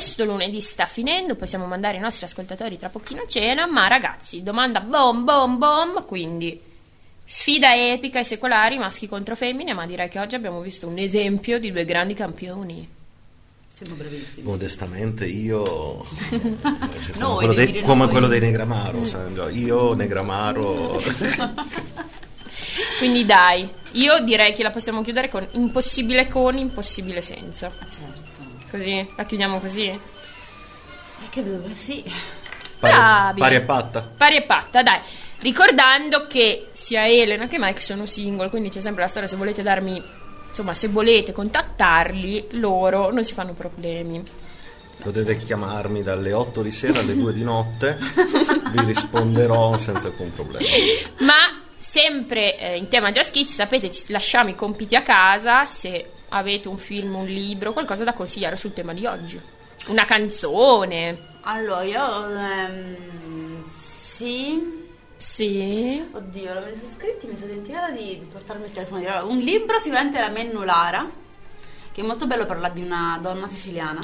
Questo 0.00 0.24
lunedì 0.24 0.62
sta 0.62 0.86
finendo, 0.86 1.34
possiamo 1.34 1.66
mandare 1.66 1.98
i 1.98 2.00
nostri 2.00 2.24
ascoltatori 2.24 2.78
tra 2.78 2.88
pochino 2.88 3.20
a 3.20 3.26
cena, 3.26 3.66
ma 3.66 3.86
ragazzi, 3.86 4.42
domanda 4.42 4.80
bom 4.80 5.24
bom 5.24 5.58
bom, 5.58 6.06
quindi 6.06 6.58
Sfida 7.22 7.76
epica 7.76 8.18
e 8.18 8.24
secolari, 8.24 8.78
maschi 8.78 9.06
contro 9.06 9.36
femmine, 9.36 9.74
ma 9.74 9.86
direi 9.86 10.08
che 10.08 10.18
oggi 10.18 10.36
abbiamo 10.36 10.62
visto 10.62 10.88
un 10.88 10.96
esempio 10.96 11.60
di 11.60 11.70
due 11.70 11.84
grandi 11.84 12.14
campioni. 12.14 12.88
Siamo 13.76 13.94
brevissimi. 13.94 14.42
Modestamente 14.42 15.26
io, 15.26 16.02
eh, 16.02 16.40
cioè, 17.04 17.18
come, 17.18 17.34
quello 17.36 17.52
dei, 17.52 17.80
come 17.82 18.08
quello 18.08 18.26
dei 18.26 18.40
Negramaro, 18.40 19.04
sai, 19.04 19.32
io 19.52 19.92
Negramaro, 19.92 20.98
Quindi 22.98 23.24
dai, 23.26 23.68
io 23.92 24.24
direi 24.24 24.54
che 24.54 24.62
la 24.62 24.70
possiamo 24.70 25.02
chiudere 25.02 25.28
con 25.28 25.46
impossibile 25.52 26.26
con, 26.26 26.56
impossibile 26.56 27.20
senza. 27.22 27.66
Ah, 27.66 27.86
certo. 27.88 28.49
Così, 28.70 29.08
la 29.16 29.24
chiudiamo 29.24 29.58
così? 29.58 29.98
Perché 31.18 31.42
dove? 31.42 31.74
Sì. 31.74 32.02
pari, 32.78 32.94
Bravi. 32.94 33.40
pari 33.40 33.54
e 33.56 33.60
patta. 33.62 34.00
Pari 34.16 34.36
e 34.36 34.42
patta, 34.42 34.82
dai. 34.82 35.00
Ricordando 35.40 36.26
che 36.26 36.68
sia 36.72 37.08
Elena 37.08 37.46
che 37.46 37.58
Mike 37.58 37.80
sono 37.80 38.06
single, 38.06 38.48
quindi 38.48 38.70
c'è 38.70 38.80
sempre 38.80 39.02
la 39.02 39.08
storia, 39.08 39.28
se 39.28 39.36
volete 39.36 39.62
darmi, 39.62 40.00
insomma, 40.48 40.74
se 40.74 40.88
volete 40.88 41.32
contattarli, 41.32 42.48
loro 42.52 43.10
non 43.10 43.24
si 43.24 43.32
fanno 43.32 43.54
problemi. 43.54 44.22
Potete 45.02 45.38
chiamarmi 45.38 46.02
dalle 46.02 46.32
8 46.32 46.62
di 46.62 46.70
sera 46.70 47.00
alle 47.00 47.16
2 47.16 47.32
di 47.32 47.42
notte, 47.42 47.98
vi 48.70 48.84
risponderò 48.84 49.78
senza 49.78 50.08
alcun 50.08 50.30
problema. 50.30 50.66
Ma 51.20 51.62
sempre 51.74 52.58
eh, 52.58 52.76
in 52.76 52.88
tema 52.88 53.10
Just 53.10 53.32
Kids, 53.32 53.54
sapete, 53.54 53.90
ci 53.90 54.12
lasciamo 54.12 54.50
i 54.50 54.54
compiti 54.54 54.94
a 54.94 55.02
casa 55.02 55.64
se 55.64 56.10
avete 56.30 56.68
un 56.68 56.78
film, 56.78 57.14
un 57.14 57.26
libro, 57.26 57.72
qualcosa 57.72 58.04
da 58.04 58.12
consigliare 58.12 58.56
sul 58.56 58.72
tema 58.72 58.92
di 58.92 59.06
oggi. 59.06 59.40
Una 59.88 60.04
canzone. 60.04 61.18
Allora, 61.42 61.82
io... 61.82 62.28
ehm, 62.28 63.64
sì... 63.68 64.78
Sì. 65.16 66.02
Oddio, 66.12 66.54
me 66.54 66.70
li 66.70 66.76
sono 66.78 66.92
scritti, 66.96 67.26
mi 67.26 67.36
sono 67.36 67.48
dimenticata 67.48 67.90
di 67.90 68.26
portarmi 68.32 68.64
il 68.64 68.72
telefono. 68.72 69.00
di 69.00 69.06
là. 69.06 69.22
Un 69.22 69.36
libro 69.36 69.78
sicuramente 69.78 70.18
la 70.18 70.30
Mennulara, 70.30 71.10
che 71.92 72.00
è 72.00 72.04
molto 72.04 72.26
bello 72.26 72.46
parla 72.46 72.70
di 72.70 72.80
una 72.80 73.18
donna 73.20 73.46
siciliana. 73.46 74.00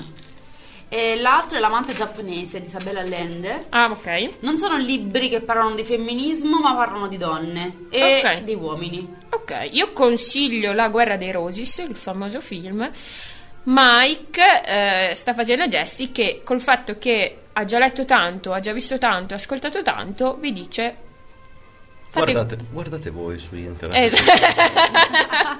E 0.89 1.16
l'altro 1.16 1.57
è 1.57 1.61
L'amante 1.61 1.93
giapponese 1.95 2.61
di 2.61 2.68
Isabella 2.68 3.01
Allende. 3.01 3.66
Ah, 3.70 3.91
ok. 3.91 4.34
Non 4.41 4.57
sono 4.57 4.76
libri 4.76 5.28
che 5.28 5.41
parlano 5.41 5.74
di 5.74 5.82
femminismo, 5.84 6.61
ma 6.61 6.74
parlano 6.74 7.09
di 7.09 7.16
donne 7.16 7.87
e 7.91 8.22
Ok. 8.24 8.43
di 8.45 8.55
uomini. 8.55 9.14
Ok, 9.30 9.68
io 9.72 9.93
consiglio 9.93 10.72
La 10.72 10.89
guerra 10.89 11.16
dei 11.16 11.32
Roses, 11.32 11.78
il 11.78 11.97
famoso 11.97 12.41
film. 12.41 12.89
Mike 13.64 14.62
eh, 14.64 15.14
sta 15.14 15.34
facendo 15.34 15.66
gesti 15.66 16.12
che 16.12 16.43
col 16.45 16.61
fatto 16.61 16.99
che 16.99 17.37
ha 17.53 17.64
già 17.64 17.78
letto 17.80 18.05
tanto, 18.05 18.53
ha 18.53 18.61
già 18.61 18.72
visto 18.72 18.97
tanto, 18.97 19.34
ha 19.34 19.39
ascoltato 19.39 19.82
tanto, 19.82 20.37
vi 20.39 20.53
dice... 20.53 20.97
fate- 22.11 22.30
Guardate, 22.32 22.64
guardate 22.70 23.11
voi 23.11 23.41
su 23.41 23.57
internet. 23.57 24.12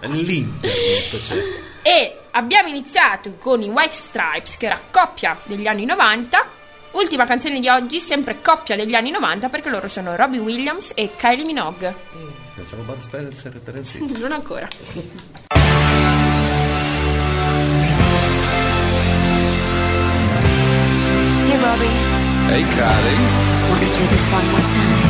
Eh, 0.03 0.07
L'internet 0.09 1.21
c'è. 1.21 1.37
e 1.83 2.17
abbiamo 2.37 2.69
iniziato 2.69 3.35
con 3.39 3.63
i 3.63 3.69
White 3.69 3.95
Stripes, 3.95 4.57
che 4.59 4.67
era 4.67 4.79
coppia 4.91 5.37
degli 5.45 5.67
anni 5.67 5.85
90. 5.87 6.55
Ultima 6.93 7.27
canzone 7.27 7.61
di 7.61 7.69
oggi, 7.69 7.99
sempre 8.01 8.41
coppia 8.41 8.77
degli 8.77 8.95
anni 8.95 9.11
90, 9.11 9.49
perché 9.49 9.69
loro 9.71 9.89
sono 9.89 10.15
Robbie 10.17 10.41
Williams 10.41 10.93
e 10.95 11.11
Kylie 11.17 11.45
Minogue. 11.45 11.95
Pensavo 12.55 12.83
Bud 12.83 13.01
Spencer 13.03 13.55
e 13.57 13.63
Terence 13.63 13.99
Hill. 13.99 14.17
Non 14.21 14.33
ancora. 14.33 14.69
Hey, 20.29 21.57
Robbie, 21.63 21.97
Hey, 22.49 22.63
Kylie. 22.75 23.17
wanna 23.69 23.87
do 23.87 24.07
this 24.11 24.33
one 24.33 24.47
more 24.51 24.61
time? 24.61 25.06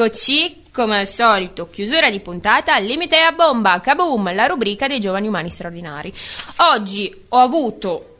Eccoci, 0.00 0.62
come 0.70 0.96
al 0.96 1.08
solito, 1.08 1.68
chiusura 1.70 2.08
di 2.08 2.20
puntata 2.20 2.72
al 2.72 2.84
limite 2.84 3.16
a 3.16 3.32
bomba, 3.32 3.80
kaboom, 3.80 4.32
la 4.32 4.46
rubrica 4.46 4.86
dei 4.86 5.00
giovani 5.00 5.26
umani 5.26 5.50
straordinari. 5.50 6.14
Oggi 6.58 7.24
ho 7.30 7.38
avuto 7.38 8.18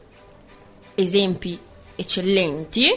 esempi 0.97 1.57
eccellenti 1.95 2.91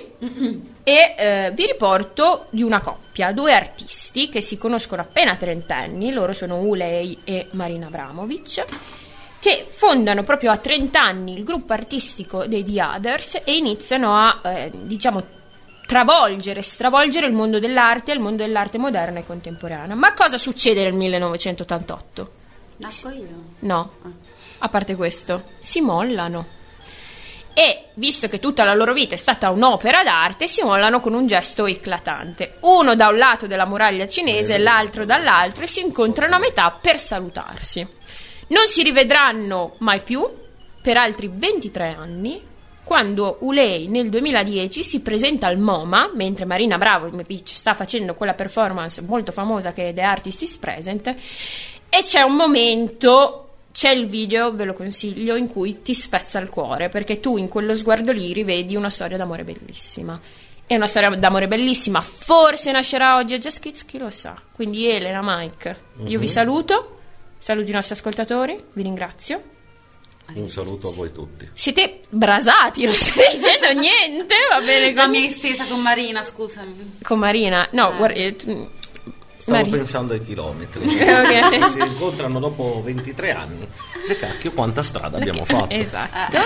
e 0.83 1.15
eh, 1.15 1.51
vi 1.53 1.67
riporto 1.67 2.47
di 2.49 2.63
una 2.63 2.81
coppia, 2.81 3.31
due 3.33 3.53
artisti 3.53 4.29
che 4.29 4.41
si 4.41 4.57
conoscono 4.57 5.03
appena 5.03 5.35
trentenni, 5.35 6.11
loro 6.11 6.33
sono 6.33 6.57
Ulei 6.57 7.19
e 7.23 7.49
Marina 7.51 7.85
Abramovic, 7.85 8.65
che 9.39 9.67
fondano 9.69 10.23
proprio 10.23 10.49
a 10.49 10.57
30 10.57 10.99
anni 10.99 11.37
il 11.37 11.43
gruppo 11.43 11.73
artistico 11.73 12.47
dei 12.47 12.63
The 12.63 12.81
Others 12.81 13.41
e 13.45 13.57
iniziano 13.57 14.15
a, 14.15 14.41
eh, 14.43 14.71
diciamo, 14.73 15.39
travolgere, 15.91 16.61
stravolgere 16.61 17.27
il 17.27 17.33
mondo 17.33 17.59
dell'arte 17.59 18.13
il 18.13 18.21
mondo 18.21 18.43
dell'arte 18.43 18.77
moderna 18.77 19.19
e 19.19 19.25
contemporanea. 19.25 19.93
Ma 19.93 20.13
cosa 20.13 20.37
succede 20.37 20.85
nel 20.85 20.93
1988? 20.93 22.31
Nasco 22.77 23.09
io. 23.09 23.27
No, 23.59 23.91
a 24.59 24.69
parte 24.69 24.95
questo, 24.95 25.49
si 25.59 25.81
mollano. 25.81 26.59
E 27.53 27.89
visto 27.95 28.29
che 28.29 28.39
tutta 28.39 28.63
la 28.63 28.73
loro 28.73 28.93
vita 28.93 29.15
è 29.15 29.17
stata 29.17 29.49
un'opera 29.49 30.01
d'arte, 30.01 30.47
si 30.47 30.63
mollano 30.63 31.01
con 31.01 31.13
un 31.13 31.27
gesto 31.27 31.65
eclatante. 31.65 32.53
Uno 32.61 32.95
da 32.95 33.09
un 33.09 33.17
lato 33.17 33.45
della 33.45 33.65
muraglia 33.65 34.07
cinese 34.07 34.53
e 34.53 34.59
l'altro 34.59 35.03
dall'altro 35.03 35.65
e 35.65 35.67
si 35.67 35.81
incontrano 35.81 36.35
a 36.35 36.39
metà 36.39 36.71
per 36.71 37.01
salutarsi. 37.01 37.85
Non 38.47 38.65
si 38.65 38.81
rivedranno 38.81 39.75
mai 39.79 40.01
più 40.01 40.25
per 40.81 40.95
altri 40.95 41.29
23 41.29 41.95
anni, 41.99 42.41
quando 42.83 43.37
Ulei 43.41 43.87
nel 43.87 44.09
2010 44.09 44.83
si 44.83 45.01
presenta 45.01 45.47
al 45.47 45.57
MoMA, 45.57 46.11
mentre 46.13 46.45
Marina 46.45 46.77
Bravovic 46.77 47.49
sta 47.49 47.73
facendo 47.73 48.15
quella 48.15 48.33
performance 48.33 49.01
molto 49.01 49.31
famosa 49.31 49.71
che 49.71 49.89
è 49.89 49.93
The 49.93 50.01
Artist 50.01 50.41
is 50.41 50.57
Present, 50.57 51.07
e 51.07 52.03
c'è 52.03 52.21
un 52.21 52.35
momento, 52.35 53.49
c'è 53.71 53.91
il 53.91 54.07
video, 54.07 54.53
ve 54.53 54.65
lo 54.65 54.73
consiglio, 54.73 55.35
in 55.35 55.47
cui 55.47 55.81
ti 55.81 55.93
spezza 55.93 56.39
il 56.39 56.49
cuore, 56.49 56.89
perché 56.89 57.19
tu 57.19 57.37
in 57.37 57.49
quello 57.49 57.75
sguardo 57.75 58.11
lì 58.11 58.33
rivedi 58.33 58.75
una 58.75 58.89
storia 58.89 59.17
d'amore 59.17 59.43
bellissima. 59.43 60.19
È 60.65 60.75
una 60.75 60.87
storia 60.87 61.09
d'amore 61.09 61.47
bellissima, 61.47 62.01
forse 62.01 62.71
nascerà 62.71 63.17
oggi 63.17 63.33
a 63.33 63.37
Just 63.37 63.61
Kids, 63.61 63.85
chi 63.85 63.97
lo 63.97 64.09
sa. 64.09 64.41
Quindi 64.53 64.87
Elena, 64.87 65.19
Mike, 65.21 65.77
io 66.05 66.17
vi 66.17 66.29
saluto, 66.29 66.99
saluto 67.39 67.69
i 67.69 67.73
nostri 67.73 67.93
ascoltatori, 67.93 68.63
vi 68.71 68.83
ringrazio. 68.83 69.50
Un 70.35 70.49
saluto 70.49 70.89
a 70.89 70.93
voi 70.93 71.11
tutti. 71.11 71.49
Siete 71.53 71.99
brasati, 72.09 72.85
non 72.85 72.93
state 72.93 73.31
dicendo 73.37 73.79
niente, 73.79 74.35
va 74.49 74.59
bene 74.61 74.91
No, 74.91 75.01
con, 75.03 75.11
mi 75.11 75.17
hai 75.17 75.29
stesa 75.29 75.65
con 75.65 75.81
Marina, 75.81 76.23
scusami. 76.23 76.97
con 77.03 77.19
Marina. 77.19 77.67
No, 77.71 77.91
Eh. 77.91 77.95
guarda, 77.97 78.15
eh, 78.19 78.35
Stavo 79.37 79.57
Marina. 79.57 79.77
pensando 79.77 80.13
ai 80.13 80.23
chilometri. 80.23 80.83
Ok. 81.01 81.71
si 81.71 81.79
incontrano 81.79 82.39
dopo 82.39 82.81
23 82.83 83.31
anni. 83.33 83.67
Se 84.05 84.17
cacchio, 84.17 84.51
quanta 84.51 84.83
strada 84.83 85.17
abbiamo 85.17 85.45
fatto. 85.45 85.73
Esatto. 85.73 86.37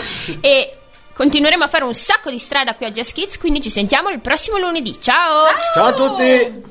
E 0.41 0.77
continueremo 1.13 1.63
a 1.63 1.67
fare 1.67 1.83
un 1.83 1.93
sacco 1.93 2.29
di 2.29 2.39
strada 2.39 2.75
qui 2.75 2.85
a 2.85 2.91
Jazz 2.91 3.11
Kids, 3.11 3.37
quindi 3.37 3.61
ci 3.61 3.69
sentiamo 3.69 4.09
il 4.09 4.19
prossimo 4.21 4.57
lunedì. 4.57 4.99
Ciao. 4.99 5.43
Ciao 5.73 5.85
a 5.87 5.93
tutti! 5.93 6.63